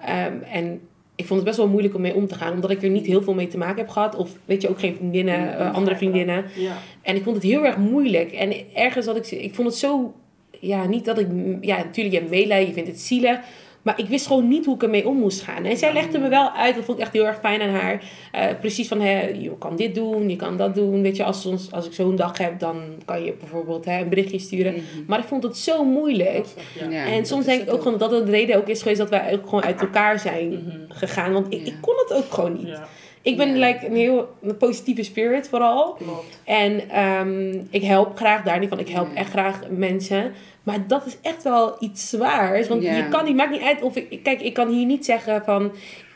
Um, 0.09 0.43
en 0.43 0.89
ik 1.19 1.27
vond 1.27 1.41
het 1.41 1.49
best 1.49 1.57
wel 1.57 1.69
moeilijk 1.69 1.95
om 1.95 2.01
mee 2.01 2.15
om 2.15 2.27
te 2.27 2.35
gaan. 2.35 2.53
Omdat 2.53 2.71
ik 2.71 2.83
er 2.83 2.91
niet 2.91 3.07
heel 3.07 3.23
veel 3.23 3.35
mee 3.35 3.47
te 3.47 3.59
maken 3.59 3.77
heb 3.77 3.89
gehad. 3.89 4.17
Of 4.17 4.31
weet 4.45 4.63
je, 4.63 4.69
ook 4.69 4.79
geen 4.79 4.95
vriendinnen, 4.95 5.61
uh, 5.61 5.75
andere 5.75 5.97
vriendinnen. 5.97 6.45
Ja. 6.55 6.73
En 7.03 7.17
ik 7.17 7.23
vond 7.23 7.37
het 7.37 7.45
heel 7.45 7.65
erg 7.65 7.77
moeilijk. 7.77 8.33
En 8.33 8.53
ergens 8.75 9.07
had 9.07 9.17
ik... 9.17 9.31
Ik 9.31 9.55
vond 9.55 9.69
het 9.69 9.77
zo... 9.77 10.15
Ja, 10.61 10.87
niet 10.87 11.05
dat 11.05 11.19
ik... 11.19 11.27
Ja, 11.61 11.77
natuurlijk, 11.77 12.15
je 12.15 12.21
hebt 12.21 12.31
meelijden, 12.31 12.67
je 12.67 12.73
vindt 12.73 12.89
het 12.89 13.01
zielig. 13.01 13.39
Maar 13.83 14.01
ik 14.01 14.09
wist 14.09 14.27
gewoon 14.27 14.49
niet 14.49 14.64
hoe 14.64 14.75
ik 14.75 14.83
ermee 14.83 15.09
om 15.09 15.17
moest 15.17 15.43
gaan. 15.43 15.64
En 15.64 15.77
zij 15.77 15.93
legde 15.93 16.19
me 16.19 16.29
wel 16.29 16.51
uit, 16.51 16.75
dat 16.75 16.85
vond 16.85 16.99
ik 16.99 17.05
echt 17.05 17.12
heel 17.12 17.27
erg 17.27 17.38
fijn 17.38 17.62
aan 17.62 17.69
haar. 17.69 18.03
Uh, 18.35 18.45
precies 18.61 18.88
van, 18.88 19.01
hè, 19.01 19.21
je 19.27 19.59
kan 19.59 19.77
dit 19.77 19.95
doen, 19.95 20.31
je 20.31 20.37
kan 20.37 20.57
dat 20.57 20.75
doen. 20.75 21.03
Weet 21.03 21.17
je, 21.17 21.25
als, 21.25 21.41
soms, 21.41 21.73
als 21.73 21.87
ik 21.87 21.93
zo'n 21.93 22.17
dag 22.17 22.38
heb, 22.38 22.59
dan 22.59 22.83
kan 23.05 23.25
je 23.25 23.35
bijvoorbeeld 23.41 23.85
hè, 23.85 24.01
een 24.01 24.09
berichtje 24.09 24.38
sturen. 24.38 24.73
Mhm. 24.73 24.83
Maar 25.07 25.19
ik 25.19 25.25
vond 25.25 25.43
het 25.43 25.57
zo 25.57 25.85
moeilijk. 25.85 26.47
Ja, 26.91 27.07
en 27.07 27.27
soms 27.27 27.45
denk 27.45 27.62
ik 27.62 27.73
ook 27.73 27.83
gewoon 27.83 27.99
dat 27.99 28.11
dat 28.11 28.27
de 28.27 28.33
reden 28.33 28.57
ook 28.57 28.69
is 28.69 28.83
geweest 28.83 28.99
dat 28.99 29.11
wij 29.11 29.33
ook 29.33 29.45
gewoon 29.45 29.64
uit 29.64 29.81
elkaar 29.81 30.19
zijn 30.19 30.49
mhm. 30.49 30.79
gegaan. 30.88 31.33
Want 31.33 31.55
ik, 31.55 31.67
ik 31.67 31.77
kon 31.81 31.95
het 31.97 32.14
ook 32.14 32.33
gewoon 32.33 32.53
niet. 32.53 32.81
Ik 33.23 33.37
ben 33.37 33.59
like, 33.59 33.87
een 33.87 33.97
heel 33.97 34.29
een 34.43 34.57
positieve 34.57 35.03
spirit 35.03 35.49
vooral. 35.49 35.93
Klopt. 35.93 36.41
En 36.45 37.01
um, 37.05 37.67
ik 37.71 37.83
help 37.83 38.17
graag 38.17 38.43
daar 38.43 38.59
niet 38.59 38.69
van. 38.69 38.79
Ik 38.79 38.88
help 38.88 39.14
echt 39.14 39.31
graag 39.31 39.61
mensen. 39.71 40.33
Maar 40.69 40.87
dat 40.87 41.07
is 41.07 41.19
echt 41.23 41.43
wel 41.43 41.77
iets 41.79 42.11
zwaars. 42.11 42.69
Want 42.69 42.83
je 42.83 43.09
kan 43.11 43.25
niet, 43.25 43.37
maakt 43.37 43.51
niet 43.51 43.63
uit 43.63 43.83
of 43.83 43.97
ik. 43.97 44.23
Kijk, 44.23 44.41
ik 44.41 44.55
kan 44.55 44.69
hier 44.69 44.87
niet 44.87 45.05
zeggen 45.05 45.45
van. 45.45 45.73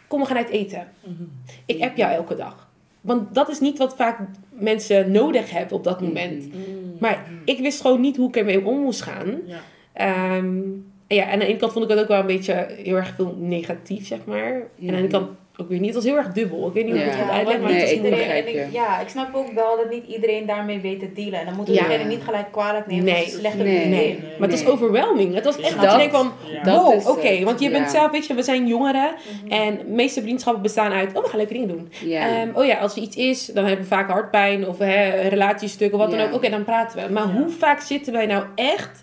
Kom, 0.09 0.21
we 0.21 0.27
gaan 0.27 0.37
uit 0.37 0.49
eten. 0.49 0.89
Mhm. 1.05 1.23
Ik 1.67 1.79
heb 1.79 1.97
jou 1.97 2.13
elke 2.13 2.35
dag. 2.35 2.69
Want 3.01 3.35
dat 3.35 3.49
is 3.49 3.61
niet 3.61 3.79
wat 3.79 3.97
vaak 3.97 4.19
mensen 4.51 5.13
nodig 5.13 5.51
hebben 5.51 5.77
op 5.77 5.85
dat 5.85 6.01
mhm. 6.01 6.07
moment. 6.07 6.49
Mhm. 6.49 6.61
Maar 7.01 7.27
ik 7.45 7.59
wist 7.59 7.81
gewoon 7.81 8.01
niet 8.01 8.17
hoe 8.17 8.29
ik 8.29 8.37
ermee 8.37 8.67
om 8.67 8.81
moest 8.81 9.03
gaan. 9.03 9.41
Ja. 9.47 9.61
Ehm, 9.93 10.61
en 11.07 11.17
ja, 11.17 11.25
en 11.25 11.33
aan 11.33 11.39
de 11.39 11.47
ene 11.47 11.59
kant 11.59 11.73
vond 11.73 11.85
ik 11.85 11.91
het 11.91 12.01
ook 12.01 12.09
wel 12.09 12.21
een 12.21 12.27
beetje 12.27 12.67
heel 12.83 12.97
erg 12.97 13.15
veel 13.15 13.37
negatief, 13.39 14.07
zeg 14.07 14.25
maar. 14.25 14.63
En 14.81 14.95
aan 14.95 15.03
de 15.03 15.09
kant 15.09 15.29
ook 15.63 15.69
weer 15.69 15.79
niet. 15.79 15.95
Het 15.95 15.95
was 15.95 16.05
heel 16.05 16.17
erg 16.17 16.33
dubbel. 16.33 16.67
Ik 16.67 16.73
weet 16.73 16.85
niet 16.85 16.95
hoe 16.95 17.03
ik 17.03 17.11
het 17.11 17.21
moet 17.21 17.31
uitleggen, 17.31 17.63
maar 17.63 17.73
nee, 17.73 17.95
iedereen, 17.95 18.49
ik, 18.49 18.73
ja, 18.73 19.01
ik 19.01 19.09
snap 19.09 19.35
ook 19.35 19.53
wel 19.53 19.77
dat 19.77 19.91
niet 19.91 20.07
iedereen 20.07 20.47
daarmee 20.47 20.81
weet 20.81 20.99
te 20.99 21.13
dealen. 21.13 21.39
En 21.39 21.47
dan 21.47 21.55
moeten 21.55 21.75
we 21.75 21.81
ja. 21.81 21.87
degene 21.87 22.09
niet 22.09 22.23
gelijk 22.23 22.53
kwalijk 22.53 22.87
nemen. 22.87 23.05
Nee, 23.05 23.29
slechte 23.29 23.63
nee, 23.63 23.87
nee. 23.87 24.19
Maar 24.39 24.49
het 24.49 24.63
was 24.63 24.73
overwhelming. 24.73 25.35
Het 25.35 25.45
was 25.45 25.61
echt 25.61 25.81
dat, 25.81 25.93
je 25.93 25.97
denkt 25.97 26.15
van, 26.15 26.33
wow, 26.65 27.09
oké. 27.09 27.45
want 27.45 27.61
je 27.61 27.71
bent 27.71 27.91
zelf, 27.91 28.11
weet 28.11 28.27
je, 28.27 28.35
we 28.35 28.43
zijn 28.43 28.67
jongeren. 28.67 29.15
Mhm. 29.45 29.53
En 29.53 29.77
de 29.77 29.85
meeste 29.85 30.23
vriendschappen 30.23 30.63
bestaan 30.63 30.93
uit, 30.93 31.17
oh, 31.17 31.23
we 31.23 31.29
gaan 31.29 31.39
leuke 31.39 31.53
dingen 31.53 31.69
doen. 31.69 31.93
Um, 32.05 32.51
oh 32.55 32.65
ja, 32.65 32.79
als 32.79 32.97
er 32.97 33.03
iets 33.03 33.17
is, 33.17 33.47
dan 33.47 33.65
hebben 33.65 33.83
we 33.83 33.91
vaak 33.91 34.11
hartpijn 34.11 34.69
of 34.69 34.79
hè, 34.79 35.29
relatiestuk 35.29 35.93
of 35.93 35.99
wat 35.99 36.11
dan 36.11 36.21
ook. 36.21 36.35
Oké, 36.35 36.51
dan 36.51 36.65
praten 36.65 37.07
we. 37.07 37.13
Maar 37.13 37.27
hoe 37.27 37.49
vaak 37.49 37.81
zitten 37.81 38.13
wij 38.13 38.27
nou 38.27 38.45
echt 38.55 39.03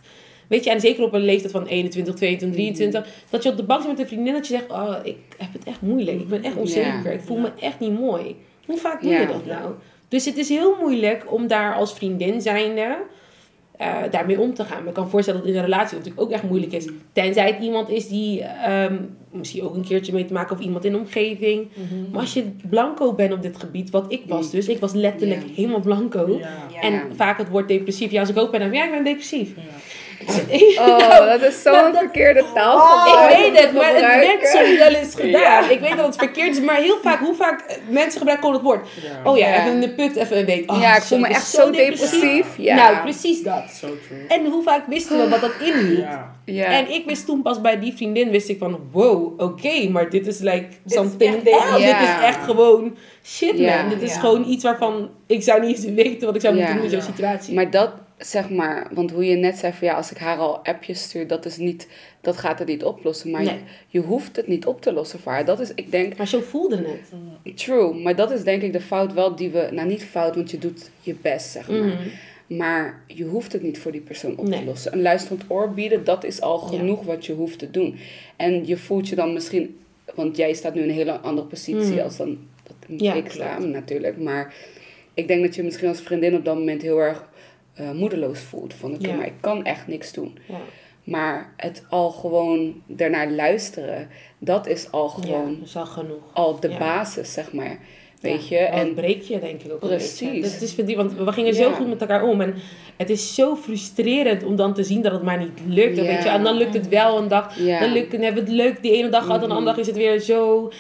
Weet 0.50 0.64
je, 0.64 0.70
en 0.70 0.80
zeker 0.80 1.04
op 1.04 1.14
een 1.14 1.26
leeftijd 1.26 1.52
van 1.52 1.66
21, 1.66 2.16
22, 2.16 2.58
23. 2.58 3.08
Dat 3.30 3.44
je 3.44 3.50
op 3.50 3.58
de 3.58 3.64
bank 3.64 3.82
zit 3.82 3.90
met 3.90 4.00
een 4.00 4.08
vriendin 4.08 4.34
dat 4.34 4.48
je 4.48 4.54
zegt, 4.54 4.72
oh, 4.72 4.96
ik 5.04 5.18
heb 5.38 5.54
het 5.54 5.64
echt 5.64 5.82
moeilijk. 5.82 6.20
Ik 6.20 6.28
ben 6.28 6.44
echt 6.44 6.56
onzeker. 6.56 7.12
Ik 7.12 7.22
voel 7.22 7.38
me 7.38 7.52
echt 7.60 7.80
niet 7.80 8.00
mooi. 8.00 8.36
Hoe 8.66 8.78
vaak 8.78 9.02
doe 9.02 9.12
je 9.12 9.28
dat 9.28 9.46
nou? 9.46 9.74
Dus 10.08 10.26
het 10.26 10.38
is 10.38 10.50
heel 10.50 10.76
moeilijk 10.80 11.34
om 11.34 11.48
daar 11.48 11.76
als 11.76 11.94
vriendin 11.94 12.42
zijnde... 12.42 12.98
uh, 13.82 13.98
daarmee 14.12 14.40
om 14.40 14.54
te 14.54 14.64
gaan. 14.64 14.80
Maar 14.80 14.88
ik 14.88 14.94
kan 14.94 15.10
voorstellen 15.10 15.40
dat 15.40 15.50
in 15.50 15.56
een 15.56 15.64
relatie 15.64 15.98
natuurlijk 15.98 16.22
ook 16.22 16.32
echt 16.32 16.44
moeilijk 16.44 16.72
is. 16.72 16.88
Tenzij 17.14 17.48
het 17.48 17.64
iemand 17.64 17.90
is 17.90 18.08
die 18.08 18.44
um, 18.70 19.18
misschien 19.32 19.64
ook 19.64 19.76
een 19.76 19.86
keertje 19.86 20.14
mee 20.14 20.26
te 20.26 20.34
maken 20.34 20.56
of 20.56 20.62
iemand 20.62 20.86
in 20.86 20.92
de 20.92 20.98
omgeving. 20.98 21.68
Mhm. 21.74 22.12
Maar 22.12 22.22
als 22.22 22.34
je 22.34 22.52
blanco 22.70 23.14
bent 23.14 23.34
op 23.34 23.42
dit 23.42 23.58
gebied, 23.58 23.90
wat 23.90 24.12
ik 24.12 24.22
was 24.28 24.52
dus, 24.52 24.68
ik 24.68 24.80
was 24.80 24.94
letterlijk 24.94 25.44
helemaal 25.56 25.80
blanco. 25.80 26.40
En 26.82 27.02
vaak 27.16 27.38
het 27.38 27.50
woord 27.50 27.68
depressief. 27.68 28.12
Ja, 28.12 28.20
als 28.20 28.30
ik 28.30 28.38
ook 28.38 28.52
ben, 28.52 28.60
dan 28.60 28.72
ja, 28.72 28.86
ik 28.86 28.92
ben 28.92 29.04
depressief. 29.04 29.54
Oh, 30.80 31.26
dat 31.26 31.42
is 31.42 31.62
zo'n 31.62 31.74
nou, 31.74 31.94
verkeerde 31.94 32.46
taal. 32.54 32.78
Oh, 32.78 33.08
ik 33.08 33.38
weet 33.38 33.62
het, 33.62 33.74
maar 33.74 33.94
het 33.94 34.02
werd 34.02 34.48
zo 34.48 34.78
wel 34.78 34.94
eens 34.94 35.16
gedaan. 35.16 35.70
Ik 35.70 35.80
weet 35.80 35.96
dat 35.98 36.06
het 36.06 36.16
verkeerd 36.16 36.58
is, 36.58 36.62
maar 36.62 36.76
heel 36.76 36.98
vaak, 37.02 37.20
hoe 37.20 37.36
vaak 37.36 37.80
mensen 37.90 38.18
gebruiken 38.18 38.50
gewoon 38.50 38.54
het 38.54 38.64
woord. 38.64 38.88
Oh 39.24 39.38
ja, 39.38 39.60
even 39.60 39.72
in 39.72 39.80
de 39.80 39.90
put, 39.90 40.16
even 40.16 40.38
een 40.38 40.46
week. 40.46 40.72
Oh, 40.72 40.82
ja, 40.82 40.96
ik 40.96 41.02
voel 41.02 41.20
me 41.20 41.28
echt 41.28 41.48
zo 41.48 41.72
depressief. 41.72 42.46
Ja. 42.58 42.76
Nou, 42.76 43.02
precies 43.02 43.44
dat. 43.44 43.84
En 44.28 44.46
hoe 44.46 44.64
vaak 44.64 44.88
wisten 44.88 45.18
we 45.18 45.30
wat 45.30 45.42
dat 45.42 45.54
inhield? 45.60 46.06
Ja. 46.46 46.66
En 46.66 46.92
ik 46.92 47.06
wist 47.06 47.26
toen 47.26 47.42
pas 47.42 47.62
bij 47.62 47.80
die 47.80 47.94
vriendin, 47.94 48.30
wist 48.30 48.50
ik 48.50 48.58
van, 48.58 48.80
wow, 48.92 49.42
oké, 49.42 49.90
maar 49.90 50.10
dit 50.10 50.28
is 50.28 50.40
like 50.40 50.68
something 50.86 51.44
else. 51.44 51.78
Dit 51.78 52.00
is 52.02 52.24
echt 52.24 52.44
gewoon 52.44 52.98
shit, 53.24 53.60
man. 53.60 53.90
Dit 53.90 54.02
is 54.02 54.18
gewoon 54.18 54.46
iets 54.48 54.64
waarvan 54.64 55.10
ik 55.28 55.44
zou 55.44 55.66
niet 55.66 55.76
eens 55.76 55.94
weten 55.94 56.26
wat 56.26 56.36
ik 56.36 56.42
zou 56.42 56.56
moeten 56.56 56.76
doen 56.76 56.84
in 56.84 56.90
zo'n 56.90 57.02
situatie. 57.02 57.54
Maar 57.54 57.72
dat 57.72 57.92
zeg 58.20 58.50
maar, 58.50 58.88
want 58.92 59.12
hoe 59.12 59.26
je 59.26 59.36
net 59.36 59.58
zei 59.58 59.74
van 59.74 59.88
ja, 59.88 59.94
als 59.94 60.12
ik 60.12 60.18
haar 60.18 60.38
al 60.38 60.66
appjes 60.66 61.02
stuur, 61.02 61.28
dat 61.28 61.46
is 61.46 61.58
niet, 61.58 61.88
dat 62.22 62.38
gaat 62.38 62.60
het 62.60 62.68
niet 62.68 62.84
oplossen. 62.84 63.32
Maar 63.32 63.58
je, 63.88 64.00
hoeft 64.00 64.36
het 64.36 64.48
niet 64.48 64.66
op 64.66 64.82
te 64.82 64.94
lossen 64.94 65.20
voor 65.20 65.32
haar. 65.32 65.46
Dat 65.46 65.60
is, 65.60 65.72
ik 65.76 65.92
denk. 65.92 66.18
Maar 66.18 66.28
zo 66.28 66.40
voelde 66.40 66.78
het. 66.78 67.58
True, 67.58 67.94
maar 67.94 68.16
dat 68.16 68.32
is 68.32 68.44
denk 68.44 68.62
ik 68.62 68.74
de 68.74 68.82
fout 68.82 69.14
wel 69.14 69.36
die 69.36 69.50
we, 69.50 69.70
nou 69.72 69.88
niet 69.88 70.04
fout, 70.04 70.36
want 70.36 70.52
je 70.52 70.58
doet 70.58 70.90
je 71.02 71.16
best, 71.22 71.52
zeg 71.52 71.70
maar. 71.70 71.78
Mhm. 71.78 72.08
Maar 72.48 73.04
je 73.08 73.24
hoeft 73.24 73.54
het 73.54 73.62
niet 73.62 73.80
voor 73.80 73.92
die 73.92 74.02
persoon 74.02 74.38
op 74.38 74.46
te 74.46 74.64
lossen. 74.64 74.94
Een 74.94 75.02
luisterend 75.02 75.44
oor 75.48 75.74
bieden, 75.74 76.04
dat 76.04 76.24
is 76.24 76.42
al 76.42 76.58
genoeg 76.58 77.04
wat 77.04 77.26
je 77.26 77.34
hoeft 77.34 77.60
te 77.60 77.72
doen. 77.72 78.00
En 78.36 78.68
je 78.68 78.78
voelt 78.78 79.08
je 79.08 79.16
dan 79.16 79.34
misschien, 79.34 79.78
want 80.16 80.38
jij 80.38 80.54
staat 80.54 80.74
nu 80.74 80.82
in 80.82 80.90
een 80.90 80.96
hele 80.96 81.20
andere 81.20 81.48
positie 81.48 81.94
mhm. 81.94 82.04
als 82.04 82.18
dan 82.18 82.38
dat 82.64 83.02
ja, 83.02 83.14
ik 83.14 83.32
sta 83.32 83.60
natuurlijk. 83.60 84.18
Maar 84.18 84.54
ik 85.14 85.28
denk 85.28 85.42
dat 85.42 85.56
je 85.56 85.64
misschien 85.64 85.88
als 85.88 86.02
vriendin 86.02 86.36
op 86.36 86.46
dat 86.46 86.56
moment 86.56 86.82
heel 86.82 87.00
erg 87.00 87.29
uh, 87.82 87.92
moedeloos 87.92 88.40
voelt. 88.40 88.74
Van 88.74 88.94
oké, 88.94 89.14
maar 89.14 89.26
ik 89.26 89.42
kan 89.42 89.66
echt 89.66 89.88
niks 89.88 90.14
doen. 90.14 90.38
Maar 91.04 91.54
het 91.58 91.84
al 91.90 92.10
gewoon 92.10 92.82
ernaar 92.98 93.32
luisteren, 93.32 94.10
dat 94.38 94.68
is 94.68 94.92
al 94.92 95.10
gewoon 95.10 95.52
ja, 95.52 95.64
is 95.64 95.76
al, 95.76 95.86
genoeg. 95.86 96.24
al 96.34 96.60
de 96.60 96.76
basis, 96.80 97.34
zeg 97.34 97.54
maar. 97.54 97.80
Weet 98.22 98.48
je? 98.48 98.58
En 98.58 98.94
breek 98.94 99.22
je 99.22 99.40
denk 99.40 99.62
ik 99.62 99.72
ook 99.72 99.80
Precies. 99.80 100.60
Dat 100.60 100.62
is, 100.62 100.96
want 100.96 101.14
we 101.14 101.32
gingen 101.32 101.54
zo 101.54 101.72
goed 101.72 101.88
met 101.88 102.02
elkaar 102.02 102.24
om. 102.24 102.42
En 102.42 102.56
het 102.98 103.10
is 103.10 103.36
zo 103.36 103.56
frustrerend 103.56 104.44
om 104.44 104.56
dan 104.56 104.74
te 104.74 104.84
zien 104.84 105.02
dat 105.02 105.12
het 105.12 105.24
maar 105.24 105.38
niet 105.38 105.60
lukt. 105.68 105.96
Weet 105.96 106.24
je? 106.24 106.30
En 106.30 106.44
dan 106.44 106.56
lukt 106.56 106.74
het 106.74 106.88
wel 106.88 107.18
een 107.18 107.28
dag. 107.28 107.56
Dan, 107.56 107.92
lukt, 107.92 108.12
dan 108.12 108.22
hebben 108.22 108.44
we 108.44 108.50
het 108.50 108.60
leuk 108.60 108.82
die 108.82 108.92
ene 108.92 109.10
dag 109.10 109.26
gehad. 109.26 109.42
En 109.42 109.48
de 109.48 109.54
andere 109.54 109.76
dag 109.76 109.86
is 109.86 109.88
het 109.88 109.98
weer 109.98 110.20
zo. 110.20 110.72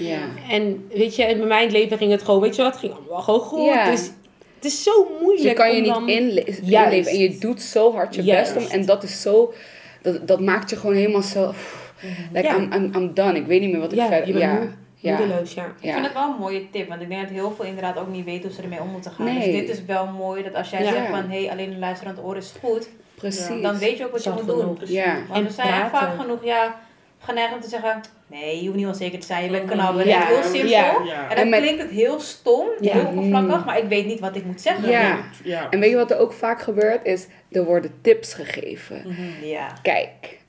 En 0.49 0.85
weet 0.93 1.15
je, 1.15 1.23
in 1.23 1.47
mijn 1.47 1.71
leven 1.71 1.97
ging 1.97 2.11
het 2.11 2.23
gewoon, 2.23 2.41
weet 2.41 2.55
je 2.55 2.61
wat, 2.61 2.71
het 2.71 2.79
ging 2.79 2.93
allemaal 2.93 3.21
gewoon 3.21 3.39
goed. 3.39 3.85
Dus 3.85 4.11
het 4.59 4.71
is 4.71 4.83
zo 4.83 5.07
moeilijk. 5.21 5.47
Je 5.47 5.53
kan 5.53 5.75
je 5.75 5.81
niet 5.81 6.15
inleven. 6.15 7.11
En 7.11 7.17
je 7.17 7.37
doet 7.37 7.61
zo 7.61 7.93
hard 7.93 8.15
je 8.15 8.23
best 8.23 8.55
om. 8.55 8.63
En 8.63 8.85
dat 8.85 9.03
is 9.03 9.21
zo... 9.21 9.53
Dat, 10.01 10.27
dat 10.27 10.39
maakt 10.39 10.69
je 10.69 10.75
gewoon 10.75 10.95
helemaal 10.95 11.21
zo... 11.21 11.41
Mhm. 11.41 12.33
Like, 12.33 12.47
ja. 12.47 12.55
I'm, 12.55 12.73
I'm, 12.73 12.95
I'm, 12.95 13.13
done. 13.13 13.35
Ik 13.35 13.45
weet 13.45 13.61
niet 13.61 13.71
meer 13.71 13.79
wat 13.79 13.91
ik 13.91 14.01
verder... 14.01 14.37
ja. 14.37 14.67
Ja. 15.01 15.17
Moedeloos, 15.17 15.53
ja. 15.53 15.65
Ik 15.65 15.91
vind 15.91 16.05
het 16.05 16.13
wel 16.13 16.29
een 16.29 16.39
mooie 16.39 16.69
tip, 16.69 16.87
want 16.87 17.01
ik 17.01 17.09
denk 17.09 17.21
dat 17.21 17.31
heel 17.31 17.51
veel 17.51 17.65
inderdaad 17.65 17.97
ook 17.97 18.07
niet 18.07 18.25
weten 18.25 18.43
hoe 18.43 18.51
ze 18.51 18.61
ermee 18.61 18.81
om 18.81 18.89
moeten 18.89 19.11
gaan. 19.11 19.25
Dus 19.25 19.45
dit 19.45 19.69
is 19.69 19.85
wel 19.85 20.07
mooi, 20.07 20.43
dat 20.43 20.55
als 20.55 20.69
jij 20.69 20.83
zegt 20.83 21.07
van, 21.07 21.29
hé, 21.29 21.41
hey, 21.41 21.51
alleen 21.51 21.71
een 21.71 21.79
luisterend 21.79 22.23
oor 22.23 22.37
is 22.37 22.53
goed, 22.59 22.89
Precies. 23.15 23.61
dan 23.61 23.77
weet 23.77 23.97
je 23.97 24.05
ook 24.05 24.11
wat 24.11 24.23
je 24.23 24.29
moet 24.29 24.45
doen. 24.45 24.77
Ja. 24.85 25.17
Want 25.27 25.47
we 25.47 25.53
zijn 25.53 25.89
vaak 25.89 26.19
genoeg, 26.19 26.43
ja, 26.43 26.79
geneigd 27.19 27.53
om 27.53 27.61
te 27.61 27.69
zeggen, 27.69 28.01
Nee, 28.29 28.59
je 28.59 28.65
hoeft 28.65 28.77
niet 28.77 28.87
onzeker 28.87 29.19
te 29.19 29.25
zijn. 29.25 29.43
Je 29.43 29.49
bent 29.49 29.71
knabber. 29.71 30.07
Ja. 30.07 30.19
Het 30.19 30.45
is 30.45 30.51
heel 30.51 30.67
simpel. 30.67 31.05
Ja. 31.05 31.29
En 31.29 31.49
dan 31.49 31.59
klinkt 31.59 31.81
het 31.81 31.91
heel 31.91 32.19
stom, 32.19 32.67
heel 32.79 33.05
oppervlakkig, 33.05 33.65
maar 33.65 33.77
ik 33.77 33.87
weet 33.87 34.05
niet 34.05 34.19
wat 34.19 34.35
ik 34.35 34.45
moet 34.45 34.61
zeggen. 34.61 34.89
Ja. 34.89 35.23
ja. 35.43 35.69
En 35.69 35.79
weet 35.79 35.89
je 35.89 35.95
wat 35.95 36.11
er 36.11 36.17
ook 36.17 36.33
vaak 36.33 36.61
gebeurt? 36.61 37.05
Is, 37.05 37.27
er 37.51 37.63
worden 37.63 37.91
tips 38.01 38.33
gegeven. 38.33 39.01
Mhm. 39.05 39.45
Ja. 39.45 39.73
Kijk, 39.81 40.39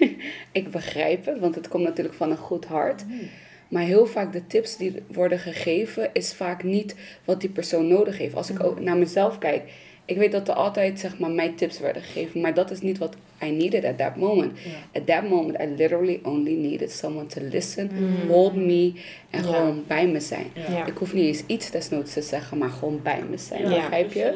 ik 0.52 0.70
begrijp 0.70 1.26
het, 1.26 1.38
want 1.38 1.54
het 1.54 1.68
komt 1.68 1.84
natuurlijk 1.84 2.16
van 2.16 2.30
een 2.30 2.36
goed 2.36 2.64
hart. 2.64 3.06
Mhm. 3.06 3.24
Maar 3.68 3.82
heel 3.82 4.06
vaak 4.06 4.32
de 4.32 4.46
tips 4.46 4.76
die 4.76 5.02
worden 5.06 5.38
gegeven, 5.38 6.10
is 6.12 6.34
vaak 6.34 6.62
niet 6.62 6.94
wat 7.24 7.40
die 7.40 7.50
persoon 7.50 7.88
nodig 7.88 8.18
heeft. 8.18 8.34
Als 8.34 8.50
ik 8.50 8.58
mhm. 8.58 8.66
ook 8.66 8.80
naar 8.80 8.96
mezelf 8.96 9.38
kijk, 9.38 9.62
ik 10.04 10.16
weet 10.16 10.32
dat 10.32 10.48
er 10.48 10.54
altijd 10.54 11.00
zeg 11.00 11.18
maar 11.18 11.30
mijn 11.30 11.54
tips 11.54 11.78
werden 11.78 12.02
gegeven, 12.02 12.40
maar 12.40 12.54
dat 12.54 12.70
is 12.70 12.80
niet 12.80 12.98
wat 12.98 13.16
I 13.42 13.50
needed 13.50 13.84
at 13.84 13.98
that 13.98 14.16
moment. 14.16 14.58
At 14.94 15.06
that 15.06 15.28
moment, 15.28 15.60
I 15.60 15.74
literally 15.76 16.20
only 16.22 16.54
needed 16.54 16.90
someone 16.90 17.26
to 17.26 17.40
listen, 17.40 17.90
mm. 17.92 18.28
hold 18.28 18.56
me 18.56 18.92
en 19.30 19.44
gewoon 19.44 19.84
bij 19.86 20.06
me 20.06 20.20
zijn. 20.20 20.46
Ik 20.86 20.96
hoef 20.98 21.12
niet 21.12 21.26
eens 21.26 21.42
iets 21.46 21.70
desnoods 21.70 22.12
te 22.12 22.22
zeggen, 22.22 22.58
maar 22.58 22.70
gewoon 22.70 23.00
bij 23.02 23.22
me 23.30 23.38
zijn. 23.38 23.62
Begrijp 23.62 24.12
je? 24.12 24.34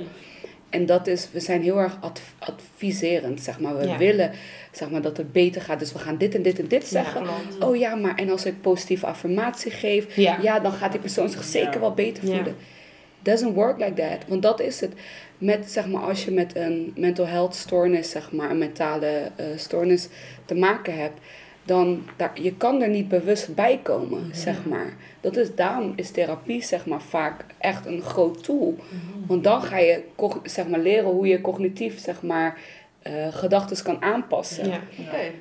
En 0.70 0.86
dat 0.86 1.06
is, 1.06 1.28
we 1.32 1.40
zijn 1.40 1.62
heel 1.62 1.78
erg 1.78 1.98
adviserend, 2.38 3.40
zeg 3.40 3.60
maar. 3.60 3.76
We 3.76 3.96
willen, 3.96 4.30
zeg 4.72 4.90
maar, 4.90 5.02
dat 5.02 5.16
het 5.16 5.32
beter 5.32 5.62
gaat. 5.62 5.78
Dus 5.78 5.92
we 5.92 5.98
gaan 5.98 6.16
dit 6.16 6.34
en 6.34 6.42
dit 6.42 6.58
en 6.58 6.68
dit 6.68 6.86
zeggen. 6.86 7.26
oh 7.60 7.76
ja, 7.76 7.94
maar 7.94 8.14
en 8.14 8.30
als 8.30 8.44
ik 8.44 8.60
positieve 8.60 9.06
affirmatie 9.06 9.70
geef, 9.70 10.16
ja, 10.16 10.60
dan 10.60 10.72
gaat 10.72 10.92
die 10.92 11.00
persoon 11.00 11.28
zich 11.28 11.44
zeker 11.44 11.80
wel 11.80 11.94
beter 11.94 12.24
voelen. 12.24 12.56
Doesn't 13.24 13.54
work 13.54 13.78
like 13.78 13.94
that. 13.94 14.28
Want 14.28 14.42
dat 14.42 14.60
is 14.60 14.80
het 14.80 14.92
met, 15.38 15.70
zeg 15.70 15.86
maar, 15.86 16.02
als 16.02 16.24
je 16.24 16.30
met 16.30 16.56
een 16.56 16.92
mental 16.96 17.26
health 17.26 17.54
stoornis, 17.54 18.10
zeg 18.10 18.32
maar, 18.32 18.50
een 18.50 18.58
mentale 18.58 19.30
uh, 19.40 19.46
stoornis 19.56 20.08
te 20.44 20.54
maken 20.54 20.98
hebt, 20.98 21.20
dan 21.64 22.02
daar, 22.16 22.40
je 22.42 22.54
kan 22.54 22.82
er 22.82 22.88
niet 22.88 23.08
bewust 23.08 23.54
bij 23.54 23.80
komen, 23.82 24.30
zeg 24.32 24.64
maar. 24.64 24.92
Dat 25.20 25.36
is, 25.36 25.54
daarom 25.54 25.92
is 25.96 26.10
therapie, 26.10 26.62
zeg 26.62 26.86
maar, 26.86 27.02
vaak 27.02 27.44
echt 27.58 27.86
een 27.86 28.02
groot 28.02 28.44
tool. 28.44 28.74
Mhm. 28.78 29.26
Want 29.26 29.44
dan 29.44 29.62
ga 29.62 29.78
je, 29.78 30.02
zeg 30.42 30.68
maar, 30.68 30.80
leren 30.80 31.10
hoe 31.10 31.26
je 31.26 31.40
cognitief, 31.40 31.98
zeg 31.98 32.22
maar, 32.22 32.58
uh, 33.06 33.12
gedachten 33.30 33.84
kan 33.84 34.02
aanpassen. 34.02 34.68
Ja. 34.68 34.80
Okay. 35.08 35.32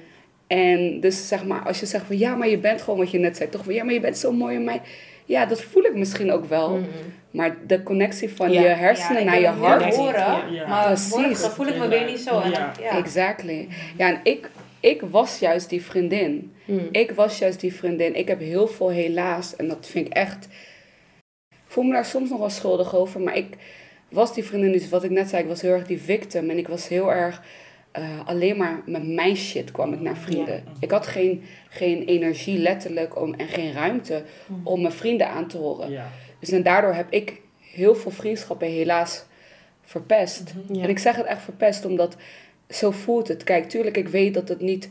En 0.47 0.99
dus, 0.99 1.27
zeg 1.27 1.45
maar, 1.45 1.61
als 1.65 1.79
je 1.79 1.85
zegt 1.85 2.05
van, 2.05 2.17
ja, 2.17 2.35
maar 2.35 2.49
je 2.49 2.57
bent 2.57 2.81
gewoon 2.81 2.99
wat 2.99 3.11
je 3.11 3.19
net 3.19 3.37
zei, 3.37 3.49
toch 3.49 3.63
van, 3.63 3.73
ja, 3.73 3.83
maar 3.83 3.93
je 3.93 3.99
bent 3.99 4.17
zo 4.17 4.31
mooi 4.31 4.55
in 4.55 4.63
mij 4.63 4.81
ja, 5.25 5.45
dat 5.45 5.61
voel 5.61 5.83
ik 5.83 5.95
misschien 5.95 6.31
ook 6.31 6.45
wel. 6.45 6.69
Mhm. 6.69 6.87
Maar 7.31 7.57
de 7.67 7.83
connectie 7.83 8.29
van 8.29 8.51
je 8.51 8.59
hersenen 8.59 9.25
naar 9.25 9.39
je 9.39 9.47
hart. 9.47 9.95
Horen, 9.95 10.53
ja. 10.53 10.67
Maar 10.67 10.85
Precies. 10.85 11.41
dat 11.41 11.53
voel 11.53 11.67
ik 11.67 11.77
me 11.77 11.87
weer 11.87 12.05
niet 12.05 12.19
zo. 12.19 12.43
Ja. 12.47 12.73
Exactly. 12.97 13.67
Ja, 13.97 14.07
en 14.07 14.19
ik, 14.23 14.49
ik 14.79 15.01
was 15.01 15.39
juist 15.39 15.69
die 15.69 15.83
vriendin. 15.83 16.53
Mhm. 16.65 16.85
Ik 16.91 17.11
was 17.11 17.37
juist 17.37 17.59
die 17.59 17.73
vriendin. 17.73 18.15
Ik 18.15 18.27
heb 18.27 18.39
heel 18.39 18.67
veel 18.67 18.89
helaas. 18.89 19.55
En 19.55 19.67
dat 19.67 19.87
vind 19.87 20.07
ik 20.07 20.13
echt... 20.13 20.47
Ik 21.49 21.79
voel 21.79 21.83
me 21.83 21.93
daar 21.93 22.05
soms 22.05 22.29
nog 22.29 22.39
wel 22.39 22.49
schuldig 22.49 22.95
over. 22.95 23.21
Maar 23.21 23.37
ik 23.37 23.55
was 24.09 24.33
die 24.33 24.43
vriendin. 24.43 24.71
Dus 24.71 24.89
wat 24.89 25.03
ik 25.03 25.11
net 25.11 25.29
zei, 25.29 25.41
ik 25.41 25.47
was 25.47 25.61
heel 25.61 25.71
erg 25.71 25.87
die 25.87 26.01
victim. 26.01 26.49
En 26.49 26.57
ik 26.57 26.67
was 26.67 26.87
heel 26.87 27.11
erg 27.11 27.41
uh, 27.99 28.27
alleen 28.27 28.57
maar 28.57 28.81
met 28.85 29.07
mijn 29.07 29.35
shit 29.35 29.71
kwam 29.71 29.93
ik 29.93 29.99
naar 29.99 30.17
vrienden. 30.17 30.63
Ik 30.79 30.91
had 30.91 31.07
geen, 31.07 31.43
geen 31.69 32.03
energie 32.03 32.57
letterlijk 32.57 33.21
om, 33.21 33.33
en 33.33 33.47
geen 33.47 33.73
ruimte 33.73 34.23
mm. 34.47 34.67
om 34.67 34.81
mijn 34.81 34.93
vrienden 34.93 35.29
aan 35.29 35.47
te 35.47 35.57
horen. 35.57 35.91
Ja. 35.91 36.11
Dus 36.39 36.49
en 36.49 36.63
daardoor 36.63 36.93
heb 36.93 37.07
ik 37.09 37.41
heel 37.59 37.95
veel 37.95 38.11
vriendschappen 38.11 38.67
helaas 38.67 39.25
verpest. 39.81 40.53
Mhm. 40.67 40.79
En 40.79 40.89
ik 40.89 40.99
zeg 40.99 41.15
het 41.15 41.25
echt 41.25 41.41
verpest 41.41 41.85
omdat 41.85 42.17
zo 42.69 42.91
voelt 42.91 43.27
het. 43.27 43.43
Kijk, 43.43 43.69
tuurlijk, 43.69 43.97
ik 43.97 44.07
weet 44.07 44.33
dat 44.33 44.49
het 44.49 44.61
niet 44.61 44.89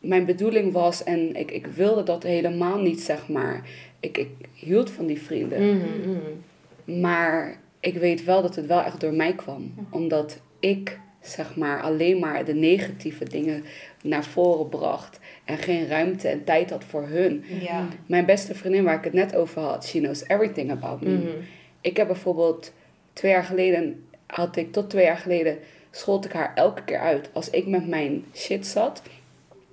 mijn 0.00 0.24
bedoeling 0.24 0.72
was 0.72 1.04
en 1.04 1.36
ik, 1.36 1.50
ik 1.50 1.66
wilde 1.66 2.02
dat 2.02 2.22
helemaal 2.22 2.78
niet, 2.78 3.00
zeg 3.00 3.28
maar. 3.28 3.68
Ik, 4.00 4.18
ik 4.18 4.28
hield 4.52 4.90
van 4.90 5.06
die 5.06 5.22
vrienden. 5.22 5.76
Mhm, 5.76 6.10
mhm. 6.10 7.00
Maar 7.00 7.60
ik 7.80 7.94
weet 7.94 8.24
wel 8.24 8.42
dat 8.42 8.56
het 8.56 8.66
wel 8.66 8.82
echt 8.82 9.00
door 9.00 9.14
mij 9.14 9.34
kwam. 9.34 9.74
Omdat 9.90 10.40
ik 10.60 10.98
zeg 11.26 11.56
maar, 11.56 11.82
alleen 11.82 12.18
maar 12.18 12.44
de 12.44 12.54
negatieve 12.54 13.24
dingen 13.24 13.64
naar 14.02 14.24
voren 14.24 14.68
bracht. 14.68 15.18
En 15.44 15.58
geen 15.58 15.88
ruimte 15.88 16.28
en 16.28 16.44
tijd 16.44 16.70
had 16.70 16.84
voor 16.84 17.06
hun. 17.08 17.44
Ja. 17.60 17.88
Mijn 18.06 18.24
beste 18.24 18.54
vriendin, 18.54 18.84
waar 18.84 18.98
ik 18.98 19.04
het 19.04 19.12
net 19.12 19.36
over 19.36 19.60
had, 19.60 19.86
she 19.86 19.98
knows 19.98 20.28
everything 20.28 20.70
about 20.70 21.00
me. 21.00 21.10
Mhm. 21.10 21.26
Ik 21.80 21.96
heb 21.96 22.06
bijvoorbeeld 22.06 22.72
twee 23.12 23.32
jaar 23.32 23.44
geleden, 23.44 24.04
had 24.26 24.56
ik 24.56 24.72
tot 24.72 24.90
twee 24.90 25.04
jaar 25.04 25.16
geleden, 25.16 25.58
schold 25.90 26.24
ik 26.24 26.32
haar 26.32 26.52
elke 26.54 26.84
keer 26.84 26.98
uit. 26.98 27.30
Als 27.32 27.50
ik 27.50 27.66
met 27.66 27.88
mijn 27.88 28.24
shit 28.34 28.66
zat, 28.66 29.02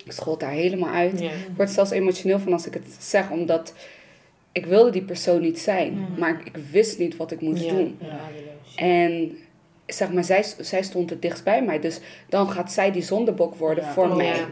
schold 0.08 0.42
haar 0.42 0.52
helemaal 0.52 0.94
uit. 0.94 1.22
Ik 1.22 1.32
word 1.56 1.70
zelfs 1.70 1.92
emotioneel 1.92 2.40
van 2.40 2.54
als 2.54 2.68
ik 2.68 2.74
het 2.74 2.98
zeg, 3.00 3.32
omdat 3.32 3.74
ik 4.52 4.66
wilde 4.66 4.90
die 4.90 5.02
persoon 5.02 5.42
niet 5.42 5.60
zijn. 5.60 5.94
Mhm. 5.94 6.20
Maar 6.20 6.42
ik 6.44 6.58
wist 6.72 7.00
niet 7.00 7.16
wat 7.16 7.32
ik 7.32 7.42
moest 7.42 7.70
doen. 7.70 8.00
En 8.76 9.38
zeg 9.86 10.12
maar, 10.12 10.24
zij, 10.24 10.46
zij 10.60 10.84
stond 10.84 11.10
het 11.10 11.22
dichtst 11.22 11.44
bij 11.44 11.64
mij. 11.64 11.80
Dus 11.80 12.00
dan 12.30 12.50
gaat 12.50 12.72
zij 12.72 12.92
die 12.92 13.04
zondebok 13.04 13.56
worden 13.56 13.86
voor 13.86 14.10
oh, 14.10 14.16
mij. 14.16 14.46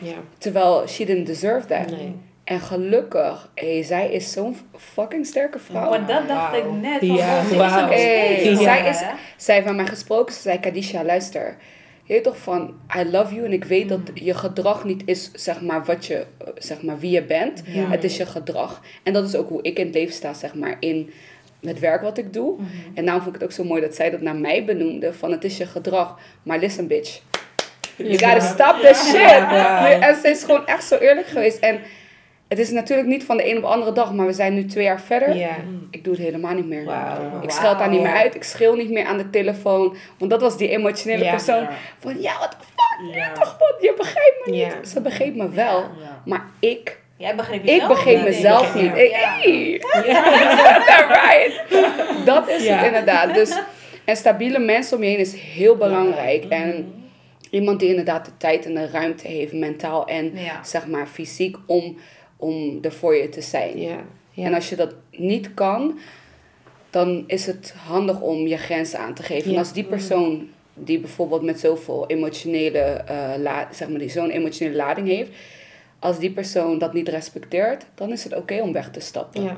Ja. 0.00 0.14
Terwijl 0.38 0.88
she 0.88 1.04
didn't 1.04 1.26
deserve 1.26 1.66
that. 1.66 1.90
Nee. 1.90 2.14
En 2.44 2.60
gelukkig, 2.60 3.50
hey, 3.54 3.82
zij 3.82 4.12
is 4.12 4.32
zo'n 4.32 4.56
fucking 4.76 5.26
sterke 5.26 5.58
vrouw. 5.58 5.90
Maar 5.90 6.06
dat 6.06 6.28
dacht 6.28 6.56
ik 6.56 6.64
net. 6.70 6.98
Van, 6.98 7.14
ja, 7.14 7.44
wow. 7.44 7.88
Hey, 7.88 8.56
Zij, 8.56 8.88
is, 8.88 9.02
zij 9.36 9.54
heeft 9.54 9.66
met 9.66 9.76
mij 9.76 9.86
gesproken. 9.86 10.34
Ze 10.34 10.40
zei, 10.40 10.60
Kadisha, 10.60 11.04
luister. 11.04 11.56
je 12.04 12.20
toch 12.20 12.38
van, 12.38 12.74
I 12.98 13.04
love 13.10 13.34
you 13.34 13.46
en 13.46 13.52
ik 13.52 13.64
weet 13.64 13.88
dat 13.88 14.00
je 14.14 14.34
gedrag 14.34 14.84
niet 14.84 15.02
is, 15.04 15.30
zeg 15.32 15.60
maar, 15.60 15.84
wat 15.84 16.06
je, 16.06 16.26
zeg 16.58 16.82
maar, 16.82 16.98
wie 16.98 17.10
je 17.10 17.24
bent. 17.24 17.62
Het 17.66 18.04
is 18.04 18.16
je 18.16 18.26
gedrag. 18.26 18.82
En 19.02 19.12
dat 19.12 19.24
is 19.24 19.36
ook 19.36 19.48
hoe 19.48 19.62
ik 19.62 19.78
in 19.78 19.86
het 19.86 19.94
leven 19.94 20.14
sta, 20.14 20.34
zeg 20.34 20.54
maar, 20.54 20.76
in 20.80 21.12
het 21.66 21.78
werk 21.78 22.02
wat 22.02 22.18
ik 22.18 22.32
doe. 22.32 22.52
Mhm. 22.52 22.64
En 22.94 23.04
daarom 23.04 23.22
vond 23.22 23.34
ik 23.34 23.40
het 23.40 23.50
ook 23.50 23.56
zo 23.56 23.64
mooi 23.64 23.80
dat 23.80 23.94
zij 23.94 24.10
dat 24.10 24.20
naar 24.20 24.36
mij 24.36 24.64
benoemde, 24.64 25.12
van 25.12 25.30
het 25.30 25.44
is 25.44 25.56
je 25.56 25.66
gedrag. 25.66 26.18
Maar 26.42 26.58
listen 26.58 26.86
bitch, 26.86 27.20
you 27.96 28.18
gotta 28.18 28.40
stop 28.40 28.76
this 28.80 29.08
shit. 29.10 29.42
En 30.00 30.14
ze 30.14 30.28
is 30.28 30.44
gewoon 30.44 30.66
echt 30.66 30.84
zo 30.84 30.96
eerlijk 30.96 31.26
geweest. 31.26 31.58
En 31.58 31.80
het 32.48 32.58
is 32.58 32.70
natuurlijk 32.70 33.08
niet 33.08 33.24
van 33.24 33.36
de 33.36 33.50
een 33.50 33.56
op 33.56 33.62
de 33.62 33.68
andere 33.68 33.92
dag, 33.92 34.12
maar 34.12 34.26
we 34.26 34.32
zijn 34.32 34.54
nu 34.54 34.64
twee 34.64 34.84
jaar 34.84 35.00
verder. 35.00 35.36
Ik 35.90 36.04
doe 36.04 36.14
het 36.14 36.22
helemaal 36.22 36.54
niet 36.54 36.66
meer. 36.66 36.86
Ik 37.42 37.50
scheld 37.50 37.78
daar 37.78 37.88
niet 37.88 38.02
meer 38.02 38.14
uit. 38.14 38.34
Ik 38.34 38.42
schreeuw 38.42 38.74
niet 38.74 38.90
meer 38.90 39.04
aan 39.06 39.18
de 39.18 39.30
telefoon. 39.30 39.96
Want 40.18 40.30
dat 40.30 40.40
was 40.40 40.56
die 40.56 40.68
emotionele 40.68 41.30
persoon. 41.30 41.68
Van 41.98 42.20
ja, 42.20 42.38
wat 42.38 42.50
de 42.50 42.56
fuck? 42.56 43.14
Ja. 43.14 43.32
toch, 43.32 43.56
je 43.80 43.94
begrijpt 43.96 44.46
me 44.46 44.52
niet. 44.52 44.88
Ze 44.88 45.00
begreep 45.00 45.34
me 45.34 45.50
wel. 45.50 45.84
Maar 46.24 46.46
ik... 46.58 47.02
Jij 47.16 47.36
begreep 47.36 47.64
ik 47.64 47.86
begreep 47.86 48.22
mezelf 48.22 48.74
niet. 48.74 48.96
Ik, 48.96 49.10
hey. 49.12 49.80
right. 51.22 51.62
Dat 52.24 52.48
is 52.48 52.68
het 52.68 52.84
inderdaad. 52.84 53.34
Dus, 53.34 53.58
en 54.04 54.16
stabiele 54.16 54.58
mensen 54.58 54.96
om 54.96 55.02
je 55.02 55.08
heen 55.08 55.18
is 55.18 55.34
heel 55.34 55.76
belangrijk. 55.76 56.44
En 56.44 56.94
iemand 57.50 57.80
die 57.80 57.88
inderdaad 57.88 58.24
de 58.24 58.36
tijd 58.36 58.66
en 58.66 58.74
de 58.74 58.90
ruimte 58.90 59.28
heeft, 59.28 59.52
mentaal 59.52 60.06
en 60.06 60.32
zeg 60.62 60.86
maar 60.86 61.06
fysiek, 61.06 61.56
om 61.66 61.96
om 62.44 62.78
er 62.82 62.92
voor 62.92 63.16
je 63.16 63.28
te 63.28 63.40
zijn. 63.40 63.80
Ja, 63.80 63.98
En 64.34 64.54
als 64.54 64.68
je 64.68 64.76
dat 64.76 64.94
niet 65.10 65.54
kan, 65.54 65.98
dan 66.90 67.24
is 67.26 67.46
het 67.46 67.74
handig 67.86 68.20
om 68.20 68.46
je 68.46 68.56
grenzen 68.56 68.98
aan 68.98 69.14
te 69.14 69.22
geven. 69.22 69.52
En 69.52 69.58
als 69.58 69.72
die 69.72 69.84
persoon 69.84 70.48
die 70.74 70.98
bijvoorbeeld 70.98 71.42
met 71.42 71.60
zoveel 71.60 72.04
emotionele, 72.06 73.04
uh, 73.40 73.58
zeg 73.70 73.88
maar, 73.88 73.98
die 73.98 74.10
zo'n 74.10 74.30
emotionele 74.30 74.76
lading 74.76 75.08
heeft, 75.08 75.30
als 76.04 76.18
die 76.18 76.30
persoon 76.30 76.78
dat 76.78 76.92
niet 76.92 77.08
respecteert, 77.08 77.84
dan 77.94 78.12
is 78.12 78.24
het 78.24 78.36
oké 78.36 78.60
om 78.60 78.72
weg 78.72 78.90
te 78.90 79.00
stappen. 79.00 79.42
Ja. 79.42 79.56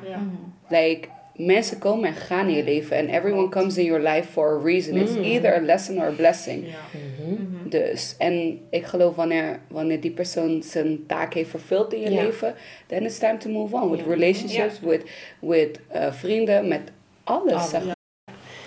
Like, 0.68 1.08
mensen 1.36 1.78
komen 1.78 2.08
en 2.08 2.14
gaan 2.14 2.48
in 2.48 2.54
je 2.54 2.64
leven. 2.64 2.96
En 2.96 3.08
everyone 3.08 3.48
comes 3.48 3.76
in 3.76 3.84
your 3.84 4.02
life 4.02 4.28
for 4.28 4.58
a 4.58 4.62
reason. 4.64 4.96
It's 4.96 5.12
mm. 5.12 5.22
either 5.22 5.54
a 5.54 5.60
lesson 5.60 5.98
or 5.98 6.06
a 6.06 6.10
blessing. 6.10 6.64
Mm-hmm. 6.64 7.68
Dus, 7.68 8.14
en 8.18 8.60
ik 8.70 8.84
geloof 8.84 9.14
wanneer, 9.14 9.60
wanneer 9.68 10.00
die 10.00 10.10
persoon 10.10 10.62
zijn 10.62 11.06
taak 11.06 11.34
heeft 11.34 11.50
vervuld 11.50 11.92
in 11.92 12.00
je 12.00 12.10
leven, 12.10 12.54
then 12.86 13.04
it's 13.04 13.18
time 13.18 13.36
to 13.36 13.50
move 13.50 13.76
on. 13.76 13.90
With 13.90 14.06
relationships, 14.06 14.80
with, 14.80 15.02
with 15.40 15.80
uh, 15.94 16.12
vrienden, 16.12 16.68
met 16.68 16.80
alles. 17.24 17.68
Zeg 17.68 17.95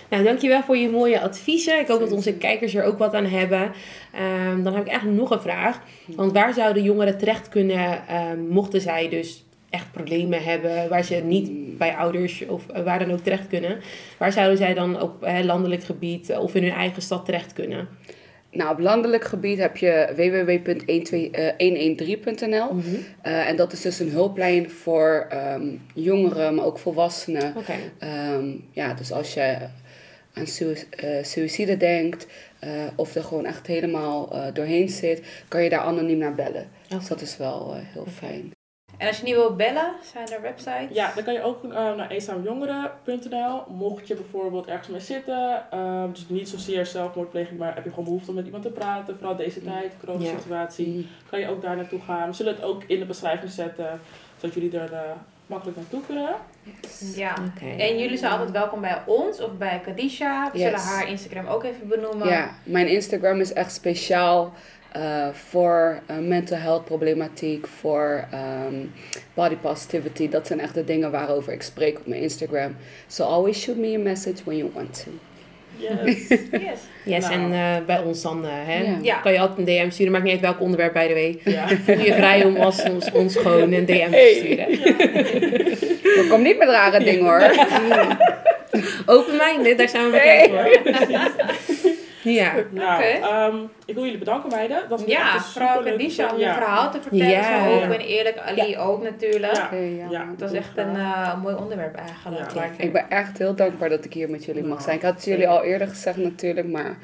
nou, 0.09 0.23
dankjewel 0.23 0.63
voor 0.63 0.77
je 0.77 0.89
mooie 0.89 1.21
adviezen. 1.21 1.79
Ik 1.79 1.87
hoop 1.87 1.99
dat 1.99 2.11
onze 2.11 2.33
kijkers 2.33 2.75
er 2.75 2.83
ook 2.83 2.97
wat 2.97 3.13
aan 3.13 3.25
hebben. 3.25 3.61
Um, 3.61 4.63
dan 4.63 4.73
heb 4.73 4.81
ik 4.81 4.89
eigenlijk 4.89 5.19
nog 5.19 5.29
een 5.29 5.41
vraag. 5.41 5.81
Want 6.05 6.31
waar 6.31 6.53
zouden 6.53 6.83
jongeren 6.83 7.17
terecht 7.17 7.49
kunnen, 7.49 8.01
um, 8.31 8.47
mochten 8.47 8.81
zij 8.81 9.09
dus 9.09 9.43
echt 9.69 9.91
problemen 9.91 10.43
hebben, 10.43 10.89
waar 10.89 11.03
ze 11.03 11.15
niet 11.15 11.77
bij 11.77 11.95
ouders 11.95 12.45
of 12.47 12.65
waar 12.83 12.99
dan 12.99 13.11
ook 13.11 13.23
terecht 13.23 13.47
kunnen. 13.47 13.77
Waar 14.17 14.31
zouden 14.31 14.57
zij 14.57 14.73
dan 14.73 15.01
op 15.01 15.27
landelijk 15.43 15.83
gebied 15.83 16.35
of 16.35 16.55
in 16.55 16.63
hun 16.63 16.71
eigen 16.71 17.01
stad 17.01 17.25
terecht 17.25 17.53
kunnen? 17.53 17.87
Nou, 18.51 18.71
op 18.71 18.79
landelijk 18.79 19.23
gebied 19.23 19.57
heb 19.57 19.77
je 19.77 20.13
www.113.nl. 20.15 22.73
Mm 22.73 22.83
uh, 23.25 23.47
en 23.47 23.55
dat 23.55 23.73
is 23.73 23.81
dus 23.81 23.99
een 23.99 24.09
hulplijn 24.09 24.69
voor 24.69 25.27
um, 25.53 25.81
jongeren, 25.93 26.55
maar 26.55 26.65
ook 26.65 26.79
volwassenen. 26.79 27.53
Okay. 27.57 27.79
Um, 28.33 28.63
ja, 28.71 28.93
dus 28.93 29.11
als 29.11 29.33
je 29.33 29.57
aan 30.33 30.47
su 30.47 30.65
uh, 30.65 31.23
suïcide 31.23 31.77
denkt 31.77 32.27
uh, 32.63 32.83
of 32.95 33.15
er 33.15 33.23
gewoon 33.23 33.45
echt 33.45 33.67
helemaal 33.67 34.29
doorheen 34.53 34.89
zit, 34.89 35.43
kan 35.47 35.63
je 35.63 35.69
daar 35.69 35.79
anoniem 35.79 36.17
naar 36.17 36.35
bellen. 36.35 36.69
Dus 36.87 37.07
dat 37.07 37.21
is 37.21 37.37
wel 37.37 37.73
heel 37.75 38.05
fijn. 38.05 38.51
En 38.99 39.07
als 39.07 39.17
je 39.17 39.23
niet 39.23 39.35
wilt 39.35 39.57
bellen, 39.57 39.91
zijn 40.13 40.31
er 40.31 40.41
websites? 40.41 40.87
Ja, 40.91 41.11
dan 41.15 41.23
kan 41.23 41.33
je 41.33 41.41
ook 41.41 41.63
uh, 41.63 41.71
naar 41.71 42.11
eenzaamjongeren.nl. 42.11 43.63
Mocht 43.67 44.07
je 44.07 44.15
bijvoorbeeld 44.15 44.67
ergens 44.67 44.87
mee 44.87 44.99
zitten, 44.99 45.63
uh, 45.73 46.03
dus 46.11 46.25
niet 46.27 46.49
zozeer 46.49 46.85
zelfmoordpleging, 46.85 47.59
maar 47.59 47.75
heb 47.75 47.83
je 47.83 47.89
gewoon 47.89 48.05
behoefte 48.05 48.29
om 48.29 48.35
met 48.35 48.45
iemand 48.45 48.63
te 48.63 48.69
praten, 48.69 49.17
vooral 49.17 49.35
deze 49.35 49.63
tijd, 49.63 49.93
corona-situatie, 49.99 50.87
mm. 50.87 51.07
kan 51.29 51.39
je 51.39 51.47
ook 51.47 51.61
daar 51.61 51.75
naartoe 51.75 52.01
gaan. 52.01 52.29
We 52.29 52.35
zullen 52.35 52.55
het 52.55 52.63
ook 52.63 52.83
in 52.83 52.99
de 52.99 53.05
beschrijving 53.05 53.51
zetten, 53.51 53.99
zodat 54.37 54.55
jullie 54.55 54.79
er 54.79 54.91
uh, 54.91 54.99
makkelijk 55.49 55.77
naartoe 55.77 56.01
kunnen. 56.05 56.35
Ja, 57.15 57.35
en 57.77 57.99
jullie 57.99 58.17
zijn 58.17 58.31
altijd 58.31 58.51
welkom 58.51 58.81
bij 58.81 59.01
ons 59.05 59.41
of 59.41 59.57
bij 59.57 59.81
Kadisha. 59.85 60.49
We 60.51 60.57
zullen 60.57 60.79
haar 60.79 61.09
Instagram 61.09 61.45
ook 61.45 61.63
even 61.63 61.87
benoemen. 61.87 62.27
Ja, 62.27 62.55
mijn 62.63 62.87
Instagram 62.87 63.39
is 63.39 63.53
echt 63.53 63.71
speciaal 63.71 64.53
uh, 64.97 65.27
voor 65.29 66.01
uh, 66.11 66.17
mental 66.17 66.57
health 66.57 66.85
problematiek, 66.85 67.67
voor 67.67 68.27
um, 68.67 68.91
body 69.33 69.55
positivity. 69.55 70.29
Dat 70.29 70.47
zijn 70.47 70.59
echt 70.59 70.73
de 70.73 70.83
dingen 70.83 71.11
waarover 71.11 71.53
ik 71.53 71.61
spreek 71.61 71.99
op 71.99 72.07
mijn 72.07 72.21
Instagram. 72.21 72.75
So 73.07 73.23
always 73.23 73.61
shoot 73.61 73.77
me 73.77 73.95
a 73.95 73.99
message 73.99 74.43
when 74.43 74.57
you 74.57 74.71
want 74.73 75.03
to. 75.03 75.11
Yes. 76.05 76.27
yes. 76.51 76.79
yes 77.03 77.29
nou. 77.29 77.33
En 77.33 77.51
uh, 77.51 77.85
bij 77.85 77.99
ons 77.99 78.21
dan 78.21 78.45
hè, 78.45 78.97
ja. 79.01 79.15
kan 79.15 79.33
je 79.33 79.39
altijd 79.39 79.57
een 79.57 79.65
DM 79.65 79.89
sturen. 79.89 80.11
Maakt 80.11 80.23
niet 80.23 80.33
uit 80.33 80.41
welk 80.41 80.59
onderwerp 80.59 80.93
bij 80.93 81.07
de 81.07 81.13
week. 81.13 81.41
Ja. 81.43 81.67
Voel 81.85 81.99
je 81.99 82.13
vrij 82.13 82.45
om 82.45 82.57
ons, 82.57 82.83
ons, 82.83 83.11
ons 83.11 83.35
gewoon 83.35 83.71
een 83.71 83.85
DM 83.85 84.11
te 84.11 84.35
sturen. 84.37 84.71
Ja. 86.15 86.27
kom 86.29 86.41
niet 86.41 86.57
met 86.57 86.69
rare 86.69 87.03
dingen 87.03 87.23
hoor. 87.23 87.51
Open 89.05 89.37
minded, 89.37 89.77
daar 89.77 89.89
zijn 89.89 90.05
we 90.05 90.11
bekend 90.11 90.49
voor. 90.49 91.77
Ja. 92.21 92.53
Nou, 92.71 93.03
ehm, 93.03 93.55
ik 93.85 93.93
wil 93.93 94.03
jullie 94.03 94.19
bedanken 94.19 94.49
meiden. 94.49 94.89
Dat 94.89 95.03
ja, 95.05 95.39
vooral 95.39 95.83
Kadisha 95.83 96.31
om 96.33 96.39
je 96.39 96.45
verhaal 96.45 96.91
te 96.91 97.01
vertellen. 97.01 97.29
Ja. 97.29 97.69
Zo 97.69 97.75
open 97.75 97.99
en 97.99 98.05
eerlijk. 98.05 98.37
Ali 98.37 98.77
ook 98.77 99.03
natuurlijk. 99.03 99.55
Ja. 99.55 99.69
ja. 100.09 100.25
Dat 100.37 100.51
is 100.51 100.57
echt 100.57 100.77
een 100.77 100.95
uh, 100.95 101.41
mooi 101.41 101.55
onderwerp 101.55 101.95
eigenlijk. 101.95 102.71
Ik 102.77 102.93
ben 102.93 103.09
echt 103.09 103.37
heel 103.37 103.55
dankbaar 103.55 103.89
dat 103.89 104.05
ik 104.05 104.13
hier 104.13 104.29
met 104.29 104.45
jullie 104.45 104.63
mag 104.63 104.81
zijn. 104.81 104.95
Ik 104.95 105.01
had 105.01 105.13
het 105.13 105.25
jullie 105.25 105.47
al 105.47 105.63
eerder 105.63 105.87
gezegd 105.87 106.17
natuurlijk, 106.17 106.67
maar 106.67 106.97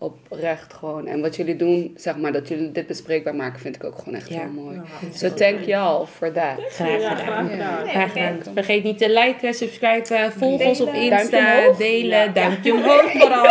oprecht 0.00 0.74
gewoon. 0.74 1.06
En 1.06 1.20
wat 1.20 1.36
jullie 1.36 1.56
doen, 1.56 1.92
zeg 1.96 2.16
maar, 2.16 2.32
dat 2.32 2.48
jullie 2.48 2.72
dit 2.72 2.86
bespreekbaar 2.86 3.34
maken, 3.34 3.60
vind 3.60 3.76
ik 3.76 3.84
ook 3.84 3.98
gewoon 3.98 4.14
echt 4.14 4.28
heel 4.28 4.48
mooi. 4.54 4.80
So 5.14 5.34
thank 5.34 5.60
y'all 5.60 6.06
for 6.06 6.32
that. 6.32 6.58
Graag 6.68 7.18
gedaan. 7.18 7.48
Graag 7.88 8.12
gedaan. 8.12 8.38
Vergeet 8.54 8.84
niet 8.84 8.98
te 8.98 9.10
liken, 9.10 9.54
subscriben, 9.54 10.32
volg 10.32 10.64
ons 10.64 10.80
op 10.80 10.92
Insta, 10.92 11.72
delen, 11.78 12.34
duimpje 12.34 12.74
omhoog 12.78 13.12
vooral. 13.12 13.46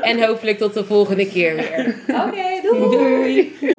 en 0.00 0.22
hopelijk 0.22 0.58
tot 0.58 0.74
de 0.74 0.84
volgende 0.84 1.28
keer 1.28 1.54
weer. 1.54 1.96
Oké, 2.08 2.20
okay, 2.20 2.60
doei. 2.62 2.90
doei. 2.90 3.74